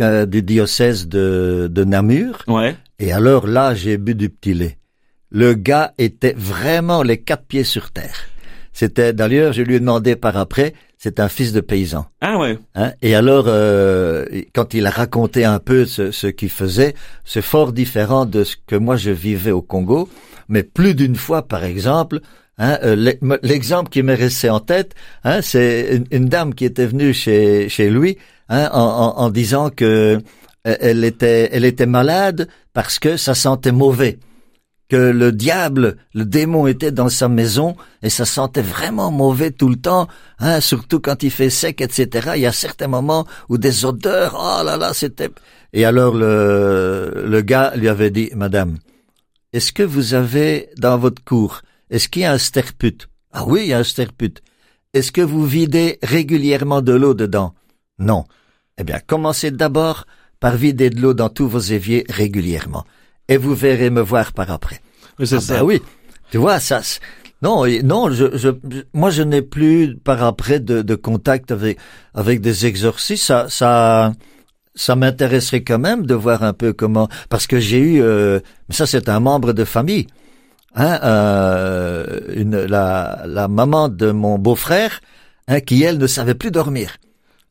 du 0.00 0.42
diocèse 0.42 1.08
de, 1.08 1.68
de 1.70 1.84
Namur. 1.84 2.42
Ouais. 2.48 2.76
Et 2.98 3.12
alors 3.12 3.46
là, 3.46 3.74
j'ai 3.74 3.96
bu 3.96 4.14
du 4.14 4.28
petit 4.28 4.54
lait. 4.54 4.78
Le 5.30 5.54
gars 5.54 5.92
était 5.98 6.34
vraiment 6.36 7.02
les 7.02 7.18
quatre 7.18 7.44
pieds 7.44 7.64
sur 7.64 7.90
terre. 7.90 8.16
C'était 8.72 9.12
d'ailleurs, 9.12 9.52
je 9.52 9.62
lui 9.62 9.76
ai 9.76 9.80
demandé 9.80 10.16
par 10.16 10.36
après, 10.36 10.74
c'est 10.98 11.20
un 11.20 11.28
fils 11.28 11.52
de 11.52 11.60
paysan. 11.60 12.06
Ah 12.20 12.38
ouais. 12.38 12.58
Hein? 12.74 12.92
Et 13.02 13.14
alors, 13.14 13.44
euh, 13.46 14.24
quand 14.52 14.74
il 14.74 14.86
a 14.86 14.90
raconté 14.90 15.44
un 15.44 15.58
peu 15.58 15.86
ce, 15.86 16.10
ce 16.10 16.26
qu'il 16.28 16.50
faisait, 16.50 16.94
c'est 17.24 17.42
fort 17.42 17.72
différent 17.72 18.26
de 18.26 18.42
ce 18.42 18.56
que 18.66 18.76
moi 18.76 18.96
je 18.96 19.10
vivais 19.10 19.50
au 19.52 19.62
Congo. 19.62 20.08
Mais 20.48 20.62
plus 20.62 20.94
d'une 20.94 21.16
fois, 21.16 21.46
par 21.46 21.64
exemple, 21.64 22.20
hein, 22.58 22.78
euh, 22.82 23.12
l'exemple 23.42 23.90
qui 23.90 24.02
m'est 24.02 24.14
resté 24.14 24.50
en 24.50 24.60
tête, 24.60 24.94
hein, 25.24 25.40
c'est 25.42 25.96
une, 25.96 26.06
une 26.10 26.28
dame 26.28 26.54
qui 26.54 26.64
était 26.64 26.86
venue 26.86 27.14
chez, 27.14 27.68
chez 27.68 27.90
lui 27.90 28.18
hein, 28.48 28.68
en, 28.72 28.80
en- 28.80 29.18
en 29.24 29.30
disant 29.30 29.70
que 29.70 30.18
euh, 30.66 30.76
elle 30.80 31.04
était, 31.04 31.50
elle 31.52 31.64
était 31.64 31.86
malade 31.86 32.48
parce 32.72 32.98
que 32.98 33.16
ça 33.16 33.34
sentait 33.34 33.72
mauvais 33.72 34.18
que 34.88 34.96
le 34.96 35.32
diable, 35.32 35.96
le 36.14 36.24
démon 36.26 36.66
était 36.66 36.92
dans 36.92 37.08
sa 37.08 37.28
maison 37.28 37.74
et 38.02 38.10
ça 38.10 38.26
sentait 38.26 38.60
vraiment 38.62 39.10
mauvais 39.10 39.50
tout 39.50 39.68
le 39.70 39.76
temps, 39.76 40.08
hein, 40.38 40.60
surtout 40.60 41.00
quand 41.00 41.22
il 41.22 41.30
fait 41.30 41.48
sec, 41.48 41.80
etc. 41.80 42.32
Il 42.36 42.42
y 42.42 42.46
a 42.46 42.52
certains 42.52 42.86
moments 42.88 43.26
où 43.48 43.56
des 43.56 43.84
odeurs, 43.86 44.34
oh 44.38 44.62
là 44.62 44.76
là, 44.76 44.92
c'était... 44.92 45.30
Et 45.72 45.84
alors 45.86 46.14
le, 46.14 47.24
le 47.26 47.40
gars 47.40 47.72
lui 47.76 47.88
avait 47.88 48.10
dit, 48.10 48.30
Madame, 48.36 48.76
est-ce 49.54 49.72
que 49.72 49.82
vous 49.82 50.12
avez 50.14 50.68
dans 50.76 50.98
votre 50.98 51.24
cour, 51.24 51.62
est-ce 51.90 52.08
qu'il 52.10 52.22
y 52.22 52.26
a 52.26 52.32
un 52.32 52.38
sterput 52.38 52.98
Ah 53.32 53.44
oui, 53.46 53.62
il 53.64 53.68
y 53.68 53.72
a 53.72 53.78
un 53.78 53.84
sterput. 53.84 54.34
Est-ce 54.92 55.12
que 55.12 55.22
vous 55.22 55.44
videz 55.46 55.98
régulièrement 56.02 56.82
de 56.82 56.92
l'eau 56.92 57.14
dedans? 57.14 57.54
Non. 57.98 58.24
Eh 58.78 58.84
bien, 58.84 58.98
commencez 59.06 59.50
d'abord 59.50 60.06
par 60.40 60.56
vider 60.56 60.90
de 60.90 61.00
l'eau 61.00 61.14
dans 61.14 61.28
tous 61.28 61.48
vos 61.48 61.60
éviers 61.60 62.04
régulièrement. 62.08 62.84
Et 63.28 63.36
vous 63.36 63.54
verrez 63.54 63.90
me 63.90 64.00
voir 64.02 64.32
par 64.32 64.50
après. 64.50 64.80
Mais 65.18 65.26
c'est 65.26 65.36
Ah 65.36 65.40
ça. 65.40 65.54
ben 65.58 65.62
oui, 65.64 65.80
tu 66.30 66.38
vois 66.38 66.60
ça. 66.60 66.80
Non, 67.42 67.64
non, 67.84 68.10
je, 68.10 68.36
je- 68.36 68.82
moi 68.94 69.10
je 69.10 69.22
n'ai 69.22 69.42
plus 69.42 69.96
par 69.96 70.22
après 70.22 70.60
de, 70.60 70.82
de 70.82 70.94
contact 70.94 71.52
avec 71.52 71.78
avec 72.14 72.40
des 72.40 72.66
exorcistes. 72.66 73.24
Ça, 73.24 73.46
ça, 73.48 74.12
ça 74.74 74.96
m'intéresserait 74.96 75.62
quand 75.62 75.78
même 75.78 76.04
de 76.06 76.14
voir 76.14 76.42
un 76.42 76.52
peu 76.52 76.72
comment, 76.72 77.08
parce 77.28 77.46
que 77.46 77.60
j'ai 77.60 77.78
eu, 77.78 78.02
euh, 78.02 78.40
ça 78.70 78.86
c'est 78.86 79.08
un 79.08 79.20
membre 79.20 79.52
de 79.52 79.64
famille, 79.64 80.06
hein, 80.74 80.98
euh, 81.04 82.20
une, 82.34 82.56
la, 82.64 83.22
la 83.26 83.46
maman 83.48 83.88
de 83.88 84.10
mon 84.10 84.38
beau-frère, 84.38 85.00
hein, 85.48 85.60
qui 85.60 85.82
elle 85.82 85.98
ne 85.98 86.06
savait 86.06 86.34
plus 86.34 86.50
dormir. 86.50 86.96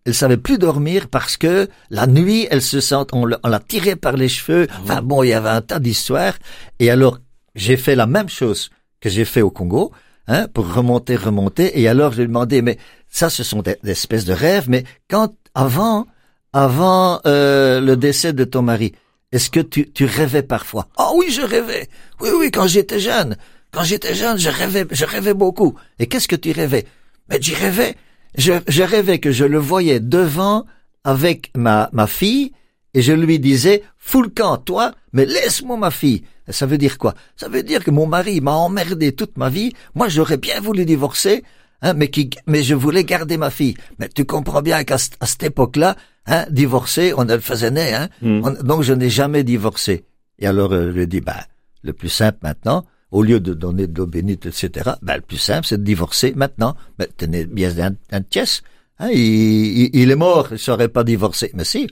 Elle 0.05 0.13
savait 0.13 0.37
plus 0.37 0.57
dormir 0.57 1.07
parce 1.07 1.37
que 1.37 1.69
la 1.89 2.07
nuit, 2.07 2.47
elle 2.51 2.61
se 2.61 2.81
sent, 2.81 3.05
on, 3.13 3.25
l'a- 3.25 3.39
on 3.43 3.47
l'a 3.49 3.59
tirée 3.59 3.95
par 3.95 4.13
les 4.17 4.27
cheveux. 4.27 4.67
Enfin 4.83 5.01
bon, 5.01 5.23
il 5.23 5.29
y 5.29 5.33
avait 5.33 5.49
un 5.49 5.61
tas 5.61 5.79
d'histoires. 5.79 6.33
Et 6.79 6.89
alors, 6.89 7.19
j'ai 7.55 7.77
fait 7.77 7.95
la 7.95 8.05
même 8.05 8.27
chose 8.29 8.69
que 8.99 9.09
j'ai 9.09 9.23
fait 9.25 9.41
au 9.41 9.49
Congo, 9.49 9.91
hein, 10.27 10.47
pour 10.53 10.73
remonter, 10.73 11.15
remonter. 11.15 11.79
Et 11.79 11.87
alors, 11.87 12.11
je 12.11 12.17
lui 12.17 12.23
ai 12.23 12.27
demandé, 12.27 12.61
mais 12.61 12.77
ça, 13.09 13.29
ce 13.29 13.43
sont 13.43 13.61
des, 13.61 13.77
des 13.83 13.91
espèces 13.91 14.25
de 14.25 14.33
rêves. 14.33 14.65
Mais 14.69 14.83
quand, 15.09 15.33
avant, 15.55 16.05
avant 16.51 17.21
euh, 17.25 17.79
le 17.79 17.95
décès 17.95 18.33
de 18.33 18.43
ton 18.43 18.61
mari, 18.61 18.93
est-ce 19.31 19.49
que 19.49 19.61
tu, 19.61 19.89
tu 19.91 20.05
rêvais 20.05 20.43
parfois? 20.43 20.87
Ah 20.97 21.11
oui, 21.15 21.31
je 21.31 21.41
rêvais. 21.41 21.87
Oui, 22.19 22.29
oui, 22.37 22.51
quand 22.51 22.67
j'étais 22.67 22.99
jeune. 22.99 23.37
Quand 23.71 23.83
j'étais 23.83 24.13
jeune, 24.15 24.37
je 24.37 24.49
rêvais, 24.49 24.85
je 24.91 25.05
rêvais 25.05 25.33
beaucoup. 25.33 25.75
Et 25.97 26.07
qu'est-ce 26.07 26.27
que 26.27 26.35
tu 26.35 26.51
rêvais? 26.51 26.85
Mais 27.29 27.39
j'y 27.41 27.55
rêvais. 27.55 27.95
Je, 28.35 28.53
je 28.67 28.83
rêvais 28.83 29.19
que 29.19 29.31
je 29.31 29.45
le 29.45 29.59
voyais 29.59 29.99
devant 29.99 30.65
avec 31.03 31.51
ma, 31.55 31.89
ma 31.93 32.07
fille 32.07 32.51
et 32.93 33.01
je 33.01 33.13
lui 33.13 33.39
disais, 33.39 33.83
fous 33.97 34.21
le 34.21 34.29
camp, 34.29 34.57
toi, 34.57 34.93
mais 35.13 35.25
laisse-moi 35.25 35.77
ma 35.77 35.91
fille. 35.91 36.23
Ça 36.49 36.65
veut 36.65 36.77
dire 36.77 36.97
quoi? 36.97 37.15
Ça 37.35 37.47
veut 37.47 37.63
dire 37.63 37.83
que 37.83 37.91
mon 37.91 38.05
mari 38.05 38.41
m'a 38.41 38.51
emmerdé 38.51 39.13
toute 39.13 39.37
ma 39.37 39.49
vie. 39.49 39.73
Moi, 39.95 40.09
j'aurais 40.09 40.37
bien 40.37 40.59
voulu 40.59 40.85
divorcer, 40.85 41.43
hein, 41.81 41.93
mais, 41.93 42.09
qui, 42.09 42.29
mais 42.45 42.61
je 42.63 42.75
voulais 42.75 43.03
garder 43.03 43.37
ma 43.37 43.49
fille. 43.49 43.75
Mais 43.97 44.09
tu 44.09 44.25
comprends 44.25 44.61
bien 44.61 44.83
qu'à 44.83 44.97
cette 44.97 45.43
époque-là, 45.43 45.95
hein, 46.27 46.45
divorcer, 46.49 47.13
on 47.17 47.23
le 47.23 47.39
faisait 47.39 47.71
né, 47.71 47.93
hein. 47.93 48.09
Hmm. 48.21 48.41
donc 48.63 48.83
je 48.83 48.93
n'ai 48.93 49.09
jamais 49.09 49.43
divorcé. 49.43 50.05
Et 50.39 50.47
alors, 50.47 50.73
euh, 50.73 50.91
je 50.91 50.99
lui 50.99 51.07
dit, 51.07 51.21
ben, 51.21 51.39
le 51.81 51.93
plus 51.93 52.09
simple 52.09 52.39
maintenant, 52.43 52.85
au 53.13 53.21
lieu 53.21 53.39
de 53.39 53.53
donner 53.53 53.85
de 53.85 53.97
l'eau 53.97 54.07
bénite, 54.07 54.47
etc., 54.47 54.89
ben, 55.03 55.15
le 55.17 55.21
plus 55.21 55.37
simple, 55.37 55.67
c'est 55.67 55.77
de 55.77 55.83
divorcer 55.83 56.33
maintenant. 56.35 56.75
Ben, 56.97 57.07
tenez 57.15 57.45
bien 57.45 57.71
un, 58.11 58.21
pièce. 58.21 58.63
Hein, 58.97 59.09
il, 59.13 59.95
il, 59.95 60.09
est 60.09 60.15
mort, 60.15 60.47
il 60.51 60.57
serait 60.57 60.89
pas 60.89 61.03
divorcé. 61.03 61.51
Mais 61.53 61.63
si, 61.63 61.87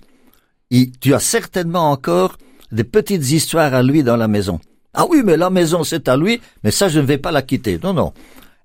tu 0.99 1.13
as 1.13 1.19
certainement 1.19 1.91
encore 1.91 2.37
des 2.71 2.83
petites 2.83 3.29
histoires 3.31 3.73
à 3.75 3.83
lui 3.83 4.01
dans 4.01 4.17
la 4.17 4.27
maison. 4.27 4.59
Ah 4.95 5.05
oui, 5.07 5.21
mais 5.23 5.37
la 5.37 5.51
maison, 5.51 5.83
c'est 5.83 6.09
à 6.09 6.17
lui, 6.17 6.41
mais 6.63 6.71
ça, 6.71 6.89
je 6.89 6.99
ne 6.99 7.05
vais 7.05 7.19
pas 7.19 7.31
la 7.31 7.43
quitter. 7.43 7.79
Non, 7.81 7.93
non. 7.93 8.13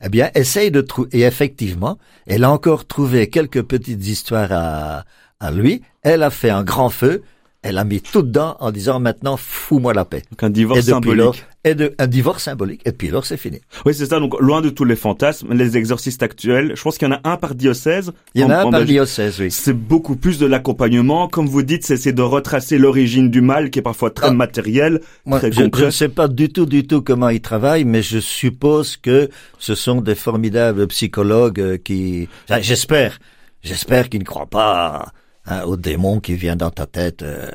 Eh 0.02 0.08
bien, 0.08 0.30
essaye 0.34 0.70
de 0.70 0.80
trouver. 0.80 1.10
Et 1.12 1.20
effectivement, 1.22 1.98
elle 2.26 2.44
a 2.44 2.50
encore 2.50 2.86
trouvé 2.86 3.28
quelques 3.28 3.62
petites 3.62 4.06
histoires 4.06 4.50
à, 4.50 5.04
à 5.40 5.50
lui. 5.50 5.82
Elle 6.02 6.22
a 6.22 6.30
fait 6.30 6.50
un 6.50 6.64
grand 6.64 6.88
feu 6.88 7.22
elle 7.66 7.78
a 7.78 7.84
mis 7.84 8.00
tout 8.00 8.22
dedans 8.22 8.56
en 8.60 8.70
disant 8.70 9.00
maintenant 9.00 9.36
fous-moi 9.36 9.92
la 9.92 10.04
paix. 10.04 10.22
Donc 10.30 10.42
un 10.42 10.50
divorce 10.50 10.82
symbolique. 10.82 11.16
Lors, 11.16 11.36
et 11.64 11.74
de, 11.74 11.94
un 11.98 12.06
divorce 12.06 12.44
symbolique. 12.44 12.80
Et 12.84 12.92
puis 12.92 13.08
alors 13.08 13.26
c'est 13.26 13.36
fini. 13.36 13.60
Oui, 13.84 13.92
c'est 13.92 14.06
ça. 14.06 14.20
Donc 14.20 14.40
loin 14.40 14.60
de 14.60 14.70
tous 14.70 14.84
les 14.84 14.94
fantasmes, 14.94 15.52
les 15.52 15.76
exorcistes 15.76 16.22
actuels, 16.22 16.74
je 16.76 16.82
pense 16.82 16.96
qu'il 16.96 17.08
y 17.08 17.10
en 17.10 17.14
a 17.14 17.20
un 17.28 17.36
par 17.36 17.56
diocèse. 17.56 18.12
Il 18.34 18.42
y 18.42 18.44
en, 18.44 18.50
a 18.50 18.58
un 18.58 18.70
par 18.70 18.84
diocèse, 18.84 19.40
oui. 19.40 19.50
C'est 19.50 19.72
beaucoup 19.72 20.14
plus 20.14 20.38
de 20.38 20.46
l'accompagnement. 20.46 21.26
Comme 21.26 21.48
vous 21.48 21.62
dites, 21.62 21.84
c'est 21.84 22.12
de 22.12 22.22
retracer 22.22 22.78
l'origine 22.78 23.30
du 23.30 23.40
mal 23.40 23.70
qui 23.70 23.80
est 23.80 23.82
parfois 23.82 24.10
très 24.10 24.28
ah, 24.28 24.32
matériel, 24.32 25.00
moi, 25.24 25.40
très 25.40 25.50
je, 25.50 25.62
concret. 25.62 25.80
Je 25.80 25.86
ne 25.86 25.90
sais 25.90 26.08
pas 26.08 26.28
du 26.28 26.48
tout, 26.48 26.66
du 26.66 26.86
tout 26.86 27.02
comment 27.02 27.30
ils 27.30 27.40
travaillent, 27.40 27.84
mais 27.84 28.02
je 28.02 28.20
suppose 28.20 28.96
que 28.96 29.28
ce 29.58 29.74
sont 29.74 30.00
des 30.00 30.14
formidables 30.14 30.86
psychologues 30.86 31.60
euh, 31.60 31.78
qui... 31.78 32.28
J'espère. 32.60 33.18
J'espère 33.64 34.08
qu'ils 34.08 34.20
ne 34.20 34.24
croient 34.24 34.46
pas 34.46 35.12
hein, 35.46 35.62
au 35.64 35.76
démon 35.76 36.20
qui 36.20 36.34
vient 36.34 36.56
dans 36.56 36.70
ta 36.70 36.86
tête. 36.86 37.22
Euh... 37.22 37.50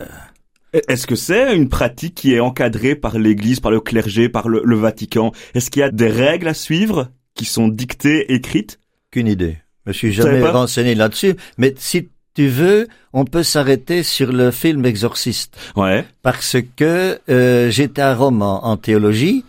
Est-ce 0.74 1.06
que 1.06 1.16
c'est 1.16 1.56
une 1.56 1.70
pratique 1.70 2.16
qui 2.16 2.34
est 2.34 2.40
encadrée 2.40 2.96
par 2.96 3.20
l'Église, 3.20 3.60
par 3.60 3.72
le 3.72 3.82
clergé, 3.82 4.30
par 4.30 4.48
le, 4.48 4.62
le 4.64 4.76
Vatican? 4.76 5.32
Est-ce 5.54 5.70
qu'il 5.70 5.82
y 5.82 5.84
a 5.84 5.92
des 5.92 6.08
règles 6.08 6.48
à 6.48 6.54
suivre 6.54 7.10
qui 7.36 7.46
sont 7.46 7.68
dictées, 7.68 8.34
écrites? 8.34 8.80
Qu'une 9.12 9.28
idée. 9.28 9.58
Je 9.86 9.90
me 9.90 9.94
suis 9.94 10.14
jamais 10.14 10.48
renseigné 10.48 10.96
là-dessus. 10.96 11.36
Mais 11.58 11.74
si 11.78 12.08
tu 12.34 12.48
veux, 12.48 12.88
on 13.12 13.26
peut 13.26 13.44
s'arrêter 13.44 14.04
sur 14.04 14.32
le 14.32 14.52
film 14.52 14.86
Exorciste. 14.86 15.58
Ouais. 15.76 16.06
Parce 16.22 16.56
que 16.78 17.20
euh, 17.28 17.70
j'étais 17.70 18.02
à 18.02 18.16
Rome 18.16 18.42
en, 18.42 18.66
en 18.66 18.78
théologie 18.78 19.44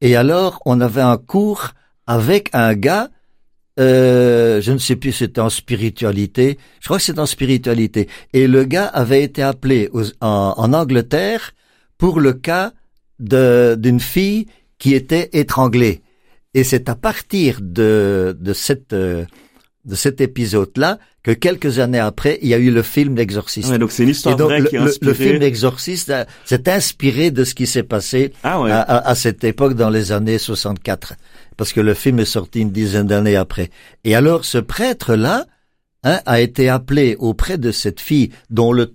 et 0.00 0.16
alors 0.16 0.60
on 0.66 0.80
avait 0.80 1.00
un 1.00 1.16
cours 1.16 1.70
avec 2.08 2.50
un 2.54 2.74
gars 2.74 3.08
euh, 3.80 4.60
je 4.60 4.72
ne 4.72 4.78
sais 4.78 4.96
plus, 4.96 5.12
c'était 5.12 5.40
en 5.40 5.50
spiritualité. 5.50 6.58
Je 6.80 6.86
crois 6.86 6.98
que 6.98 7.02
c'est 7.02 7.18
en 7.18 7.26
spiritualité. 7.26 8.08
Et 8.32 8.46
le 8.46 8.64
gars 8.64 8.86
avait 8.86 9.22
été 9.22 9.42
appelé 9.42 9.88
aux, 9.92 10.04
en, 10.20 10.54
en, 10.56 10.72
Angleterre 10.72 11.52
pour 11.98 12.20
le 12.20 12.32
cas 12.32 12.72
d'une 13.18 14.00
fille 14.00 14.46
qui 14.78 14.94
était 14.94 15.30
étranglée. 15.32 16.02
Et 16.54 16.62
c'est 16.62 16.88
à 16.88 16.94
partir 16.94 17.58
de, 17.60 18.36
de 18.38 18.52
cette 18.52 18.92
euh, 18.92 19.24
de 19.84 19.94
cet 19.94 20.20
épisode-là 20.22 20.98
que 21.22 21.30
quelques 21.30 21.78
années 21.78 21.98
après, 21.98 22.38
il 22.40 22.48
y 22.48 22.54
a 22.54 22.58
eu 22.58 22.70
le 22.70 22.82
film 22.82 23.16
L'Exorciste. 23.16 23.68
Ouais, 23.70 23.78
donc 23.78 23.92
c'est 23.92 24.04
une 24.04 24.10
histoire 24.10 24.36
vraie 24.38 24.60
le, 24.60 24.68
qui 24.68 24.76
a 24.78 24.82
inspiré... 24.82 25.10
le, 25.10 25.14
film 25.14 25.40
L'Exorciste 25.40 26.12
s'est 26.44 26.68
inspiré 26.70 27.30
de 27.30 27.44
ce 27.44 27.54
qui 27.54 27.66
s'est 27.66 27.82
passé 27.82 28.32
ah 28.42 28.62
ouais. 28.62 28.70
à, 28.70 28.80
à, 28.80 29.10
à, 29.10 29.14
cette 29.14 29.44
époque 29.44 29.74
dans 29.74 29.90
les 29.90 30.12
années 30.12 30.38
64 30.38 31.14
parce 31.56 31.72
que 31.72 31.80
le 31.80 31.94
film 31.94 32.20
est 32.20 32.24
sorti 32.24 32.60
une 32.60 32.70
dizaine 32.70 33.06
d'années 33.06 33.36
après. 33.36 33.70
Et 34.04 34.14
alors 34.14 34.44
ce 34.44 34.58
prêtre-là 34.58 35.46
hein, 36.02 36.20
a 36.26 36.40
été 36.40 36.68
appelé 36.68 37.16
auprès 37.18 37.58
de 37.58 37.72
cette 37.72 38.00
fille 38.00 38.30
dont 38.50 38.72
le 38.72 38.92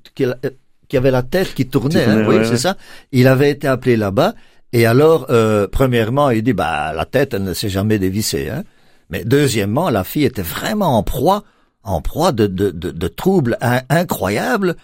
qui 0.89 0.97
avait 0.97 1.11
la 1.11 1.23
tête 1.23 1.53
qui 1.53 1.67
tournait, 1.67 2.03
hein, 2.03 2.25
oui, 2.27 2.37
c'est 2.43 2.51
ouais. 2.51 2.57
ça. 2.57 2.75
Il 3.11 3.27
avait 3.27 3.51
été 3.51 3.67
appelé 3.67 3.95
là-bas. 3.95 4.33
Et 4.73 4.85
alors, 4.85 5.27
euh, 5.29 5.67
premièrement, 5.71 6.31
il 6.31 6.43
dit, 6.43 6.53
bah, 6.53 6.93
la 6.93 7.05
tête, 7.05 7.33
elle 7.33 7.43
ne 7.43 7.53
s'est 7.53 7.69
jamais 7.69 7.99
dévissée. 7.99 8.49
Hein. 8.49 8.63
Mais 9.09 9.23
deuxièmement, 9.23 9.89
la 9.89 10.03
fille 10.03 10.25
était 10.25 10.41
vraiment 10.41 10.97
en 10.97 11.03
proie, 11.03 11.43
en 11.83 12.01
proie 12.01 12.31
de, 12.31 12.47
de, 12.47 12.71
de, 12.71 12.91
de 12.91 13.07
troubles 13.07 13.57
in 13.61 13.81
incroyables. 13.89 14.75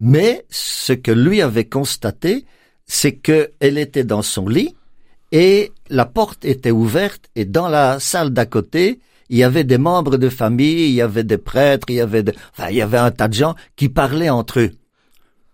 Mais 0.00 0.44
ce 0.48 0.92
que 0.92 1.10
lui 1.10 1.42
avait 1.42 1.64
constaté, 1.64 2.46
c'est 2.86 3.12
que 3.12 3.50
elle 3.60 3.78
était 3.78 4.04
dans 4.04 4.22
son 4.22 4.48
lit 4.48 4.74
et 5.32 5.72
la 5.90 6.06
porte 6.06 6.44
était 6.44 6.70
ouverte 6.70 7.28
et 7.34 7.44
dans 7.44 7.68
la 7.68 8.00
salle 8.00 8.30
d'à 8.30 8.46
côté, 8.46 9.00
il 9.28 9.36
y 9.36 9.44
avait 9.44 9.64
des 9.64 9.78
membres 9.78 10.16
de 10.16 10.28
famille, 10.28 10.88
il 10.88 10.94
y 10.94 11.02
avait 11.02 11.24
des 11.24 11.38
prêtres, 11.38 11.86
il 11.90 11.96
y 11.96 12.00
avait 12.00 12.22
de, 12.22 12.32
enfin, 12.52 12.70
il 12.70 12.76
y 12.76 12.82
avait 12.82 12.98
un 12.98 13.10
tas 13.10 13.28
de 13.28 13.34
gens 13.34 13.54
qui 13.76 13.88
parlaient 13.88 14.30
entre 14.30 14.60
eux. 14.60 14.72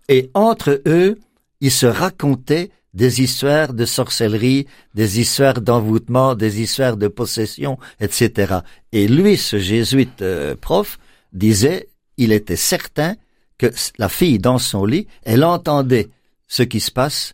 Et 0.07 0.29
entre 0.33 0.81
eux, 0.85 1.17
ils 1.59 1.71
se 1.71 1.85
racontaient 1.85 2.69
des 2.93 3.21
histoires 3.21 3.73
de 3.73 3.85
sorcellerie, 3.85 4.67
des 4.93 5.19
histoires 5.19 5.59
d'envoûtement, 5.59 6.35
des 6.35 6.61
histoires 6.61 6.95
de 6.95 7.09
possession, 7.09 7.77
etc. 7.99 8.59
Et 8.93 9.09
lui, 9.09 9.35
ce 9.35 9.59
jésuite 9.59 10.21
euh, 10.21 10.55
prof, 10.55 10.97
disait, 11.33 11.89
il 12.17 12.31
était 12.31 12.55
certain 12.55 13.15
que 13.57 13.67
la 13.97 14.07
fille 14.07 14.39
dans 14.39 14.57
son 14.57 14.85
lit, 14.85 15.07
elle 15.23 15.43
entendait 15.43 16.07
ce 16.47 16.63
qui 16.63 16.79
se 16.79 16.91
passe 16.91 17.33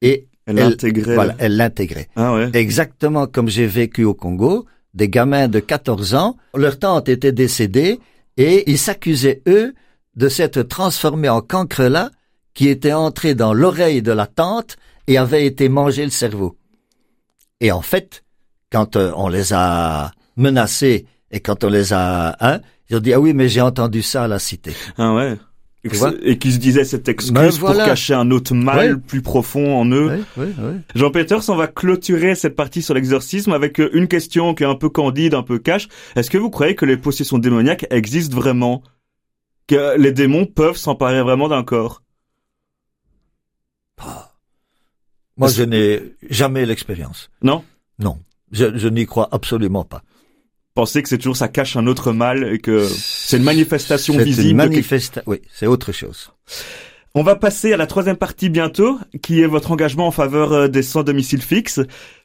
et 0.00 0.28
elle 0.50 0.56
l'intégrait. 0.56 1.14
Voilà, 1.14 1.34
elle 1.38 1.56
l'intégrait. 1.56 2.08
Ah 2.16 2.34
ouais. 2.34 2.50
Exactement 2.54 3.26
comme 3.26 3.48
j'ai 3.48 3.66
vécu 3.66 4.04
au 4.04 4.14
Congo, 4.14 4.66
des 4.94 5.08
gamins 5.08 5.48
de 5.48 5.60
14 5.60 6.14
ans, 6.14 6.36
leur 6.54 6.78
tante 6.78 7.08
était 7.08 7.32
décédée 7.32 8.00
et 8.36 8.70
ils 8.70 8.78
s'accusaient, 8.78 9.42
eux, 9.46 9.74
de 10.16 10.28
s'être 10.28 10.62
transformés 10.62 11.28
en 11.28 11.40
cancre-là 11.40 12.10
qui 12.54 12.68
était 12.68 12.92
entré 12.92 13.34
dans 13.34 13.54
l'oreille 13.54 14.02
de 14.02 14.12
la 14.12 14.26
tante 14.26 14.76
et 15.06 15.18
avait 15.18 15.46
été 15.46 15.68
mangé 15.68 16.04
le 16.04 16.10
cerveau. 16.10 16.56
Et 17.60 17.72
en 17.72 17.82
fait, 17.82 18.24
quand 18.72 18.96
euh, 18.96 19.12
on 19.16 19.28
les 19.28 19.52
a 19.52 20.10
menacés 20.36 21.06
et 21.30 21.40
quand 21.40 21.64
on 21.64 21.68
les 21.68 21.92
a... 21.92 22.36
Hein, 22.40 22.60
ils 22.88 22.96
ont 22.96 23.00
dit, 23.00 23.12
ah 23.12 23.20
oui, 23.20 23.34
mais 23.34 23.48
j'ai 23.48 23.60
entendu 23.60 24.02
ça 24.02 24.24
à 24.24 24.28
la 24.28 24.40
cité. 24.40 24.72
Ah 24.98 25.14
ouais. 25.14 25.36
Et, 25.82 26.38
qui 26.38 26.52
se 26.52 26.58
disait 26.58 26.84
cette 26.84 27.08
excuse 27.08 27.32
Ben 27.32 27.48
voilà. 27.48 27.78
pour 27.78 27.84
cacher 27.86 28.12
un 28.12 28.30
autre 28.30 28.54
mal 28.54 28.94
Ouais. 28.96 29.00
plus 29.00 29.22
profond 29.22 29.78
en 29.80 29.86
eux. 29.90 30.22
Jean 30.94 31.10
Peters, 31.10 31.48
on 31.48 31.56
va 31.56 31.68
clôturer 31.68 32.34
cette 32.34 32.54
partie 32.54 32.82
sur 32.82 32.92
l'exorcisme 32.92 33.52
avec 33.52 33.80
euh, 33.80 33.88
une 33.94 34.06
question 34.06 34.54
qui 34.54 34.62
est 34.62 34.66
un 34.66 34.74
peu 34.74 34.90
candide, 34.90 35.32
un 35.32 35.42
peu 35.42 35.58
cash. 35.58 35.88
Est-ce 36.16 36.30
que 36.30 36.36
vous 36.36 36.50
croyez 36.50 36.74
que 36.74 36.84
les 36.84 36.98
possessions 36.98 37.38
démoniaques 37.38 37.86
existent 37.90 38.36
vraiment? 38.36 38.82
Que 39.68 39.96
les 39.98 40.12
démons 40.12 40.44
peuvent 40.44 40.76
s'emparer 40.76 41.22
vraiment 41.22 41.48
d'un 41.48 41.62
corps? 41.64 42.02
Moi, 45.36 45.48
Est-ce- 45.48 45.56
je 45.58 45.62
n'ai 45.62 46.02
jamais 46.28 46.66
l'expérience. 46.66 47.30
Non? 47.42 47.64
Non, 47.98 48.18
je, 48.52 48.76
je 48.76 48.88
n'y 48.88 49.06
crois 49.06 49.28
absolument 49.32 49.84
pas. 49.84 50.02
Pensez 50.74 51.02
que 51.02 51.08
c'est 51.08 51.18
toujours 51.18 51.36
ça 51.36 51.48
cache 51.48 51.76
un 51.76 51.86
autre 51.86 52.12
mal 52.12 52.52
et 52.54 52.58
que 52.58 52.86
c'est 52.86 53.36
une 53.38 53.42
manifestation 53.42 54.14
C'est 54.14 54.24
visible. 54.24 54.48
Une 54.50 54.56
manifesta- 54.56 55.22
Oui, 55.26 55.40
c'est 55.52 55.66
autre 55.66 55.92
chose. 55.92 56.30
On 57.14 57.22
va 57.24 57.34
passer 57.34 57.72
à 57.72 57.76
la 57.76 57.86
troisième 57.88 58.16
partie 58.16 58.48
bientôt, 58.50 58.98
qui 59.20 59.40
est 59.42 59.46
votre 59.46 59.72
engagement 59.72 60.06
en 60.06 60.10
faveur 60.12 60.52
euh, 60.52 60.68
des 60.68 60.82
sans 60.82 61.02
domicile 61.02 61.42
fixe. 61.42 61.80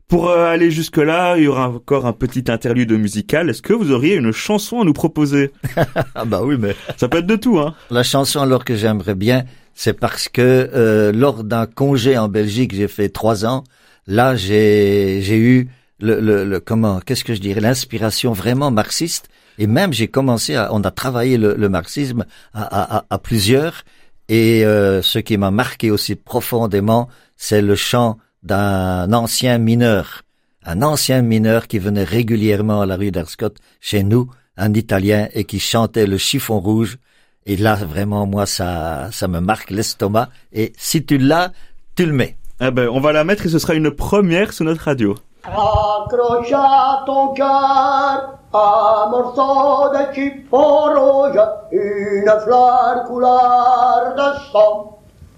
Pour 0.08 0.30
euh, 0.30 0.46
aller 0.46 0.70
jusque-là, 0.70 1.38
il 1.38 1.46
y 1.46 1.48
aura 1.48 1.70
encore 1.70 2.06
un 2.06 2.14
petit 2.14 2.44
interlude 2.52 2.92
musical. 2.92 3.50
Est-ce 3.50 3.64
que 3.64 3.74
vous 3.74 3.92
auriez 3.92 4.14
une 4.16 4.32
chanson 4.32 4.80
à 4.82 4.86
nous 4.86 4.94
proposer? 4.94 5.52
Ah 6.14 6.26
bah 6.26 6.42
oui, 6.44 6.56
mais 6.60 6.76
Ça 6.98 7.08
peut 7.10 7.18
être 7.18 7.26
de 7.26 7.36
tout, 7.36 7.58
hein 7.60 7.74
la 7.90 8.04
chanson 8.04 8.40
alors 8.42 8.64
que 8.64 8.76
j'aimerais 8.76 9.16
bien, 9.16 9.46
c'est 9.74 10.00
parce 10.00 10.30
que 10.30 10.42
euh, 10.42 11.12
lors 11.12 11.44
d'un 11.44 11.66
congé 11.66 12.16
en 12.20 12.28
Belgique, 12.28 12.76
j'ai 12.76 12.88
fait 12.88 13.10
trois 13.10 13.44
ans. 13.46 13.64
Là, 14.06 14.36
j'ai 14.36 15.20
j'ai 15.24 15.38
eu 15.38 15.68
le, 16.00 16.20
le, 16.20 16.44
le 16.46 16.60
comment 16.60 17.00
qu'est-ce 17.00 17.24
que 17.24 17.34
je 17.34 17.42
dirais 17.42 17.62
l'inspiration 17.62 18.34
vraiment 18.34 18.72
marxiste. 18.72 19.30
Et 19.58 19.68
même 19.68 19.94
j'ai 19.94 20.08
commencé 20.08 20.56
à 20.56 20.74
on 20.74 20.82
a 20.82 20.92
travaillé 20.92 21.38
le, 21.38 21.56
le 21.56 21.70
marxisme 21.70 22.26
à, 22.54 22.98
à, 22.98 23.06
à, 23.10 23.18
plusieurs. 23.20 23.84
Et 24.28 24.66
euh, 24.66 25.02
ce 25.02 25.20
qui 25.20 25.38
m'a 25.38 25.52
marqué 25.52 25.92
aussi 25.92 26.16
profondément, 26.16 27.08
c'est 27.38 27.62
le 27.62 27.76
chant 27.76 28.18
d'un 28.44 29.12
ancien 29.14 29.58
mineur, 29.58 30.24
un 30.64 30.82
ancien 30.82 31.22
mineur 31.22 31.68
qui 31.68 31.80
venait 31.80 32.04
régulièrement 32.04 32.82
à 32.82 32.86
la 32.86 32.96
rue 32.96 33.12
d'Arscott 33.12 33.58
chez 33.82 34.04
nous, 34.04 34.30
un 34.58 34.74
Italien, 34.74 35.28
et 35.34 35.44
qui 35.44 35.60
chantait 35.60 36.08
le 36.08 36.18
chiffon 36.18 36.60
rouge. 36.60 36.98
Et 37.46 37.56
là, 37.56 37.76
vraiment, 37.76 38.26
moi, 38.26 38.48
ça, 38.48 39.10
ça 39.12 39.28
me 39.28 39.40
marque 39.40 39.70
l'estomac. 39.70 40.30
Et 40.54 40.74
si 40.78 41.06
tu 41.06 41.20
l'as, 41.20 41.52
tu 41.96 42.06
le 42.06 42.14
mets. 42.14 42.36
Ah 42.60 42.72
ben, 42.72 42.88
on 42.88 43.00
va 43.00 43.12
la 43.12 43.24
mettre 43.24 43.46
et 43.46 43.50
ce 43.50 43.60
sera 43.60 43.76
une 43.76 43.92
première 43.92 44.54
sur 44.54 44.66
notre 44.66 44.86
radio. 44.86 45.16
Accroche 45.48 46.52
à 46.54 47.04
ton 47.06 47.28
cœur 47.34 48.34
un 48.52 49.10
morceau 49.12 49.90
de 49.94 50.12
chiffon 50.16 50.90
rouge, 50.96 51.40
une 51.72 52.32
fleur 52.44 53.04
couleur 53.06 54.16
de 54.18 54.52
sang. 54.52 54.98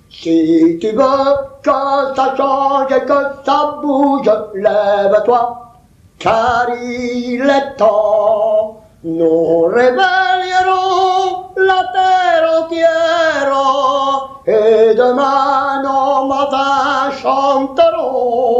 Si 0.10 0.78
tu 0.80 0.92
veux 0.92 1.36
que 1.62 2.16
ça 2.16 2.34
change 2.38 2.90
et 2.94 3.02
que 3.02 3.20
ça 3.46 3.80
bouge, 3.82 4.32
lève-toi, 4.54 5.74
car 6.20 6.68
il 6.82 7.42
est 7.42 7.76
temps. 7.76 8.78
Nous 9.04 9.64
réveillerons 9.66 11.48
la 11.58 11.84
terre 11.92 12.50
entière 12.62 13.52
et 14.46 14.94
demain 14.96 15.82
nos 15.84 16.28
matins 16.28 17.12
chanteront. 17.22 18.58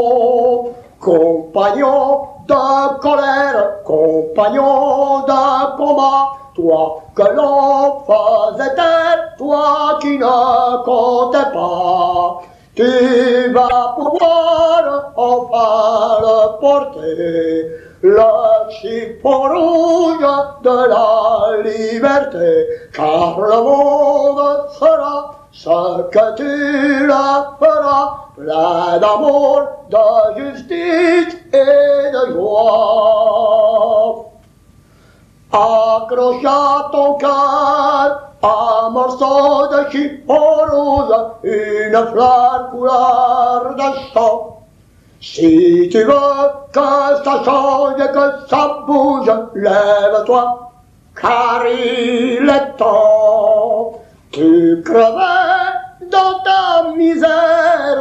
Compagnons 1.00 2.26
de 2.48 2.98
colère, 2.98 3.84
compagnons 3.84 5.20
de 5.20 5.76
combat, 5.76 6.28
toi 6.56 7.02
que 7.14 7.22
l'on 7.22 8.00
faisait 8.00 8.74
taire, 8.74 9.34
toi 9.38 9.98
qui 10.00 10.18
ne 10.18 10.82
comptais 10.84 11.52
pas. 11.52 12.40
Tu 12.74 13.52
vas 13.52 13.94
pouvoir 13.96 15.12
enfin 15.16 16.18
le 16.20 16.60
porter, 16.60 17.66
le 18.02 18.70
chiffon 18.70 19.42
rouge 19.42 20.26
de 20.62 20.88
la 20.88 21.62
liberté, 21.62 22.66
car 22.92 23.40
le 23.40 23.62
monde 23.62 24.70
sera 24.78 25.47
Ce 25.60 26.02
que 26.12 26.36
tu 26.36 27.06
la 27.08 27.56
feras, 27.58 28.28
plein 28.36 28.98
d'amour, 28.98 29.62
de 29.90 30.40
justice 30.40 31.36
et 31.52 32.12
de 32.12 32.32
joie. 32.32 34.24
Accroche 35.52 36.44
à 36.44 36.88
ton 36.92 37.14
cœur 37.14 38.22
un 38.40 38.90
morceau 38.90 39.66
de 39.72 39.90
chiffon 39.90 40.58
rose, 40.70 41.26
une 41.42 42.06
fleur 42.12 42.68
couleur 42.70 43.74
de 43.74 44.14
sang. 44.14 44.60
Si 45.20 45.88
tu 45.90 46.04
veux 46.04 46.48
que 46.72 47.24
ça 47.24 47.42
change 47.44 48.00
et 48.00 48.12
que 48.12 48.48
ça 48.48 48.84
bouge, 48.86 49.32
lève-toi, 49.56 50.70
car 51.20 51.66
il 51.66 52.48
est 52.48 52.76
temps. 52.76 53.98
Tu 54.38 54.82
crevais 54.84 55.74
dans 56.12 56.38
ta 56.44 56.92
misère, 56.96 57.98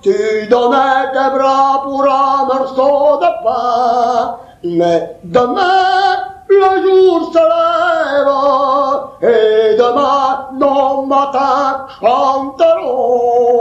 tu 0.00 0.46
donnais 0.48 1.10
tes 1.12 1.30
bras 1.36 1.80
pour 1.82 2.04
un 2.04 2.44
morceau 2.46 3.18
de 3.20 3.30
pain, 3.42 4.36
mais 4.62 5.16
demain 5.24 6.22
le 6.48 6.82
jour 6.82 7.32
se 7.32 7.44
lève 7.52 8.30
et 9.32 9.74
demain 9.76 10.50
nos 10.52 11.02
matins 11.04 11.84
chanteront. 12.00 13.54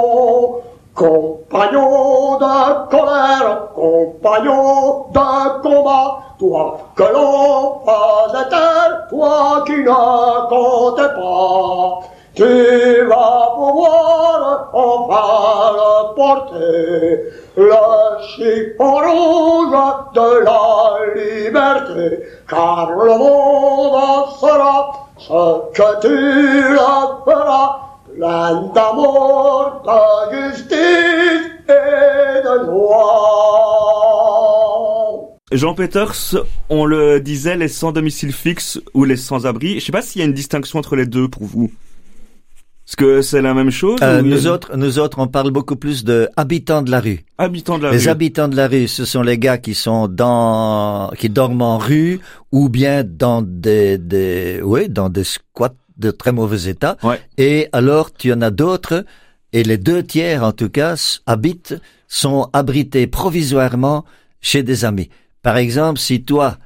Compagnons 0.96 2.38
de 2.38 2.90
colère, 2.92 3.70
compagnons 3.74 5.08
de 5.12 5.62
combat, 5.64 6.20
toi 6.38 6.78
que 6.96 7.04
l'on 7.04 7.80
faisait 7.84 8.50
taire, 8.50 9.08
toi 9.10 9.64
qui 9.66 9.78
ne 9.78 10.50
comptais 10.50 11.14
pas, 11.16 12.00
tu 12.36 13.06
vas 13.08 13.54
pouvoir 13.56 14.70
enfin 14.72 15.74
le 15.74 16.16
porter, 16.16 17.24
le 17.58 17.74
chiffon 18.28 18.96
rouge 18.96 19.78
de 20.14 20.44
la 20.46 20.62
liberté, 21.16 22.24
car 22.48 22.92
le 22.92 23.18
monde 23.18 24.30
sera 24.40 24.94
ce 25.18 25.72
que 25.74 26.02
tu 26.02 26.10
le 26.10 27.24
feras, 27.26 27.80
plein 28.18 28.72
d'amour, 28.74 29.84
de 30.32 30.52
justice 30.52 31.52
et 31.70 32.44
de. 32.44 32.54
Jean 35.52 35.76
Peters, 35.76 36.36
on 36.70 36.86
le 36.86 37.20
disait, 37.20 37.56
les 37.56 37.68
sans 37.68 37.92
domicile 37.92 38.34
fixe 38.34 38.80
ou 38.96 39.04
les 39.04 39.18
sans-abri. 39.18 39.80
Je 39.80 39.86
sais 39.86 39.92
pas 39.92 40.02
s'il 40.02 40.20
y 40.20 40.24
a 40.24 40.28
une 40.28 40.34
distinction 40.34 40.80
entre 40.80 40.96
les 40.96 41.06
deux 41.06 41.28
pour 41.28 41.44
vous. 41.44 41.72
Est-ce 42.88 42.98
que 42.98 43.22
c'est 43.22 43.42
la 43.42 43.54
même 43.54 43.70
chose 43.70 43.98
Euh, 44.02 44.22
ou 44.22 44.26
nous 44.26 44.48
autres, 44.48 44.76
nous 44.76 45.00
autres, 45.00 45.20
on 45.20 45.28
parle 45.28 45.52
beaucoup 45.52 45.76
plus 45.78 46.04
de 46.04 46.28
habitants 46.36 46.82
de 46.82 46.92
la 46.92 47.00
rue. 47.00 47.24
habitants 47.38 47.78
de 47.78 47.84
la 47.84 47.92
Les 47.92 47.98
rue. 48.00 48.08
habitants 48.10 48.48
de 48.50 48.56
la 48.58 48.68
rue, 48.68 48.88
ce 48.88 49.06
sont 49.06 49.22
les 49.22 49.38
gars 49.38 49.58
qui 49.58 49.74
sont 49.74 50.08
dans, 50.10 51.10
qui 51.18 51.30
dorment 51.30 51.62
en 51.62 51.78
rue 51.78 52.20
ou 52.52 52.68
bien 52.68 53.04
dans 53.06 53.42
des, 53.42 53.98
des, 54.00 54.60
oui, 54.64 54.90
dans 54.90 55.08
des 55.10 55.24
squats 55.24 55.70
de 55.98 56.12
très 56.12 56.32
mauvais 56.32 56.70
état. 56.70 56.98
Ouais. 57.04 57.20
Et 57.38 57.68
alors, 57.72 58.14
tu 58.14 58.32
en 58.34 58.42
as 58.42 58.52
d'autres, 58.52 59.06
et 59.52 59.64
les 59.64 59.78
deux 59.78 60.04
tiers, 60.04 60.44
en 60.44 60.52
tout 60.52 60.70
cas, 60.70 60.96
habitent, 61.26 61.76
sont 62.08 62.50
abrités 62.54 63.08
provisoirement 63.08 64.06
chez 64.42 64.64
des 64.64 64.86
amis. 64.86 65.10
Par 65.42 65.58
exemple, 65.58 66.00
si 66.00 66.24
toi, 66.24 66.58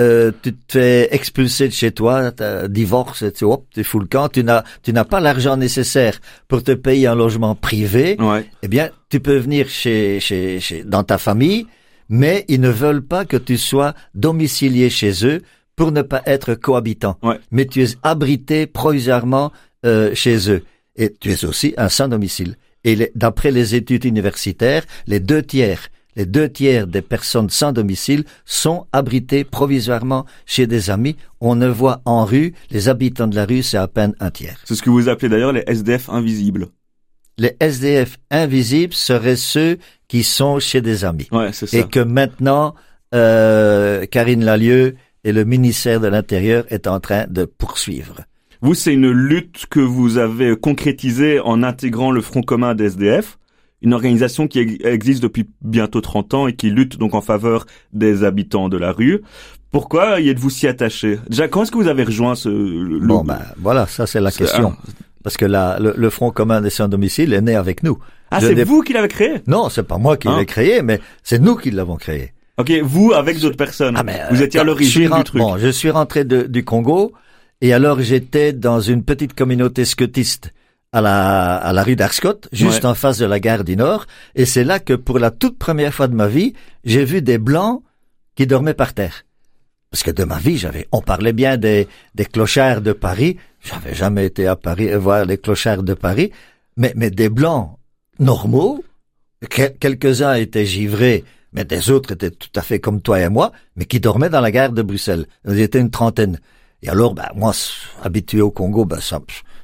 euh, 0.00 0.30
tu 0.42 0.54
te 0.54 0.72
fais 0.78 1.08
expulser 1.14 1.68
de 1.68 1.72
chez 1.72 1.90
toi, 1.92 2.30
t'as 2.30 2.68
divorce, 2.68 3.24
tu, 3.34 3.44
hop, 3.44 3.64
tu 3.74 3.82
fous 3.84 3.98
le 3.98 4.06
camp, 4.06 4.28
tu 4.28 4.44
n'as, 4.44 4.62
tu 4.82 4.92
n'as 4.92 5.04
pas 5.04 5.18
l'argent 5.20 5.56
nécessaire 5.56 6.20
pour 6.46 6.62
te 6.62 6.72
payer 6.72 7.08
un 7.08 7.14
logement 7.16 7.54
privé, 7.56 8.16
Ouais. 8.20 8.48
eh 8.62 8.68
bien, 8.68 8.90
tu 9.08 9.18
peux 9.20 9.36
venir 9.38 9.68
chez, 9.68 10.20
chez, 10.20 10.60
chez, 10.60 10.84
dans 10.84 11.02
ta 11.02 11.18
famille, 11.18 11.66
mais 12.08 12.44
ils 12.48 12.60
ne 12.60 12.68
veulent 12.70 13.02
pas 13.04 13.24
que 13.24 13.36
tu 13.36 13.56
sois 13.58 13.94
domicilié 14.14 14.88
chez 14.90 15.26
eux 15.26 15.42
pour 15.78 15.92
ne 15.92 16.02
pas 16.02 16.22
être 16.26 16.54
cohabitant. 16.54 17.16
Ouais. 17.22 17.38
Mais 17.50 17.64
tu 17.64 17.82
es 17.82 17.96
abrité 18.02 18.66
provisoirement 18.66 19.52
euh, 19.86 20.14
chez 20.14 20.50
eux. 20.50 20.62
Et 20.96 21.14
tu 21.18 21.30
es 21.30 21.44
aussi 21.44 21.72
un 21.78 21.88
sans 21.88 22.08
domicile. 22.08 22.56
Et 22.84 23.12
d'après 23.14 23.52
les 23.52 23.76
études 23.76 24.04
universitaires, 24.04 24.84
les 25.06 25.20
deux 25.20 25.42
tiers, 25.42 25.88
les 26.16 26.26
deux 26.26 26.48
tiers 26.48 26.88
des 26.88 27.00
personnes 27.00 27.48
sans 27.48 27.72
domicile 27.72 28.24
sont 28.44 28.86
abrités 28.92 29.44
provisoirement 29.44 30.26
chez 30.46 30.66
des 30.66 30.90
amis. 30.90 31.16
On 31.40 31.54
ne 31.54 31.68
voit 31.68 32.00
en 32.04 32.24
rue, 32.24 32.54
les 32.70 32.88
habitants 32.88 33.28
de 33.28 33.36
la 33.36 33.44
rue, 33.44 33.62
c'est 33.62 33.76
à 33.76 33.86
peine 33.86 34.14
un 34.18 34.32
tiers. 34.32 34.58
C'est 34.64 34.74
ce 34.74 34.82
que 34.82 34.90
vous 34.90 35.08
appelez 35.08 35.28
d'ailleurs 35.28 35.52
les 35.52 35.62
SDF 35.68 36.08
invisibles. 36.10 36.66
Les 37.36 37.56
SDF 37.60 38.18
invisibles 38.32 38.94
seraient 38.94 39.36
ceux 39.36 39.78
qui 40.08 40.24
sont 40.24 40.58
chez 40.58 40.80
des 40.80 41.04
amis. 41.04 41.28
Ouais, 41.30 41.52
c'est 41.52 41.68
ça. 41.68 41.78
Et 41.78 41.84
que 41.84 42.00
maintenant, 42.00 42.74
euh, 43.14 44.04
Karine 44.06 44.44
Lalieu 44.44 44.96
et 45.24 45.32
le 45.32 45.44
ministère 45.44 46.00
de 46.00 46.06
l'Intérieur 46.08 46.64
est 46.70 46.86
en 46.86 47.00
train 47.00 47.26
de 47.28 47.44
poursuivre. 47.44 48.16
Vous, 48.60 48.74
c'est 48.74 48.92
une 48.94 49.10
lutte 49.10 49.66
que 49.70 49.80
vous 49.80 50.18
avez 50.18 50.56
concrétisée 50.56 51.38
en 51.40 51.62
intégrant 51.62 52.10
le 52.10 52.20
Front 52.20 52.42
commun 52.42 52.74
des 52.74 52.84
SDF, 52.86 53.38
une 53.82 53.94
organisation 53.94 54.48
qui 54.48 54.58
ex- 54.58 54.84
existe 54.84 55.22
depuis 55.22 55.48
bientôt 55.62 56.00
30 56.00 56.34
ans 56.34 56.46
et 56.48 56.54
qui 56.54 56.70
lutte 56.70 56.98
donc 56.98 57.14
en 57.14 57.20
faveur 57.20 57.66
des 57.92 58.24
habitants 58.24 58.68
de 58.68 58.76
la 58.76 58.90
rue. 58.90 59.20
Pourquoi 59.70 60.18
y 60.20 60.28
êtes-vous 60.30 60.50
si 60.50 60.66
attaché? 60.66 61.18
Déjà, 61.28 61.46
quand 61.46 61.62
est-ce 61.62 61.70
que 61.70 61.76
vous 61.76 61.88
avez 61.88 62.02
rejoint 62.02 62.34
ce... 62.34 62.48
le- 62.48 63.06
Bon, 63.06 63.22
ben 63.22 63.38
voilà, 63.58 63.86
ça 63.86 64.06
c'est 64.06 64.20
la 64.20 64.32
question. 64.32 64.74
Parce 65.22 65.36
que 65.36 65.44
la, 65.44 65.78
le, 65.78 65.94
le 65.96 66.10
Front 66.10 66.30
commun 66.30 66.60
des 66.60 66.70
sans-domicile 66.70 67.32
est 67.34 67.40
né 67.42 67.54
avec 67.54 67.82
nous. 67.82 67.98
Ah, 68.30 68.40
c'est 68.40 68.64
vous 68.64 68.82
qui 68.82 68.92
l'avez 68.92 69.08
créé? 69.08 69.34
Non, 69.46 69.68
c'est 69.68 69.82
pas 69.86 69.98
moi 69.98 70.16
qui 70.16 70.28
Hein? 70.28 70.38
l'ai 70.38 70.46
créé, 70.46 70.82
mais 70.82 71.00
c'est 71.22 71.38
nous 71.38 71.56
qui 71.56 71.70
l'avons 71.70 71.96
créé. 71.96 72.32
Ok, 72.58 72.70
vous 72.82 73.12
avec 73.12 73.38
d'autres 73.40 73.56
personnes. 73.56 73.94
Ah, 73.96 74.02
mais, 74.02 74.20
vous 74.30 74.40
euh, 74.42 74.44
étiez 74.44 74.58
à 74.60 74.62
suis 74.62 74.66
l'origine 74.66 75.02
du 75.02 75.08
rentré- 75.08 75.24
truc. 75.24 75.40
Bon, 75.42 75.58
je 75.58 75.68
suis 75.68 75.90
rentré 75.90 76.24
de- 76.24 76.42
du 76.42 76.64
Congo 76.64 77.12
et 77.60 77.72
alors 77.72 78.00
j'étais 78.00 78.52
dans 78.52 78.80
une 78.80 79.04
petite 79.04 79.34
communauté 79.34 79.84
scotiste 79.84 80.52
à 80.92 81.00
la, 81.00 81.56
à 81.56 81.72
la 81.72 81.82
rue 81.82 81.96
d'Arscott, 81.96 82.48
juste 82.50 82.84
Ouais. 82.84 82.90
en 82.90 82.94
face 82.94 83.18
de 83.18 83.26
la 83.26 83.38
gare 83.40 83.62
du 83.62 83.76
Nord. 83.76 84.06
Et 84.34 84.44
c'est 84.46 84.64
là 84.64 84.78
que 84.80 84.94
pour 84.94 85.18
la 85.18 85.30
toute 85.30 85.58
première 85.58 85.92
fois 85.94 86.08
de 86.08 86.14
ma 86.14 86.26
vie, 86.28 86.54
j'ai 86.84 87.04
vu 87.04 87.22
des 87.22 87.38
blancs 87.38 87.82
qui 88.34 88.46
dormaient 88.46 88.74
par 88.74 88.92
terre. 88.94 89.24
Parce 89.90 90.02
que 90.02 90.10
de 90.10 90.24
ma 90.24 90.38
vie, 90.38 90.58
j'avais, 90.58 90.86
on 90.92 91.00
parlait 91.00 91.32
bien 91.32 91.56
des, 91.56 91.86
des 92.14 92.24
clochards 92.26 92.80
de 92.82 92.92
Paris. 92.92 93.36
J'avais 93.64 93.94
jamais 93.94 94.26
été 94.26 94.46
à 94.46 94.56
Paris 94.56 94.88
euh, 94.90 94.98
voir 94.98 95.24
les 95.24 95.38
clochards 95.38 95.82
de 95.82 95.94
Paris. 95.94 96.30
Mais, 96.76 96.92
mais 96.96 97.10
des 97.10 97.28
blancs 97.28 97.70
normaux, 98.18 98.84
que- 99.48 99.68
quelques-uns 99.78 100.34
étaient 100.34 100.66
givrés, 100.66 101.24
mais 101.52 101.64
des 101.64 101.90
autres 101.90 102.12
étaient 102.12 102.30
tout 102.30 102.50
à 102.54 102.62
fait 102.62 102.80
comme 102.80 103.00
toi 103.00 103.20
et 103.20 103.28
moi, 103.28 103.52
mais 103.76 103.86
qui 103.86 104.00
dormaient 104.00 104.30
dans 104.30 104.40
la 104.40 104.50
gare 104.50 104.72
de 104.72 104.82
Bruxelles. 104.82 105.26
Ils 105.46 105.60
étaient 105.60 105.80
une 105.80 105.90
trentaine. 105.90 106.38
Et 106.82 106.88
alors, 106.88 107.14
ben, 107.14 107.28
moi, 107.34 107.52
habitué 108.02 108.40
au 108.40 108.50
Congo, 108.50 108.84
ben, 108.84 109.00
ça 109.00 109.20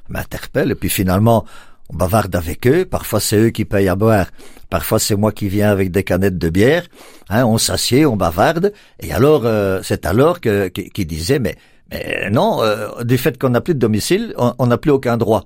m'interpelle. 0.09 0.71
Et 0.71 0.75
puis 0.75 0.89
finalement, 0.89 1.45
on 1.89 1.95
bavarde 1.95 2.35
avec 2.35 2.67
eux. 2.67 2.85
Parfois, 2.85 3.19
c'est 3.19 3.37
eux 3.37 3.49
qui 3.49 3.65
payent 3.65 3.87
à 3.87 3.95
boire. 3.95 4.27
Parfois, 4.69 4.99
c'est 4.99 5.15
moi 5.15 5.31
qui 5.31 5.47
viens 5.47 5.69
avec 5.69 5.91
des 5.91 6.03
canettes 6.03 6.37
de 6.37 6.49
bière. 6.49 6.83
Hein, 7.29 7.45
on 7.45 7.57
s'assied, 7.57 8.05
on 8.05 8.17
bavarde. 8.17 8.73
Et 8.99 9.13
alors, 9.13 9.43
euh, 9.45 9.79
c'est 9.83 10.05
alors 10.05 10.41
que, 10.41 10.67
qui, 10.67 11.05
disait, 11.05 11.39
mais, 11.39 11.55
mais 11.91 12.29
non, 12.31 12.61
euh, 12.63 13.03
du 13.03 13.17
fait 13.17 13.37
qu'on 13.39 13.49
n'a 13.49 13.61
plus 13.61 13.75
de 13.75 13.79
domicile, 13.79 14.33
on 14.37 14.67
n'a 14.67 14.77
plus 14.77 14.91
aucun 14.91 15.17
droit. 15.17 15.45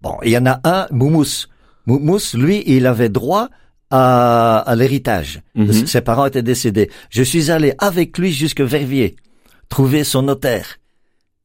Bon, 0.00 0.16
il 0.22 0.30
y 0.30 0.38
en 0.38 0.46
a 0.46 0.60
un, 0.64 0.86
Moumous. 0.90 1.48
Moumous, 1.86 2.34
lui, 2.34 2.62
il 2.66 2.86
avait 2.86 3.08
droit 3.08 3.48
à, 3.90 4.58
à 4.58 4.76
l'héritage. 4.76 5.40
Mhm. 5.54 5.86
Ses 5.86 6.00
parents 6.00 6.26
étaient 6.26 6.42
décédés. 6.42 6.90
Je 7.10 7.22
suis 7.22 7.50
allé 7.50 7.74
avec 7.78 8.18
lui 8.18 8.32
jusque 8.32 8.60
Verviers, 8.60 9.16
trouver 9.68 10.04
son 10.04 10.22
notaire. 10.22 10.76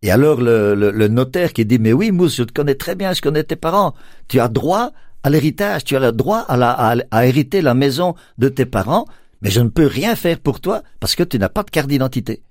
Et 0.01 0.11
alors 0.11 0.41
le, 0.41 0.75
le, 0.75 0.91
le 0.91 1.07
notaire 1.07 1.53
qui 1.53 1.65
dit 1.65 1.79
mais 1.79 1.93
oui 1.93 2.11
Mousse, 2.11 2.35
je 2.35 2.43
te 2.43 2.51
connais 2.51 2.75
très 2.75 2.95
bien, 2.95 3.13
je 3.13 3.21
connais 3.21 3.43
tes 3.43 3.55
parents. 3.55 3.93
Tu 4.27 4.39
as 4.39 4.49
droit 4.49 4.91
à 5.23 5.29
l'héritage, 5.29 5.85
tu 5.85 5.95
as 5.95 5.99
le 6.01 6.11
droit 6.11 6.39
à, 6.39 6.57
la, 6.57 6.71
à, 6.71 6.95
à 7.11 7.25
hériter 7.25 7.61
la 7.61 7.73
maison 7.73 8.13
de 8.37 8.49
tes 8.49 8.65
parents, 8.65 9.05
mais 9.41 9.49
je 9.49 9.61
ne 9.61 9.69
peux 9.69 9.87
rien 9.87 10.15
faire 10.17 10.39
pour 10.39 10.59
toi 10.59 10.83
parce 10.99 11.15
que 11.15 11.23
tu 11.23 11.39
n'as 11.39 11.47
pas 11.47 11.63
de 11.63 11.69
carte 11.69 11.87
d'identité. 11.87 12.43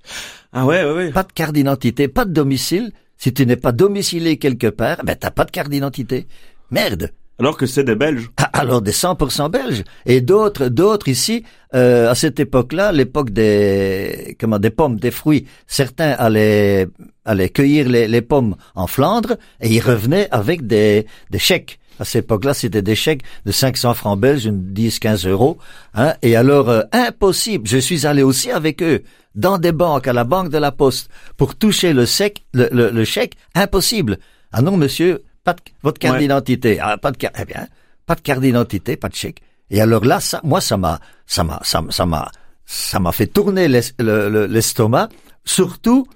Ah 0.54 0.64
ouais, 0.64 0.82
ouais, 0.82 0.92
ouais. 0.92 1.10
Pas 1.12 1.24
de 1.24 1.32
carte 1.32 1.52
d'identité, 1.52 2.08
pas 2.08 2.24
de 2.24 2.32
domicile. 2.32 2.92
Si 3.18 3.32
tu 3.34 3.44
n'es 3.46 3.56
pas 3.56 3.72
domicilé 3.72 4.38
quelque 4.38 4.68
part, 4.68 5.04
ben 5.04 5.14
t'as 5.14 5.30
pas 5.30 5.44
de 5.44 5.50
carte 5.50 5.68
d'identité. 5.68 6.26
Merde. 6.70 7.10
Alors 7.38 7.56
que 7.56 7.66
c'est 7.66 7.84
des 7.84 7.94
Belges. 7.94 8.30
Ah, 8.36 8.50
Alors 8.52 8.82
des 8.82 8.92
100% 8.92 9.50
belges 9.50 9.84
et 10.06 10.20
d'autres 10.20 10.68
d'autres 10.68 11.08
ici 11.08 11.44
euh, 11.74 12.10
à 12.10 12.14
cette 12.14 12.38
époque-là, 12.38 12.92
l'époque 12.92 13.30
des 13.30 14.36
comment 14.38 14.58
des 14.58 14.70
pommes, 14.70 14.98
des 15.00 15.10
fruits. 15.10 15.46
Certains 15.66 16.10
allaient 16.10 16.86
allaient 17.24 17.48
cueillir 17.48 17.88
les, 17.88 18.06
les 18.06 18.22
pommes 18.22 18.56
en 18.74 18.86
Flandre 18.86 19.36
et 19.60 19.68
ils 19.68 19.80
revenaient 19.80 20.28
avec 20.30 20.66
des 20.66 21.06
des 21.30 21.38
chèques. 21.38 21.78
À 21.98 22.04
cette 22.04 22.24
époque-là, 22.24 22.54
c'était 22.54 22.82
des 22.82 22.94
chèques 22.94 23.22
de 23.44 23.52
500 23.52 23.94
francs 23.94 24.18
belges, 24.18 24.46
une 24.46 24.72
10, 24.72 24.98
15 24.98 25.26
euros. 25.26 25.58
Hein, 25.94 26.14
et 26.22 26.36
alors, 26.36 26.68
euh, 26.70 26.82
impossible. 26.92 27.68
Je 27.68 27.78
suis 27.78 28.06
allé 28.06 28.22
aussi 28.22 28.50
avec 28.50 28.82
eux 28.82 29.02
dans 29.34 29.58
des 29.58 29.72
banques, 29.72 30.08
à 30.08 30.12
la 30.12 30.24
banque 30.24 30.48
de 30.48 30.58
la 30.58 30.72
Poste, 30.72 31.10
pour 31.36 31.54
toucher 31.54 31.92
le, 31.92 32.06
sec, 32.06 32.44
le, 32.54 32.68
le, 32.72 32.90
le 32.90 33.04
chèque. 33.04 33.34
Impossible. 33.54 34.18
Ah 34.52 34.62
non, 34.62 34.76
monsieur, 34.76 35.22
pas 35.44 35.54
de, 35.54 35.60
votre 35.82 35.98
carte 35.98 36.14
Ouais. 36.14 36.20
d'identité. 36.20 36.78
Ah, 36.80 36.96
pas 36.98 37.10
de 37.12 37.16
carte. 37.16 37.36
Eh 37.40 37.44
bien, 37.44 37.66
pas 38.06 38.14
de 38.14 38.20
carte 38.20 38.40
d'identité, 38.40 38.96
pas 38.96 39.08
de 39.08 39.14
chèque. 39.14 39.40
Et 39.70 39.80
alors 39.80 40.04
là, 40.04 40.20
ça, 40.20 40.40
moi, 40.44 40.60
ça 40.60 40.76
m'a, 40.76 41.00
ça 41.26 41.42
m'a, 41.44 41.60
ça, 41.62 41.80
m'a- 41.80 42.30
ça 42.66 42.98
m'a, 43.00 43.12
fait 43.12 43.26
tourner 43.26 43.68
l'es- 43.68 43.94
le- 43.98 44.28
le- 44.28 44.46
l'estomac. 44.46 45.08
Surtout 45.44 46.06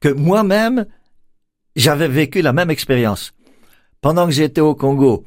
que 0.00 0.08
moi-même, 0.08 0.86
j'avais 1.76 2.08
vécu 2.08 2.42
la 2.42 2.52
même 2.52 2.70
expérience. 2.70 3.32
Pendant 4.00 4.26
que 4.26 4.32
j'étais 4.32 4.60
au 4.60 4.74
Congo, 4.74 5.24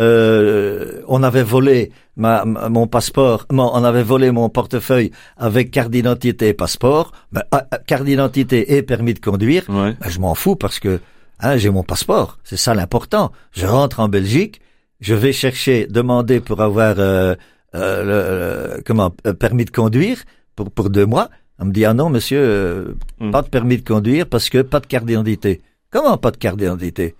euh, 0.00 1.02
on 1.08 1.22
avait 1.22 1.42
volé 1.42 1.90
ma, 2.16 2.44
ma- 2.44 2.68
mon 2.68 2.86
passeport, 2.86 3.46
on 3.50 3.84
avait 3.84 4.02
volé 4.02 4.30
mon 4.30 4.48
portefeuille 4.48 5.10
avec 5.36 5.70
carte 5.70 5.90
d'identité 5.90 6.48
et 6.48 6.54
passeport, 6.54 7.12
ben, 7.32 7.42
ah, 7.50 7.66
ah, 7.70 7.78
carte 7.78 8.04
d'identité 8.04 8.76
et 8.76 8.82
permis 8.82 9.14
de 9.14 9.20
conduire. 9.20 9.64
Ouais. 9.68 9.96
Ben, 10.00 10.08
je 10.08 10.18
m'en 10.20 10.34
fous 10.34 10.56
parce 10.56 10.78
que 10.78 11.00
hein, 11.40 11.56
j'ai 11.56 11.70
mon 11.70 11.82
passeport, 11.82 12.38
c'est 12.44 12.56
ça 12.56 12.74
l'important. 12.74 13.32
Je 13.52 13.66
rentre 13.66 14.00
en 14.00 14.08
Belgique, 14.08 14.60
je 15.00 15.14
vais 15.14 15.32
chercher, 15.32 15.86
demander 15.86 16.40
pour 16.40 16.60
avoir 16.60 16.94
euh, 16.98 17.34
euh, 17.74 18.04
le- 18.04 18.76
le- 18.76 18.82
comment 18.86 19.14
euh, 19.26 19.32
permis 19.34 19.64
de 19.64 19.70
conduire 19.70 20.18
pour 20.56 20.70
pour 20.70 20.90
deux 20.90 21.06
mois. 21.06 21.28
On 21.60 21.64
me 21.66 21.72
dit 21.72 21.84
ah 21.84 21.94
non 21.94 22.08
monsieur, 22.10 22.38
euh, 22.40 22.94
Hmm. 23.20 23.30
pas 23.30 23.42
de 23.42 23.48
permis 23.48 23.76
de 23.78 23.84
conduire 23.88 24.26
parce 24.28 24.48
que 24.50 24.62
pas 24.62 24.80
de 24.80 24.86
carte 24.86 25.06
d'identité. 25.06 25.60
Comment 25.90 26.16
pas 26.18 26.30
de 26.30 26.36
carte 26.36 26.56
d'identité? 26.58 27.14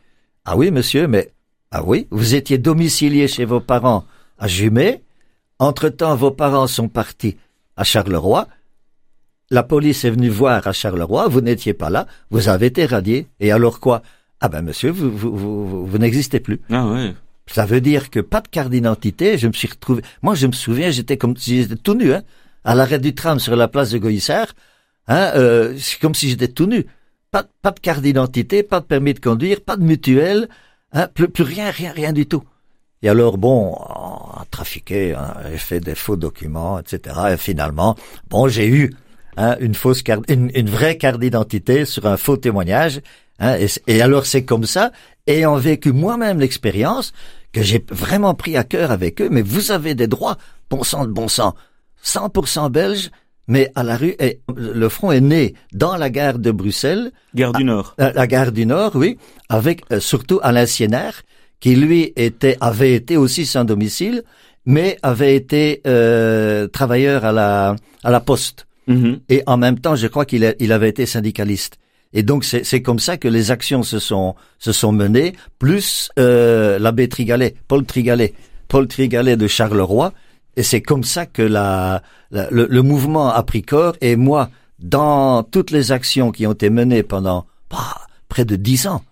Ah 0.45 0.57
oui 0.57 0.71
monsieur, 0.71 1.07
mais 1.09 1.31
ah 1.71 1.83
oui, 1.85 2.07
vous 2.11 2.35
étiez 2.35 2.57
domicilié 2.59 3.29
chez 3.29 3.45
vos 3.45 3.61
parents 3.61 4.05
à 4.39 4.47
Jumet. 4.49 5.03
Entre-temps, 5.59 6.15
vos 6.17 6.31
parents 6.31 6.67
sont 6.69 6.89
partis 6.89 7.37
à 7.77 7.85
Charleroi. 7.85 8.47
La 9.51 9.63
police 9.63 10.05
est 10.05 10.11
venue 10.11 10.29
voir 10.29 10.67
à 10.67 10.73
Charleroi, 10.73 11.29
vous 11.29 11.41
n'étiez 11.41 11.73
pas 11.73 11.89
là, 11.89 12.07
vous 12.31 12.49
avez 12.49 12.67
été 12.67 12.85
radié. 12.85 13.27
Et 13.41 13.51
alors 13.51 13.81
quoi? 13.81 14.03
Ah 14.41 14.49
ben 14.49 14.63
monsieur, 14.63 14.91
vous, 14.91 15.11
vous, 15.11 15.35
vous, 15.37 15.87
vous- 15.87 15.99
n'existez 15.99 16.39
plus. 16.39 16.61
Ah 16.71 16.87
ouais. 16.87 17.15
Ça 17.47 17.65
veut 17.65 17.81
dire 17.81 18.11
que 18.11 18.21
pas 18.21 18.43
de 18.43 18.49
carte 18.49 18.69
d'identité, 18.71 19.39
je 19.39 19.49
me 19.49 19.53
suis 19.55 19.69
retrouvé... 19.69 20.03
Moi, 20.21 20.35
je 20.35 20.47
me 20.47 20.53
souviens, 20.53 20.91
j'étais 20.91 21.17
comme 21.17 21.35
si 21.37 21.63
j'étais 21.63 21.77
tout 21.77 21.95
nu, 21.95 22.13
hein, 22.13 22.23
à 22.63 22.75
l'arrêt 22.75 22.99
du 22.99 23.15
tram 23.15 23.41
sur 23.41 23.57
la 23.57 23.69
place 23.69 23.91
de 23.91 23.99
Goïssard. 23.99 24.49
Hein, 25.07 25.31
euh, 25.37 25.75
c'est 25.79 25.99
comme 25.99 26.15
si 26.15 26.29
j'étais 26.29 26.49
tout 26.49 26.67
nu. 26.67 26.85
Pas, 27.31 27.45
pas 27.63 27.71
de 27.71 27.81
carte 27.81 28.03
d'identité, 28.03 28.63
pas 28.63 28.81
de 28.81 28.85
permis 28.85 29.15
de 29.15 29.21
conduire, 29.21 29.63
pas 29.63 29.77
de 29.79 29.83
mutuelle, 29.83 30.49
hein, 30.93 31.09
plus, 31.15 31.29
plus 31.31 31.45
rien, 31.45 31.71
rien, 31.71 31.93
rien 31.93 32.13
du 32.13 32.27
tout. 32.27 32.45
Et 33.03 33.09
alors, 33.09 33.39
bon, 33.39 33.75
on 33.79 34.41
a 34.41 34.45
trafiqué, 34.51 35.15
hein, 35.15 35.35
j'ai 35.51 35.57
fait 35.59 35.81
des 35.81 35.95
faux 35.95 36.17
documents, 36.17 36.79
etc. 36.79 37.17
Et 37.33 37.37
finalement, 37.39 37.97
bon, 38.29 38.47
j'ai 38.49 38.69
eu 38.69 38.93
hein, 39.39 39.57
une 39.61 39.75
fausse 39.75 40.03
carte, 40.03 40.25
une, 40.29 40.51
une 40.55 40.69
vraie 40.69 40.97
carte 40.97 41.21
d'identité 41.21 41.85
sur 41.85 42.07
un 42.07 42.17
faux 42.17 42.37
témoignage. 42.37 43.01
Hein, 43.39 43.57
et, 43.57 43.69
et 43.87 44.03
alors, 44.03 44.27
c'est 44.27 44.45
comme 44.45 44.65
ça, 44.65 44.91
ayant 45.27 45.57
vécu 45.57 45.93
moi-même 45.93 46.41
l'expérience, 46.41 47.13
que 47.53 47.63
j'ai 47.63 47.83
vraiment 47.91 48.35
pris 48.35 48.57
à 48.57 48.65
cœur 48.65 48.91
avec 48.91 49.23
eux. 49.23 49.29
Mais 49.31 49.43
vous 49.43 49.71
avez 49.71 49.95
des 49.95 50.09
droits, 50.09 50.37
bon 50.69 50.83
sang 50.83 51.07
de 51.07 51.13
bon 51.13 51.29
sang, 51.29 51.55
100% 52.05 52.71
belge, 52.71 53.11
mais 53.47 53.71
à 53.75 53.83
la 53.83 53.97
rue. 53.97 54.15
Et 54.19 54.41
le 54.55 54.89
front 54.89 55.13
est 55.13 55.21
né 55.21 55.55
dans 55.73 55.97
la 55.97 56.11
gare 56.11 56.39
de 56.39 56.51
Bruxelles. 56.51 57.13
Gare 57.35 57.53
du 57.53 57.65
Nord. 57.65 57.95
La, 57.97 58.13
la 58.13 58.27
gare 58.27 58.53
du 58.53 58.67
Nord, 58.67 58.93
oui, 58.97 59.17
avec 59.49 59.83
euh, 59.93 60.01
surtout 60.01 60.41
Alain 60.43 60.67
Sienard, 60.67 61.15
qui 61.61 61.75
lui 61.75 62.13
était 62.17 62.57
avait 62.61 62.95
été 62.95 63.17
aussi 63.17 63.47
sans 63.47 63.65
domicile, 63.65 64.23
mais 64.67 64.99
avait 65.03 65.35
été 65.35 65.81
euh, 65.87 66.69
travailleur 66.69 67.25
à 67.25 67.33
la 67.33 67.77
à 68.05 68.11
la 68.11 68.21
poste. 68.21 68.68
Mhm. 68.89 69.21
Et 69.29 69.43
en 69.47 69.57
même 69.57 69.79
temps, 69.79 69.95
je 69.95 70.07
crois 70.07 70.25
qu'il 70.25 70.45
avait 70.45 70.89
été 70.89 71.07
syndicaliste. 71.07 71.79
Et 72.15 72.23
donc 72.23 72.45
c'est 72.45 72.83
comme 72.83 72.99
ça 72.99 73.19
que 73.19 73.29
les 73.29 73.51
actions 73.51 73.83
se 73.83 73.99
sont 73.99 74.35
se 74.59 74.73
sont 74.73 74.93
menées, 74.93 75.35
plus 75.59 76.11
euh, 76.19 76.79
l'abbé 76.79 77.07
Trigalet, 77.07 77.55
Paul 77.69 77.85
Trigalet, 77.85 78.33
Paul 78.67 78.89
Trigalet 78.89 79.37
de 79.37 79.47
Charleroi. 79.47 80.15
Et 80.57 80.63
c'est 80.63 80.81
comme 80.81 81.05
ça 81.05 81.27
que 81.27 81.43
la, 81.43 82.03
le, 82.31 82.67
le 82.69 82.83
mouvement 82.83 83.29
a 83.29 83.43
pris 83.43 83.63
corps. 83.63 83.95
Et 84.01 84.17
moi, 84.17 84.49
dans 84.79 85.43
toutes 85.43 85.71
les 85.71 85.93
actions 85.93 86.33
qui 86.33 86.47
ont 86.47 86.53
été 86.53 86.71
menées 86.71 87.03
pendant 87.03 87.47
bah, 87.71 87.95
près 88.29 88.45
de 88.45 88.57
dix 88.57 88.87
ans, 88.87 89.03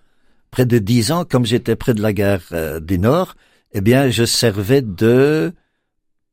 près 0.51 0.67
de 0.67 0.79
dix 0.79 1.13
ans, 1.13 1.25
comme 1.25 1.45
j'étais 1.45 1.77
près 1.77 1.95
de 1.95 2.01
la 2.01 2.13
gare 2.13 2.41
euh, 2.53 2.81
du 2.81 2.99
Nord, 2.99 3.37
eh 3.73 3.81
bien, 3.81 4.09
je 4.11 4.25
servais 4.25 4.83
de 4.83 5.53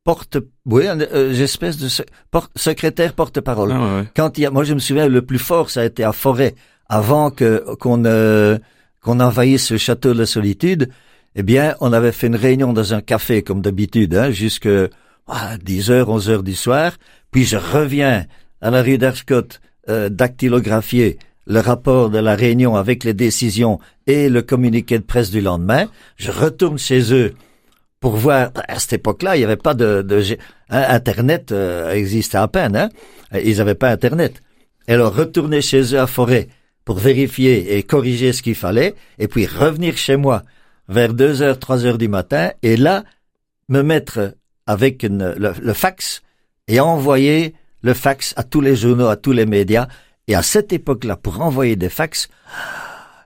porte, 0.04 0.38
oui, 0.66 0.84
euh, 0.88 1.34
j'espèce 1.34 1.78
de 1.78 1.88
porte- 2.32 2.52
secrétaire 2.56 3.14
porte-parole. 3.14 3.72
Ah 3.72 3.80
ouais, 3.80 4.00
ouais. 4.02 4.08
Quand 4.16 4.38
il 4.38 4.42
y 4.42 4.46
a, 4.46 4.52
moi 4.52 4.64
je 4.64 4.74
me 4.74 4.80
souviens, 4.80 5.08
le 5.08 5.22
plus 5.22 5.40
fort, 5.40 5.70
ça 5.70 5.82
a 5.82 5.86
été 5.86 6.04
à 6.04 6.12
Forêt, 6.12 6.56
avant 6.90 7.32
que 7.32 7.64
qu'on 7.80 8.04
euh, 8.06 8.58
qu'on 9.02 9.20
envahisse 9.20 9.72
le 9.72 9.78
château 9.78 10.14
de 10.14 10.20
la 10.20 10.26
Solitude. 10.26 10.90
Eh 11.36 11.42
bien, 11.44 11.76
on 11.82 11.94
avait 11.94 12.12
fait 12.12 12.28
une 12.28 12.36
réunion 12.36 12.74
dans 12.74 12.94
un 12.94 13.02
café 13.02 13.42
comme 13.42 13.62
d'habitude, 13.62 14.14
hein, 14.14 14.30
jusque 14.30 14.70
ah, 15.28 15.58
10 15.64 15.90
heures, 15.90 16.10
11 16.10 16.30
heures 16.30 16.44
du 16.44 16.54
soir. 16.54 16.92
Puis 17.32 17.44
je 17.46 17.58
reviens 17.58 18.26
à 18.62 18.70
la 18.70 18.84
rue 18.84 18.98
d'Arscott, 19.00 19.60
euh, 19.90 20.10
dactylographier 20.10 21.18
le 21.48 21.60
rapport 21.60 22.10
de 22.10 22.20
la 22.20 22.36
réunion 22.36 22.76
avec 22.76 23.04
les 23.04 23.14
décisions 23.14 23.80
et 24.06 24.30
le 24.30 24.42
communiqué 24.44 24.98
de 25.00 25.04
presse 25.04 25.32
du 25.32 25.42
lendemain. 25.42 25.88
Je 26.18 26.32
retourne 26.32 26.78
chez 26.78 27.14
eux 27.14 27.34
pour 28.04 28.18
voir. 28.18 28.52
À 28.68 28.80
cette 28.80 28.94
époque-là, 29.00 29.36
il 29.36 29.40
n'y 29.40 29.46
avait 29.46 29.56
pas 29.70 29.74
de, 29.74 30.02
de 30.02 30.18
hein, 30.70 30.86
Internet 31.00 31.54
euh, 31.54 31.94
existait 31.94 32.38
à 32.38 32.50
peine. 32.50 32.76
Hein. 32.76 32.90
Ils 33.50 33.58
n'avaient 33.60 33.76
pas 33.84 33.90
Internet. 33.90 34.34
Et 34.90 34.94
alors 34.94 35.16
retourner 35.16 35.62
chez 35.62 35.82
eux 35.96 36.00
à 36.00 36.06
Forêt 36.06 36.50
pour 36.84 36.98
vérifier 36.98 37.78
et 37.78 37.84
corriger 37.84 38.34
ce 38.34 38.42
qu'il 38.42 38.56
fallait, 38.56 38.94
et 39.20 39.30
puis 39.30 39.46
revenir 39.46 39.96
chez 39.96 40.18
moi 40.18 40.44
vers 40.90 41.14
2 41.14 41.42
heures, 41.42 41.58
3 41.58 41.86
heures 41.86 41.98
du 41.98 42.10
matin, 42.10 42.52
et 42.62 42.76
là, 42.76 43.06
me 43.70 43.82
mettre 43.84 44.36
avec 44.68 45.04
une- 45.04 45.34
le, 45.38 45.54
le 45.62 45.74
fax 45.74 46.22
et 46.68 46.82
envoyer 46.82 47.56
le 47.84 47.94
fax 47.94 48.34
à 48.36 48.44
tous 48.44 48.60
les 48.60 48.76
journaux, 48.76 49.08
à 49.08 49.16
tous 49.16 49.32
les 49.32 49.46
médias. 49.46 49.88
Et 50.28 50.36
à 50.36 50.44
cette 50.44 50.74
époque-là, 50.74 51.16
pour 51.16 51.40
envoyer 51.40 51.78
des 51.78 51.88
fax, 51.90 52.28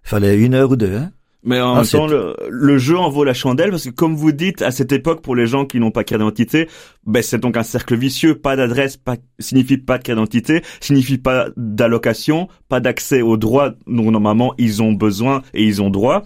il 0.06 0.10
fallait 0.12 0.38
une 0.38 0.54
heure 0.54 0.70
ou 0.70 0.76
deux. 0.76 0.96
Hein. 0.98 1.12
Mais 1.44 1.62
en 1.62 1.76
Ah, 1.76 1.82
même 1.82 1.86
temps, 1.88 2.08
le, 2.08 2.36
le 2.50 2.78
jeu 2.78 2.98
en 2.98 3.10
vaut 3.10 3.24
la 3.24 3.34
chandelle 3.34 3.70
parce 3.70 3.86
que 3.86 3.90
comme 3.92 4.16
vous 4.16 4.32
dites, 4.32 4.62
à 4.62 4.72
cette 4.72 4.92
époque, 4.92 5.22
pour 5.22 5.36
les 5.36 5.48
gens 5.48 5.66
qui 5.66 5.80
n'ont 5.80 5.92
pas 5.92 6.02
de 6.02 6.08
carte 6.10 6.20
d'identité, 6.20 6.68
ben 7.06 7.22
c'est 7.24 7.38
donc 7.38 7.56
un 7.58 7.64
cercle 7.64 7.96
vicieux. 7.96 8.36
Pas 8.36 8.56
d'adresse, 8.56 8.98
pas 8.98 9.16
signifie 9.40 9.78
pas 9.78 9.98
de 9.98 10.04
carte 10.04 10.18
d'identité, 10.18 10.62
signifie 10.82 11.18
pas 11.20 11.48
d'allocation, 11.56 12.48
pas 12.70 12.80
d'accès 12.80 13.22
aux 13.22 13.38
droits 13.38 13.74
dont 13.86 14.12
normalement 14.12 14.54
ils 14.58 14.82
ont 14.82 14.92
besoin 14.94 15.42
et 15.54 15.64
ils 15.64 15.82
ont 15.82 15.90
droit. 15.90 16.24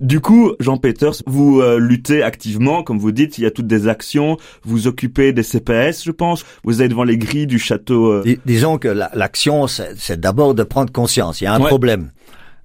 Du 0.00 0.18
coup, 0.20 0.52
Jean 0.58 0.76
Peters, 0.76 1.22
vous 1.26 1.60
euh, 1.60 1.78
luttez 1.78 2.22
activement, 2.22 2.82
comme 2.82 2.98
vous 2.98 3.12
dites, 3.12 3.38
il 3.38 3.44
y 3.44 3.46
a 3.46 3.50
toutes 3.52 3.68
des 3.68 3.86
actions, 3.86 4.38
vous 4.64 4.88
occupez 4.88 5.32
des 5.32 5.44
CPS, 5.44 6.02
je 6.04 6.10
pense, 6.10 6.44
vous 6.64 6.82
êtes 6.82 6.90
devant 6.90 7.04
les 7.04 7.16
grilles 7.16 7.46
du 7.46 7.58
château. 7.60 8.10
euh, 8.10 8.22
Dis- 8.24 8.38
disons 8.44 8.78
que 8.78 8.88
la- 8.88 9.10
l'action, 9.14 9.66
c'est 9.68 9.94
c'est 9.96 10.18
d'abord 10.18 10.54
de 10.54 10.64
prendre 10.64 10.90
conscience. 10.92 11.40
Il 11.40 11.44
y 11.44 11.46
a 11.46 11.54
un 11.54 11.60
Ouais. 11.60 11.68
problème. 11.68 12.10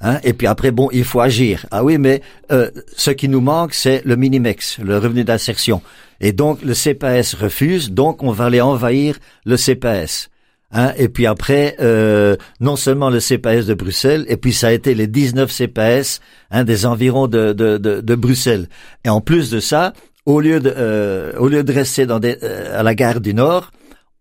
Hein, 0.02 0.20
et 0.24 0.34
puis 0.34 0.47
après, 0.47 0.72
bon, 0.72 0.89
il 0.91 1.04
faut 1.04 1.20
agir. 1.20 1.66
Ah 1.72 1.84
oui, 1.84 1.97
mais 1.97 2.22
euh, 2.52 2.72
ce 2.95 3.12
qui 3.12 3.28
nous 3.28 3.41
manque, 3.41 3.74
c'est 3.74 4.02
le 4.06 4.16
minimex, 4.16 4.80
le 4.80 4.97
revenu 4.97 5.24
d'insertion. 5.24 5.82
Et 6.22 6.32
donc, 6.32 6.62
le 6.64 6.74
CPS 6.74 7.34
refuse, 7.34 7.91
donc 7.91 8.24
on 8.24 8.32
va 8.32 8.45
aller 8.45 8.62
envahir 8.62 9.18
le 9.45 9.58
CPS. 9.58 10.30
Hein, 10.72 10.93
et 10.97 11.10
puis 11.10 11.26
après, 11.26 11.76
euh, 11.80 12.36
non 12.60 12.76
seulement 12.76 13.10
le 13.10 13.20
CPS 13.20 13.66
de 13.66 13.74
Bruxelles, 13.74 14.26
et 14.28 14.38
puis 14.38 14.54
ça 14.54 14.68
a 14.68 14.72
été 14.72 14.93
les 14.93 15.08
19 15.08 15.52
CPS 15.52 16.22
hein, 16.52 16.64
des 16.64 16.86
environs 16.86 17.28
de, 17.28 17.54
de, 17.54 17.78
de, 17.78 18.02
de 18.02 18.16
Bruxelles. 18.16 18.68
Et 19.04 19.10
en 19.10 19.20
plus 19.20 19.50
de 19.50 19.60
ça, 19.60 19.93
au 20.26 20.39
lieu 20.39 20.60
de, 20.60 20.72
euh, 20.76 21.34
au 21.39 21.47
lieu 21.47 21.64
de 21.64 21.74
rester 21.74 22.06
dans 22.06 22.20
des, 22.20 22.38
euh, 22.43 22.80
à 22.80 22.84
la 22.84 22.93
gare 22.93 23.20
du 23.20 23.34
Nord, 23.34 23.72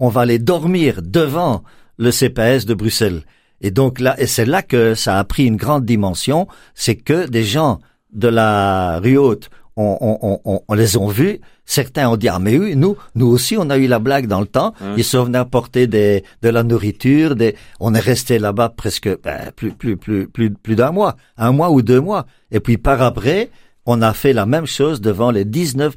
on 0.01 0.09
va 0.09 0.23
aller 0.23 0.39
dormir 0.39 1.01
devant 1.03 1.65
le 1.99 2.11
CPS 2.11 2.65
de 2.65 2.73
Bruxelles. 2.73 3.23
Et 3.61 3.71
donc 3.71 4.01
là, 4.01 4.15
et 4.21 4.27
c'est 4.27 4.47
là 4.47 4.63
que 4.63 4.95
ça 4.95 5.19
a 5.19 5.25
pris 5.25 5.47
une 5.47 5.57
grande 5.57 5.85
dimension, 5.85 6.47
c'est 6.75 6.97
que 6.97 7.27
des 7.27 7.45
gens 7.45 7.81
de 8.13 8.29
la 8.29 9.01
rue 9.01 9.19
haute, 9.19 9.51
on, 9.77 9.97
on, 10.01 10.41
on, 10.45 10.61
on 10.67 10.75
les 10.75 10.97
ont 10.97 11.09
vus. 11.09 11.41
Certains 11.65 12.09
ont 12.09 12.17
dit 12.17 12.29
ah 12.29 12.39
mais 12.41 12.59
oui, 12.59 12.75
nous, 12.75 12.97
nous 13.15 13.27
aussi 13.27 13.57
on 13.57 13.71
a 13.71 13.79
eu 13.79 13.87
la 13.87 14.01
blague 14.01 14.27
dans 14.27 14.41
le 14.41 14.47
temps. 14.47 14.75
Ils 14.97 15.05
sont 15.05 15.25
venus 15.25 15.39
apporter 15.39 15.87
des, 15.87 16.25
de 16.43 16.49
la 16.49 16.65
nourriture. 16.65 17.37
Des, 17.37 17.55
on 17.79 17.95
est 17.95 18.01
resté 18.01 18.39
là-bas 18.39 18.71
presque 18.71 19.09
ben, 19.23 19.53
plus 19.55 19.73
plus 19.73 19.97
plus 19.97 20.27
plus 20.27 20.51
plus 20.51 20.75
d'un 20.75 20.91
mois, 20.91 21.17
un 21.37 21.53
mois 21.53 21.71
ou 21.71 21.83
deux 21.83 22.01
mois. 22.01 22.27
Et 22.51 22.59
puis 22.59 22.77
par 22.77 23.03
après, 23.03 23.51
on 23.87 24.03
a 24.03 24.13
fait 24.15 24.33
la 24.33 24.47
même 24.47 24.67
chose 24.67 25.01
devant 25.01 25.31
les 25.31 25.45
19 25.45 25.95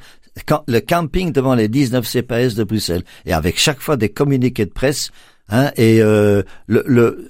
le 0.68 0.80
camping 0.80 1.32
devant 1.32 1.56
les 1.56 1.68
19 1.68 2.06
CPS 2.08 2.56
de 2.56 2.64
Bruxelles 2.64 3.04
et 3.26 3.34
avec 3.34 3.60
chaque 3.60 3.82
fois 3.82 3.98
des 3.98 4.10
communiqués 4.10 4.66
de 4.66 4.72
presse 4.72 5.12
Hein, 5.52 5.72
et 5.76 6.02
euh, 6.02 6.44
le, 6.68 6.84
le, 6.88 7.30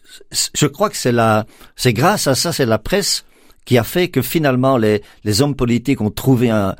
je 0.53 0.67
crois 0.67 0.89
que 0.89 0.95
c'est 0.95 1.11
la, 1.11 1.45
c'est 1.75 1.91
grâce 1.93 2.27
à 2.27 2.35
ça, 2.35 2.53
c'est 2.53 2.67
la 2.67 2.77
presse 2.77 3.25
qui 3.65 3.77
a 3.77 3.83
fait 3.83 4.09
que 4.09 4.21
finalement 4.21 4.77
les, 4.77 5.01
les 5.23 5.41
hommes 5.41 5.55
politiques 5.55 6.01
ont 6.01 6.11
trouvé 6.11 6.49
un, 6.49 6.75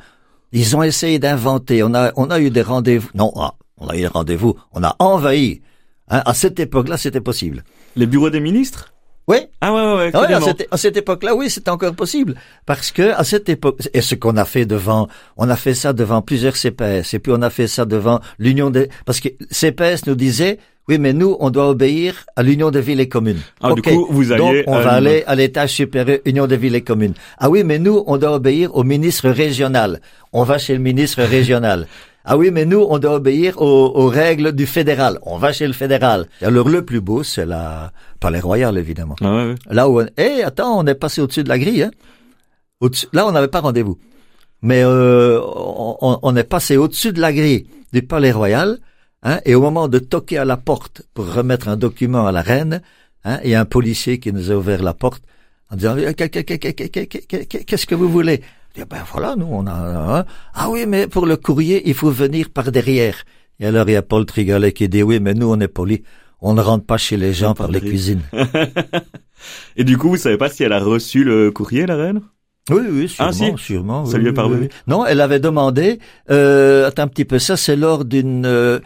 ils 0.52 0.76
ont 0.76 0.82
essayé 0.82 1.18
d'inventer. 1.18 1.82
On 1.82 1.94
a, 1.94 2.12
on 2.16 2.30
a 2.30 2.38
eu 2.38 2.50
des 2.50 2.62
rendez-vous. 2.62 3.08
Non, 3.14 3.32
ah, 3.36 3.54
on 3.78 3.88
a 3.88 3.96
eu 3.96 4.00
des 4.02 4.06
rendez-vous. 4.06 4.56
On 4.72 4.84
a 4.84 4.94
envahi. 4.98 5.62
Hein, 6.08 6.22
à 6.24 6.34
cette 6.34 6.60
époque-là, 6.60 6.96
c'était 6.96 7.20
possible. 7.20 7.64
Les 7.96 8.06
bureaux 8.06 8.30
des 8.30 8.40
ministres? 8.40 8.92
Oui. 9.28 9.38
Ah 9.60 9.72
ouais, 9.72 9.80
ouais, 9.80 9.94
ouais. 9.94 10.10
Ah 10.12 10.20
ouais, 10.20 10.34
à 10.34 10.40
cette, 10.40 10.68
à 10.70 10.76
cette 10.76 10.96
époque-là, 10.96 11.34
oui, 11.34 11.48
c'était 11.48 11.70
encore 11.70 11.94
possible. 11.94 12.34
Parce 12.66 12.90
que 12.90 13.12
à 13.12 13.24
cette 13.24 13.48
époque, 13.48 13.80
et 13.94 14.00
ce 14.00 14.14
qu'on 14.14 14.36
a 14.36 14.44
fait 14.44 14.66
devant, 14.66 15.08
on 15.36 15.48
a 15.48 15.56
fait 15.56 15.74
ça 15.74 15.92
devant 15.92 16.22
plusieurs 16.22 16.56
CPS, 16.56 17.14
et 17.14 17.18
puis 17.18 17.32
on 17.34 17.40
a 17.40 17.50
fait 17.50 17.68
ça 17.68 17.84
devant 17.84 18.20
l'Union 18.38 18.70
des, 18.70 18.88
parce 19.06 19.20
que 19.20 19.28
CPS 19.50 20.06
nous 20.06 20.16
disait, 20.16 20.58
oui, 20.88 20.98
mais 20.98 21.12
nous, 21.12 21.36
on 21.38 21.50
doit 21.50 21.68
obéir 21.68 22.24
à 22.34 22.42
l'Union 22.42 22.70
des 22.72 22.80
villes 22.80 23.00
et 23.00 23.08
communes. 23.08 23.40
Ah, 23.60 23.72
du 23.72 23.82
coup, 23.82 24.06
vous 24.10 24.24
Donc, 24.30 24.40
alliez 24.50 24.64
on 24.66 24.80
va 24.80 24.92
aller 24.92 25.22
à 25.28 25.36
l'étage 25.36 25.70
supérieur, 25.70 26.18
Union 26.24 26.46
des 26.48 26.56
villes 26.56 26.74
et 26.74 26.82
communes. 26.82 27.14
Ah 27.38 27.48
oui, 27.50 27.62
mais 27.64 27.78
nous, 27.78 28.02
on 28.06 28.16
doit 28.16 28.32
obéir 28.34 28.74
au 28.76 28.82
ministre 28.82 29.30
régional. 29.30 30.00
On 30.32 30.42
va 30.42 30.58
chez 30.58 30.72
le 30.74 30.80
ministre 30.80 31.22
régional. 31.22 31.86
Ah 32.24 32.36
oui, 32.36 32.52
mais 32.52 32.64
nous, 32.64 32.86
on 32.88 33.00
doit 33.00 33.16
obéir 33.16 33.60
aux, 33.60 33.96
aux 33.96 34.06
règles 34.06 34.52
du 34.52 34.64
fédéral. 34.64 35.18
On 35.22 35.38
va 35.38 35.52
chez 35.52 35.66
le 35.66 35.72
fédéral. 35.72 36.26
Alors, 36.40 36.68
le 36.68 36.84
plus 36.84 37.00
beau, 37.00 37.24
c'est 37.24 37.44
la 37.44 37.90
Palais 38.20 38.38
Royal, 38.38 38.78
évidemment. 38.78 39.16
Ah 39.20 39.34
ouais, 39.34 39.44
ouais. 39.48 39.54
Là 39.68 39.88
où, 39.88 40.00
on... 40.00 40.06
eh, 40.16 40.44
attends, 40.44 40.78
on 40.78 40.86
est 40.86 40.94
passé 40.94 41.20
au-dessus 41.20 41.42
de 41.42 41.48
la 41.48 41.58
grille, 41.58 41.82
hein. 41.82 41.90
Là, 43.12 43.26
on 43.26 43.32
n'avait 43.32 43.48
pas 43.48 43.58
rendez-vous. 43.58 43.98
Mais 44.62 44.84
euh, 44.84 45.40
on 45.42 46.36
est 46.36 46.44
passé 46.44 46.76
au-dessus 46.76 47.12
de 47.12 47.20
la 47.20 47.32
grille 47.32 47.66
du 47.92 48.02
Palais 48.02 48.30
Royal, 48.30 48.78
Hein, 49.22 49.40
et 49.44 49.54
au 49.54 49.60
moment 49.60 49.88
de 49.88 49.98
toquer 49.98 50.38
à 50.38 50.44
la 50.44 50.56
porte 50.56 51.02
pour 51.14 51.32
remettre 51.32 51.68
un 51.68 51.76
document 51.76 52.26
à 52.26 52.32
la 52.32 52.42
reine, 52.42 52.82
il 53.44 53.50
y 53.50 53.54
a 53.54 53.60
un 53.60 53.64
policier 53.64 54.18
qui 54.18 54.32
nous 54.32 54.50
a 54.50 54.56
ouvert 54.56 54.82
la 54.82 54.94
porte 54.94 55.22
en 55.70 55.76
disant 55.76 55.96
eh, 55.96 56.12
qu'est-ce 56.14 57.86
que 57.86 57.94
vous 57.94 58.08
voulez? 58.08 58.42
Et 58.74 58.84
ben 58.84 59.02
voilà, 59.12 59.36
nous 59.36 59.46
on 59.50 59.66
a 59.66 59.72
un. 59.72 60.24
ah 60.54 60.70
oui 60.70 60.86
mais 60.88 61.06
pour 61.06 61.26
le 61.26 61.36
courrier 61.36 61.82
il 61.88 61.94
faut 61.94 62.10
venir 62.10 62.50
par 62.50 62.72
derrière. 62.72 63.24
Et 63.60 63.66
alors 63.66 63.88
il 63.88 63.92
y 63.92 63.96
a 63.96 64.02
Paul 64.02 64.24
Trigolet 64.26 64.72
qui 64.72 64.88
dit 64.88 65.02
oui 65.02 65.20
mais 65.20 65.34
nous 65.34 65.50
on 65.50 65.60
est 65.60 65.68
poli, 65.68 66.02
on 66.40 66.54
ne 66.54 66.60
rentre 66.60 66.84
pas 66.84 66.96
chez 66.96 67.16
les 67.16 67.32
gens 67.32 67.54
par, 67.54 67.70
les 67.70 67.80
cuisines. 67.80 68.22
et 69.76 69.84
du 69.84 69.98
coup 69.98 70.08
vous 70.08 70.16
savez 70.16 70.38
pas 70.38 70.48
si 70.48 70.64
elle 70.64 70.72
a 70.72 70.80
reçu 70.80 71.22
le 71.22 71.50
courrier 71.50 71.86
la 71.86 71.96
reine? 71.96 72.22
Oui, 72.70 72.82
oui, 72.88 73.14
ah, 73.18 73.32
sûrement, 73.32 73.54
ah, 73.54 73.58
si. 73.58 73.64
sûrement. 73.64 74.06
Ça 74.06 74.18
lui 74.18 74.28
est 74.28 74.32
parvenu. 74.32 74.68
Non, 74.86 75.04
elle 75.04 75.20
avait 75.20 75.40
demandé. 75.40 75.98
Euh, 76.30 76.86
attends 76.86 77.02
un 77.02 77.08
petit 77.08 77.24
peu, 77.24 77.40
ça 77.40 77.56
c'est 77.56 77.74
lors 77.74 78.04
d'une 78.04 78.46
euh, 78.46 78.78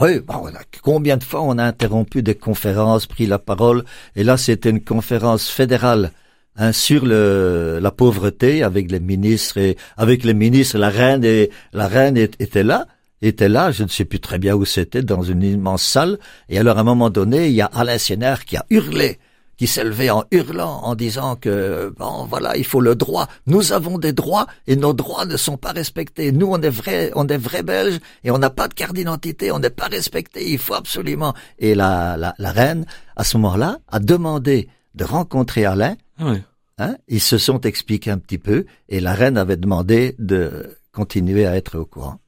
oui, 0.00 0.20
a- 0.28 0.64
combien 0.82 1.16
de 1.16 1.24
fois 1.24 1.42
on 1.42 1.58
a 1.58 1.64
interrompu 1.64 2.22
des 2.22 2.34
conférences, 2.34 3.06
pris 3.06 3.26
la 3.26 3.38
parole, 3.38 3.84
et 4.16 4.24
là, 4.24 4.36
c'était 4.36 4.70
une 4.70 4.82
conférence 4.82 5.48
fédérale. 5.48 6.12
hein, 6.56 6.72
sur 6.72 7.06
la 7.06 7.90
pauvreté 7.90 8.62
avec 8.62 8.90
les 8.90 9.00
ministres 9.00 9.56
et 9.58 9.76
avec 9.96 10.24
les 10.24 10.34
ministres 10.34 10.78
la 10.78 10.90
reine 10.90 11.24
et 11.24 11.50
la 11.72 11.86
reine 11.86 12.16
était 12.16 12.64
là 12.64 12.86
était 13.22 13.48
là 13.48 13.70
je 13.70 13.84
ne 13.84 13.88
sais 13.88 14.04
plus 14.04 14.18
très 14.20 14.38
bien 14.38 14.54
où 14.56 14.64
c'était 14.64 15.02
dans 15.02 15.22
une 15.22 15.42
immense 15.44 15.84
salle 15.84 16.18
et 16.48 16.58
alors 16.58 16.76
à 16.76 16.80
un 16.80 16.84
moment 16.84 17.08
donné 17.08 17.46
il 17.48 17.54
y 17.54 17.60
a 17.62 17.66
Alain 17.66 17.98
Sénard 17.98 18.44
qui 18.44 18.56
a 18.56 18.64
hurlé 18.68 19.18
qui 19.60 19.80
levé 19.84 20.08
en 20.08 20.24
hurlant, 20.30 20.80
en 20.84 20.94
disant 20.94 21.36
que 21.36 21.92
bon 21.98 22.24
voilà, 22.24 22.56
il 22.56 22.64
faut 22.64 22.80
le 22.80 22.94
droit. 22.94 23.28
Nous 23.46 23.74
avons 23.74 23.98
des 23.98 24.14
droits 24.14 24.46
et 24.66 24.74
nos 24.74 24.94
droits 24.94 25.26
ne 25.26 25.36
sont 25.36 25.58
pas 25.58 25.72
respectés. 25.72 26.32
Nous 26.32 26.46
on 26.46 26.58
est 26.62 26.70
vrais, 26.70 27.12
on 27.14 27.26
est 27.26 27.36
vrais 27.36 27.62
Belges 27.62 28.00
et 28.24 28.30
on 28.30 28.38
n'a 28.38 28.48
pas 28.48 28.68
de 28.68 28.72
carte 28.72 28.94
d'identité, 28.94 29.52
on 29.52 29.58
n'est 29.58 29.68
pas 29.68 29.88
respecté. 29.88 30.50
Il 30.50 30.56
faut 30.56 30.72
absolument. 30.72 31.34
Et 31.58 31.74
la, 31.74 32.16
la, 32.16 32.34
la 32.38 32.52
reine 32.52 32.86
à 33.16 33.22
ce 33.22 33.36
moment-là 33.36 33.80
a 33.88 34.00
demandé 34.00 34.70
de 34.94 35.04
rencontrer 35.04 35.66
Alain. 35.66 35.94
Ah 36.18 36.30
ouais. 36.30 36.42
Hein, 36.78 36.96
ils 37.08 37.20
se 37.20 37.36
sont 37.36 37.60
expliqués 37.60 38.10
un 38.10 38.18
petit 38.18 38.38
peu 38.38 38.64
et 38.88 39.00
la 39.00 39.12
reine 39.12 39.36
avait 39.36 39.58
demandé 39.58 40.16
de 40.18 40.78
continuer 40.90 41.44
à 41.44 41.54
être 41.54 41.78
au 41.78 41.84
courant. 41.84 42.18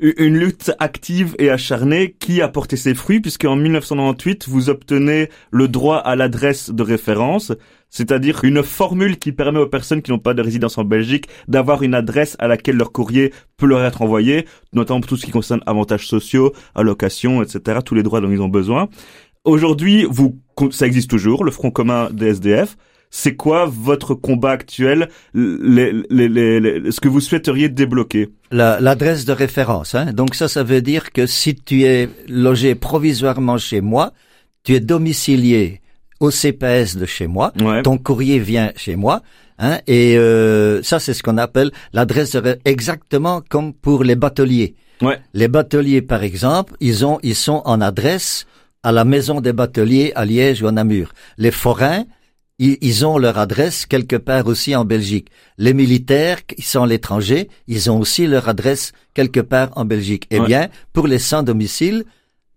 Une 0.00 0.38
lutte 0.38 0.72
active 0.78 1.34
et 1.38 1.50
acharnée 1.50 2.14
qui 2.18 2.42
a 2.42 2.48
porté 2.48 2.76
ses 2.76 2.94
fruits 2.94 3.20
puisque 3.20 3.44
en 3.44 3.56
1998 3.56 4.48
vous 4.48 4.70
obtenez 4.70 5.28
le 5.50 5.68
droit 5.68 5.96
à 5.96 6.16
l'adresse 6.16 6.70
de 6.70 6.82
référence, 6.82 7.52
c'est-à-dire 7.90 8.40
une 8.42 8.62
formule 8.62 9.18
qui 9.18 9.32
permet 9.32 9.60
aux 9.60 9.68
personnes 9.68 10.02
qui 10.02 10.10
n'ont 10.10 10.18
pas 10.18 10.34
de 10.34 10.42
résidence 10.42 10.78
en 10.78 10.84
Belgique 10.84 11.28
d'avoir 11.46 11.82
une 11.82 11.94
adresse 11.94 12.36
à 12.38 12.48
laquelle 12.48 12.76
leur 12.76 12.90
courrier 12.90 13.32
peut 13.56 13.66
leur 13.66 13.84
être 13.84 14.02
envoyé, 14.02 14.46
notamment 14.72 15.00
pour 15.00 15.10
tout 15.10 15.16
ce 15.16 15.26
qui 15.26 15.32
concerne 15.32 15.60
avantages 15.66 16.08
sociaux, 16.08 16.52
allocations, 16.74 17.42
etc., 17.42 17.80
tous 17.84 17.94
les 17.94 18.02
droits 18.02 18.20
dont 18.20 18.30
ils 18.30 18.40
ont 18.40 18.48
besoin. 18.48 18.88
Aujourd'hui, 19.44 20.06
vous, 20.08 20.38
ça 20.70 20.86
existe 20.86 21.10
toujours, 21.10 21.44
le 21.44 21.50
Front 21.50 21.70
commun 21.70 22.08
des 22.12 22.28
SDF. 22.28 22.76
C'est 23.14 23.36
quoi 23.36 23.66
votre 23.70 24.14
combat 24.14 24.52
actuel, 24.52 25.08
les, 25.34 25.92
les, 26.08 26.28
les, 26.30 26.60
les- 26.60 26.90
ce 26.90 26.98
que 26.98 27.08
vous 27.08 27.20
souhaiteriez 27.20 27.68
débloquer? 27.68 28.30
La- 28.50 28.80
L'adresse 28.80 29.26
de 29.26 29.32
référence. 29.32 29.94
Hein. 29.94 30.14
Donc 30.14 30.34
ça, 30.34 30.48
ça 30.48 30.62
veut 30.64 30.80
dire 30.80 31.12
que 31.12 31.26
si 31.26 31.54
tu 31.54 31.84
es 31.84 32.08
logé 32.26 32.74
provisoirement 32.74 33.58
chez 33.58 33.82
moi, 33.82 34.12
tu 34.64 34.74
es 34.74 34.80
domicilié 34.80 35.82
au 36.20 36.30
CPS 36.30 36.96
de 36.96 37.04
chez 37.04 37.26
moi, 37.26 37.52
Ouais. 37.60 37.82
ton 37.82 37.98
courrier 37.98 38.38
vient 38.38 38.72
chez 38.76 38.96
moi, 38.96 39.20
hein, 39.58 39.78
et 39.86 40.16
euh, 40.16 40.82
ça 40.82 40.98
c'est 40.98 41.12
ce 41.12 41.22
qu'on 41.22 41.36
appelle 41.36 41.70
l'adresse 41.92 42.32
de 42.32 42.58
exactement 42.64 43.42
comme 43.46 43.74
pour 43.74 44.04
les 44.04 44.16
bateliers. 44.16 44.74
Ouais. 45.02 45.18
Les 45.34 45.48
bateliers, 45.48 46.00
par 46.00 46.22
exemple, 46.22 46.74
ils 46.80 47.04
ont, 47.04 47.18
ils 47.22 47.34
sont 47.34 47.60
en 47.66 47.80
adresse 47.82 48.46
à 48.82 48.90
la 48.92 49.04
maison 49.04 49.40
des 49.42 49.52
bateliers 49.52 50.12
à 50.14 50.24
Liège 50.24 50.62
ou 50.62 50.68
à 50.68 50.72
Namur. 50.72 51.12
Les 51.36 51.50
forains, 51.50 52.04
ils, 52.80 53.06
ont 53.06 53.18
leur 53.18 53.38
adresse 53.38 53.86
quelque 53.86 54.16
part 54.16 54.46
aussi 54.46 54.74
en 54.76 54.84
Belgique. 54.84 55.28
Les 55.58 55.74
militaires 55.74 56.44
qui 56.46 56.62
sont 56.62 56.82
à 56.84 56.86
l'étranger, 56.86 57.48
ils 57.66 57.90
ont 57.90 57.98
aussi 58.00 58.26
leur 58.26 58.48
adresse 58.48 58.92
quelque 59.14 59.40
part 59.40 59.70
en 59.76 59.84
Belgique. 59.84 60.26
Eh 60.30 60.38
Ouais. 60.40 60.46
bien, 60.46 60.68
pour 60.92 61.06
les 61.06 61.18
sans 61.18 61.42
domicile, 61.42 62.04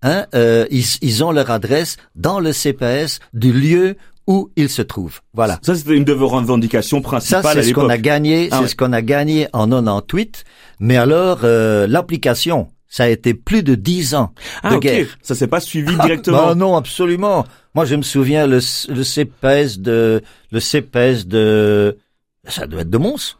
hein, 0.03 0.26
euh, 0.36 0.66
ils, 0.70 0.86
ils 1.01 1.24
ont 1.24 1.32
leur 1.32 1.49
adresse 1.49 1.97
dans 2.16 2.39
le 2.39 2.51
CPS 2.53 3.20
du 3.34 3.51
lieu 3.51 3.95
où 4.28 4.49
ils 4.56 4.70
se 4.70 4.82
trouvent. 4.82 5.22
Voilà. 5.34 5.60
Ça, 5.62 5.76
c'était 5.76 5.95
une 5.95 6.03
de 6.03 6.14
vos 6.14 6.28
revendications 6.28 6.97
Ça, 6.97 7.03
principales 7.10 7.45
à 7.60 7.62
c'est 7.64 7.70
ce 7.70 7.74
qu'on 7.74 7.89
a 7.89 7.97
gagné, 7.97 8.49
Ah 8.51 8.58
c'est 8.58 8.62
ouais. 8.64 8.68
ce 8.70 8.76
qu'on 8.76 8.93
a 8.93 9.01
gagné 9.01 9.47
en 9.53 9.68
98. 9.70 10.43
Mais 10.80 10.97
alors, 10.97 11.39
euh, 11.43 11.86
l'application, 11.88 12.70
ça 12.96 13.04
a 13.04 13.08
été 13.10 13.34
plus 13.34 13.62
de 13.62 13.76
dix 13.76 14.16
ans 14.16 14.34
Ah, 14.64 14.74
de 14.76 14.80
guerre. 14.80 15.08
Ça 15.22 15.36
s'est 15.36 15.50
pas 15.50 15.60
suivi 15.60 15.93
Ah, 16.00 16.06
directement. 16.06 16.48
bah 16.48 16.56
non, 16.56 16.78
absolument. 16.78 17.46
Moi, 17.74 17.84
je 17.84 17.96
me 17.98 18.04
souviens 18.04 18.48
le, 18.48 18.60
le 18.88 19.04
CPS 19.04 19.80
de 19.80 20.22
le 20.50 20.60
CPS 20.62 21.28
de 21.28 21.98
ça 22.48 22.68
doit 22.68 22.82
être 22.84 22.89
de 22.89 22.98
Mons 22.98 23.36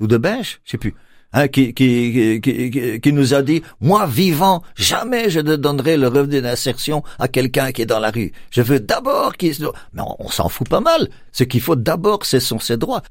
ou 0.00 0.08
de 0.08 0.16
Binche, 0.16 0.60
je 0.64 0.72
sais 0.72 0.78
plus. 0.78 0.94
Hein, 1.34 1.48
qui, 1.48 1.74
qui, 1.74 2.40
qui, 2.42 2.70
qui, 2.70 3.00
qui 3.02 3.12
nous 3.12 3.34
a 3.34 3.42
dit, 3.42 3.60
moi 3.82 4.06
vivant, 4.06 4.62
jamais 4.76 5.28
je 5.28 5.40
ne 5.40 5.56
donnerai 5.56 5.98
le 5.98 6.08
revenu 6.08 6.40
d'insertion 6.40 7.02
à 7.18 7.28
quelqu'un 7.28 7.70
qui 7.70 7.82
est 7.82 7.86
dans 7.86 7.98
la 8.00 8.10
rue. 8.10 8.32
Je 8.50 8.62
veux 8.62 8.80
d'abord 8.80 9.36
qu'il... 9.36 9.54
se- 9.54 9.62
Mais 9.92 10.00
on, 10.00 10.16
on 10.20 10.30
s'en 10.30 10.48
fout 10.48 10.66
pas 10.66 10.80
mal. 10.80 11.08
Ce 11.32 11.44
qu'il 11.44 11.60
faut 11.60 11.76
d'abord, 11.76 12.24
ce 12.24 12.38
sont 12.40 12.58
ses 12.58 12.78
droits. 12.78 13.02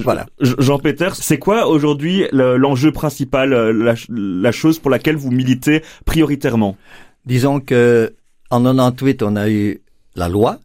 Voilà. 0.00 0.26
Je- 0.38 0.52
Jean 0.58 0.78
Peter, 0.78 1.08
c'est 1.14 1.38
quoi 1.38 1.66
aujourd'hui 1.66 2.26
le- 2.30 2.58
l'enjeu 2.58 2.92
principal, 2.92 3.54
euh, 3.54 3.72
la, 3.72 3.94
la 4.10 4.52
chose 4.52 4.78
pour 4.78 4.90
laquelle 4.90 5.16
vous 5.16 5.30
militez 5.30 5.82
prioritairement? 6.04 6.76
Disons 7.24 7.58
que 7.60 8.14
en 8.50 8.62
98, 8.64 9.22
on 9.22 9.34
a 9.34 9.48
eu 9.48 9.80
la 10.14 10.28
loi. 10.28 10.58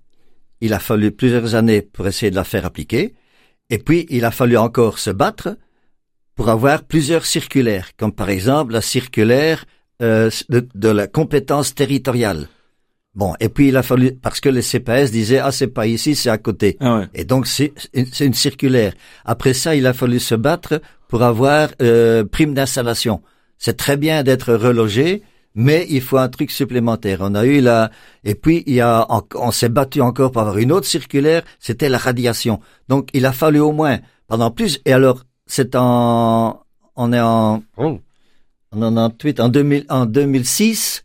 Il 0.60 0.74
a 0.74 0.80
fallu 0.80 1.12
plusieurs 1.12 1.56
années 1.56 1.82
pour 1.82 2.06
essayer 2.06 2.32
de 2.32 2.36
la 2.36 2.44
faire 2.44 2.66
appliquer. 2.66 3.14
Et 3.70 3.78
puis, 3.78 4.06
il 4.10 4.26
a 4.26 4.32
fallu 4.32 4.58
encore 4.58 5.00
se 5.00 5.10
battre 5.10 5.56
pour 6.38 6.50
avoir 6.50 6.84
plusieurs 6.84 7.26
circulaires, 7.26 7.90
comme 7.98 8.14
par 8.14 8.30
exemple 8.30 8.72
la 8.72 8.82
circulaire 8.82 9.66
euh, 10.02 10.30
de, 10.48 10.66
de 10.74 10.90
la 10.90 11.08
compétence 11.08 11.74
territoriale. 11.76 12.48
Bon, 13.16 13.34
et 13.40 13.50
puis 13.50 13.70
il 13.70 13.76
a 13.78 13.82
fallu 13.82 14.14
parce 14.14 14.40
que 14.40 14.48
les 14.48 14.62
CPS 14.62 15.10
disaient 15.12 15.40
ah 15.40 15.52
c'est 15.52 15.74
pas 15.80 15.88
ici, 15.88 16.16
c'est 16.16 16.30
à 16.30 16.38
côté. 16.38 16.78
Ah 16.80 17.00
ouais. 17.00 17.08
Et 17.16 17.26
donc 17.26 17.48
c'est 17.48 17.74
c'est 18.14 18.28
une 18.28 18.36
circulaire. 18.36 18.94
Après 19.26 19.54
ça, 19.56 19.76
il 19.76 19.88
a 19.88 19.94
fallu 19.94 20.20
se 20.20 20.36
battre 20.36 20.80
pour 21.08 21.24
avoir 21.24 21.70
euh, 21.82 22.24
prime 22.24 22.54
d'installation. 22.54 23.24
C'est 23.58 23.76
très 23.76 23.98
bien 23.98 24.22
d'être 24.22 24.54
relogé, 24.54 25.24
mais 25.56 25.88
il 25.90 26.02
faut 26.02 26.18
un 26.18 26.30
truc 26.30 26.52
supplémentaire. 26.52 27.18
On 27.22 27.34
a 27.34 27.44
eu 27.48 27.60
la, 27.60 27.90
et 28.24 28.36
puis 28.36 28.64
il 28.68 28.76
y 28.76 28.82
a, 28.82 29.08
on 29.34 29.50
s'est 29.50 29.70
battu 29.70 30.02
encore 30.02 30.32
pour 30.32 30.44
avoir 30.44 30.60
une 30.60 30.72
autre 30.72 30.86
circulaire, 30.86 31.42
c'était 31.60 31.90
la 31.90 31.98
radiation. 31.98 32.60
Donc 32.88 33.10
il 33.14 33.26
a 33.26 33.32
fallu 33.32 33.60
au 33.60 33.72
moins 33.72 33.98
pendant 34.28 34.52
plus. 34.52 34.80
Et 34.86 34.94
alors 34.94 35.24
c'est 35.48 35.76
en, 35.76 36.62
on 36.96 37.14
est 37.14 37.20
en, 37.20 37.64
oh, 37.78 38.00
en 38.72 38.80
98, 38.80 39.40
en 39.40 39.50
2000, 39.50 39.86
en 39.90 40.06
2006. 40.06 41.04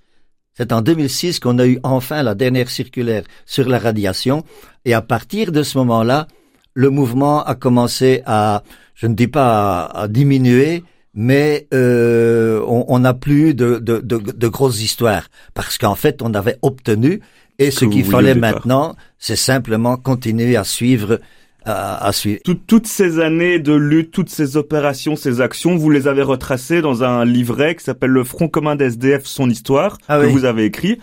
C'est 0.55 0.72
en 0.72 0.82
2006 0.82 1.40
qu'on 1.40 1.59
a 1.59 1.66
eu 1.66 1.78
enfin 1.82 2.22
la 2.22 2.34
dernière 2.34 2.68
circulaire 2.68 3.24
sur 3.47 3.68
la 3.68 3.78
radiation. 3.78 4.45
Et 4.84 4.93
à 4.95 5.01
partir 5.01 5.51
de 5.51 5.62
ce 5.62 5.78
moment-là, 5.78 6.26
le 6.74 6.90
mouvement 6.90 7.43
a 7.45 7.55
commencé 7.55 8.22
à, 8.26 8.62
je 8.95 9.07
ne 9.07 9.14
dis 9.14 9.28
pas 9.28 9.86
à 9.86 10.09
diminuer, 10.09 10.84
mais 11.14 11.66
euh, 11.74 12.62
on 12.66 12.99
n'a 12.99 13.14
plus 13.14 13.55
de, 13.55 13.78
de, 13.78 14.01
de, 14.01 14.18
de, 14.18 14.49
grosses 14.49 14.80
histoires 14.80 15.28
parce 15.53 15.76
qu'en 15.76 15.95
fait 15.95 16.22
on 16.22 16.32
avait 16.32 16.57
obtenu 16.62 17.20
et 17.59 17.70
ce 17.70 17.84
qu'il 17.84 18.05
fallait 18.05 18.34
maintenant 18.34 18.97
c'est 19.18 19.36
simplement 19.36 19.99
continuer 19.99 20.57
à 20.57 20.64
suivre 20.64 21.20
à, 21.64 22.04
à 22.04 22.12
suivre. 22.12 22.40
toutes 22.66 22.86
ces 22.86 23.18
années 23.18 23.58
de 23.58 23.72
lutte, 23.72 24.10
toutes 24.10 24.30
ces 24.30 24.56
opérations, 24.56 25.16
ces 25.16 25.40
actions, 25.40 25.76
vous 25.76 25.90
les 25.90 26.08
avez 26.08 26.22
retracées 26.22 26.82
dans 26.82 27.04
un 27.04 27.24
livret 27.24 27.74
qui 27.74 27.84
s'appelle 27.84 28.10
Le 28.10 28.24
Front 28.24 28.48
commun 28.48 28.76
d'SDF, 28.76 29.24
son 29.24 29.48
histoire, 29.48 29.98
ah 30.08 30.20
que 30.20 30.26
vous 30.26 30.44
avez 30.44 30.64
écrit 30.64 30.98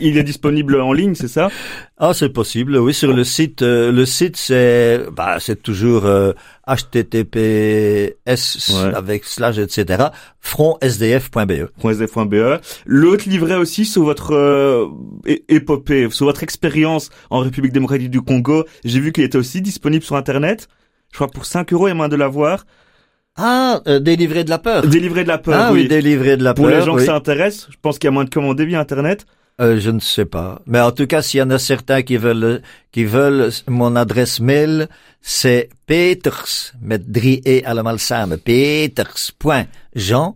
il 0.00 0.18
est 0.18 0.22
disponible 0.22 0.80
en 0.80 0.92
ligne, 0.92 1.14
c'est 1.14 1.28
ça? 1.28 1.50
Ah, 1.98 2.12
c'est 2.14 2.28
possible. 2.30 2.76
Oui, 2.76 2.94
sur 2.94 3.12
le 3.12 3.24
site. 3.24 3.62
Euh, 3.62 3.92
le 3.92 4.06
site, 4.06 4.36
c'est 4.36 5.00
bah, 5.12 5.36
c'est 5.40 5.62
toujours 5.62 6.06
euh, 6.06 6.32
https 6.66 8.16
avec 8.94 9.24
slash 9.24 9.58
etc. 9.58 10.04
frontsdf.be. 10.40 11.68
Frontsdf.be. 11.78 12.60
L'autre 12.86 13.28
livret 13.28 13.56
aussi 13.56 13.84
sur 13.84 14.04
votre 14.04 14.34
euh, 14.34 14.86
épopée, 15.48 16.08
sur 16.10 16.26
votre 16.26 16.42
expérience 16.42 17.10
en 17.30 17.40
République 17.40 17.72
démocratique 17.72 18.10
du 18.10 18.22
Congo. 18.22 18.64
J'ai 18.84 19.00
vu 19.00 19.12
qu'il 19.12 19.24
était 19.24 19.38
aussi 19.38 19.60
disponible 19.60 20.04
sur 20.04 20.16
Internet. 20.16 20.68
Je 21.10 21.16
crois 21.16 21.28
pour 21.28 21.44
5 21.44 21.72
euros, 21.72 21.88
il 21.88 21.90
y 21.90 21.92
a 21.92 21.94
moyen 21.94 22.08
de 22.08 22.16
l'avoir. 22.16 22.64
Ah, 23.36 23.80
euh, 23.86 24.00
des 24.00 24.16
livrets 24.16 24.44
de 24.44 24.50
la 24.50 24.58
peur. 24.58 24.86
Des 24.86 25.00
livrets 25.00 25.22
de 25.22 25.28
la 25.28 25.38
peur, 25.38 25.54
ah, 25.58 25.72
oui. 25.72 25.88
des 25.88 26.02
livrets 26.02 26.36
de 26.36 26.44
la 26.44 26.54
peur. 26.54 26.66
Pour 26.66 26.74
les 26.74 26.82
gens 26.82 26.96
qui 26.96 27.04
s'intéressent, 27.04 27.68
je 27.70 27.76
pense 27.80 27.98
qu'il 27.98 28.08
y 28.08 28.08
a 28.08 28.12
moins 28.12 28.24
de 28.24 28.30
commander 28.30 28.66
via 28.66 28.80
Internet. 28.80 29.24
Euh, 29.60 29.78
je 29.78 29.90
ne 29.90 30.00
sais 30.00 30.24
pas. 30.24 30.62
Mais 30.66 30.80
en 30.80 30.92
tout 30.92 31.06
cas, 31.06 31.22
s'il 31.22 31.38
y 31.38 31.42
en 31.42 31.50
a 31.50 31.58
certains 31.58 32.02
qui 32.02 32.16
veulent, 32.16 32.62
qui 32.92 33.04
veulent 33.04 33.50
mon 33.68 33.94
adresse 33.96 34.40
mail, 34.40 34.88
c'est 35.20 35.68
peters, 35.86 36.72
met 36.80 36.98
drie 36.98 37.42
e 37.46 37.60
allemaal 37.64 37.98
samen, 37.98 38.38
peters.jean, 38.38 40.34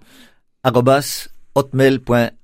hotmail.fr. 1.54 2.34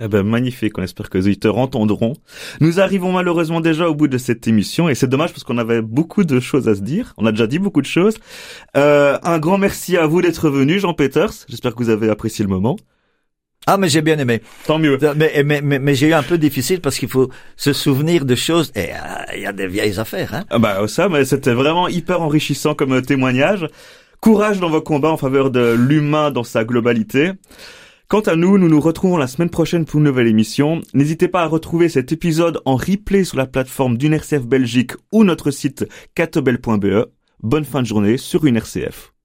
Eh 0.00 0.08
ben, 0.08 0.22
magnifique. 0.22 0.78
On 0.78 0.82
espère 0.82 1.10
que 1.10 1.18
les 1.18 1.26
auditeurs 1.26 1.58
entendront. 1.58 2.14
Nous 2.60 2.80
arrivons 2.80 3.12
malheureusement 3.12 3.60
déjà 3.60 3.88
au 3.88 3.94
bout 3.94 4.08
de 4.08 4.18
cette 4.18 4.46
émission 4.46 4.88
et 4.88 4.94
c'est 4.94 5.08
dommage 5.08 5.32
parce 5.32 5.44
qu'on 5.44 5.58
avait 5.58 5.82
beaucoup 5.82 6.24
de 6.24 6.40
choses 6.40 6.68
à 6.68 6.74
se 6.74 6.80
dire. 6.80 7.14
On 7.16 7.26
a 7.26 7.32
déjà 7.32 7.46
dit 7.46 7.58
beaucoup 7.58 7.80
de 7.80 7.86
choses. 7.86 8.18
Euh, 8.76 9.18
un 9.22 9.38
grand 9.38 9.58
merci 9.58 9.96
à 9.96 10.06
vous 10.06 10.22
d'être 10.22 10.50
venu, 10.50 10.78
Jean 10.78 10.94
Peters. 10.94 11.32
J'espère 11.48 11.74
que 11.74 11.82
vous 11.82 11.90
avez 11.90 12.08
apprécié 12.08 12.44
le 12.44 12.50
moment. 12.50 12.76
Ah, 13.68 13.78
mais 13.78 13.88
j'ai 13.88 14.00
bien 14.00 14.16
aimé. 14.18 14.42
Tant 14.66 14.78
mieux. 14.78 14.96
Mais, 15.16 15.42
mais, 15.44 15.60
mais, 15.60 15.94
j'ai 15.96 16.08
eu 16.08 16.12
un 16.12 16.22
peu 16.22 16.38
difficile 16.38 16.80
parce 16.80 16.98
qu'il 16.98 17.08
faut 17.08 17.30
se 17.56 17.72
souvenir 17.72 18.24
de 18.24 18.36
choses. 18.36 18.70
Et 18.76 18.92
euh, 18.92 19.34
il 19.34 19.42
y 19.42 19.46
a 19.46 19.52
des 19.52 19.66
vieilles 19.66 19.98
affaires. 19.98 20.34
Hein. 20.34 20.44
Ah 20.50 20.60
bah 20.60 20.86
ça, 20.86 21.08
mais 21.08 21.24
c'était 21.24 21.52
vraiment 21.52 21.88
hyper 21.88 22.22
enrichissant 22.22 22.74
comme 22.74 22.92
euh, 22.92 23.00
témoignage. 23.00 23.66
Courage 24.20 24.60
dans 24.60 24.70
vos 24.70 24.80
combats 24.80 25.10
en 25.10 25.16
faveur 25.16 25.50
de 25.50 25.74
l'humain 25.76 26.30
dans 26.30 26.44
sa 26.44 26.64
globalité. 26.64 27.32
Quant 28.06 28.20
à 28.20 28.36
nous, 28.36 28.56
nous 28.56 28.68
nous 28.68 28.80
retrouvons 28.80 29.16
la 29.16 29.26
semaine 29.26 29.50
prochaine 29.50 29.84
pour 29.84 29.98
une 29.98 30.04
nouvelle 30.04 30.28
émission. 30.28 30.80
N'hésitez 30.94 31.26
pas 31.26 31.42
à 31.42 31.46
retrouver 31.46 31.88
cet 31.88 32.12
épisode 32.12 32.60
en 32.66 32.76
replay 32.76 33.24
sur 33.24 33.36
la 33.36 33.46
plateforme 33.46 33.98
d'une 33.98 34.14
RCF 34.14 34.46
Belgique 34.46 34.92
ou 35.10 35.24
notre 35.24 35.50
site 35.50 35.86
catobel.be. 36.14 37.06
Bonne 37.42 37.64
fin 37.64 37.82
de 37.82 37.86
journée 37.86 38.16
sur 38.16 38.44
une 38.44 38.56
RCF. 38.56 39.15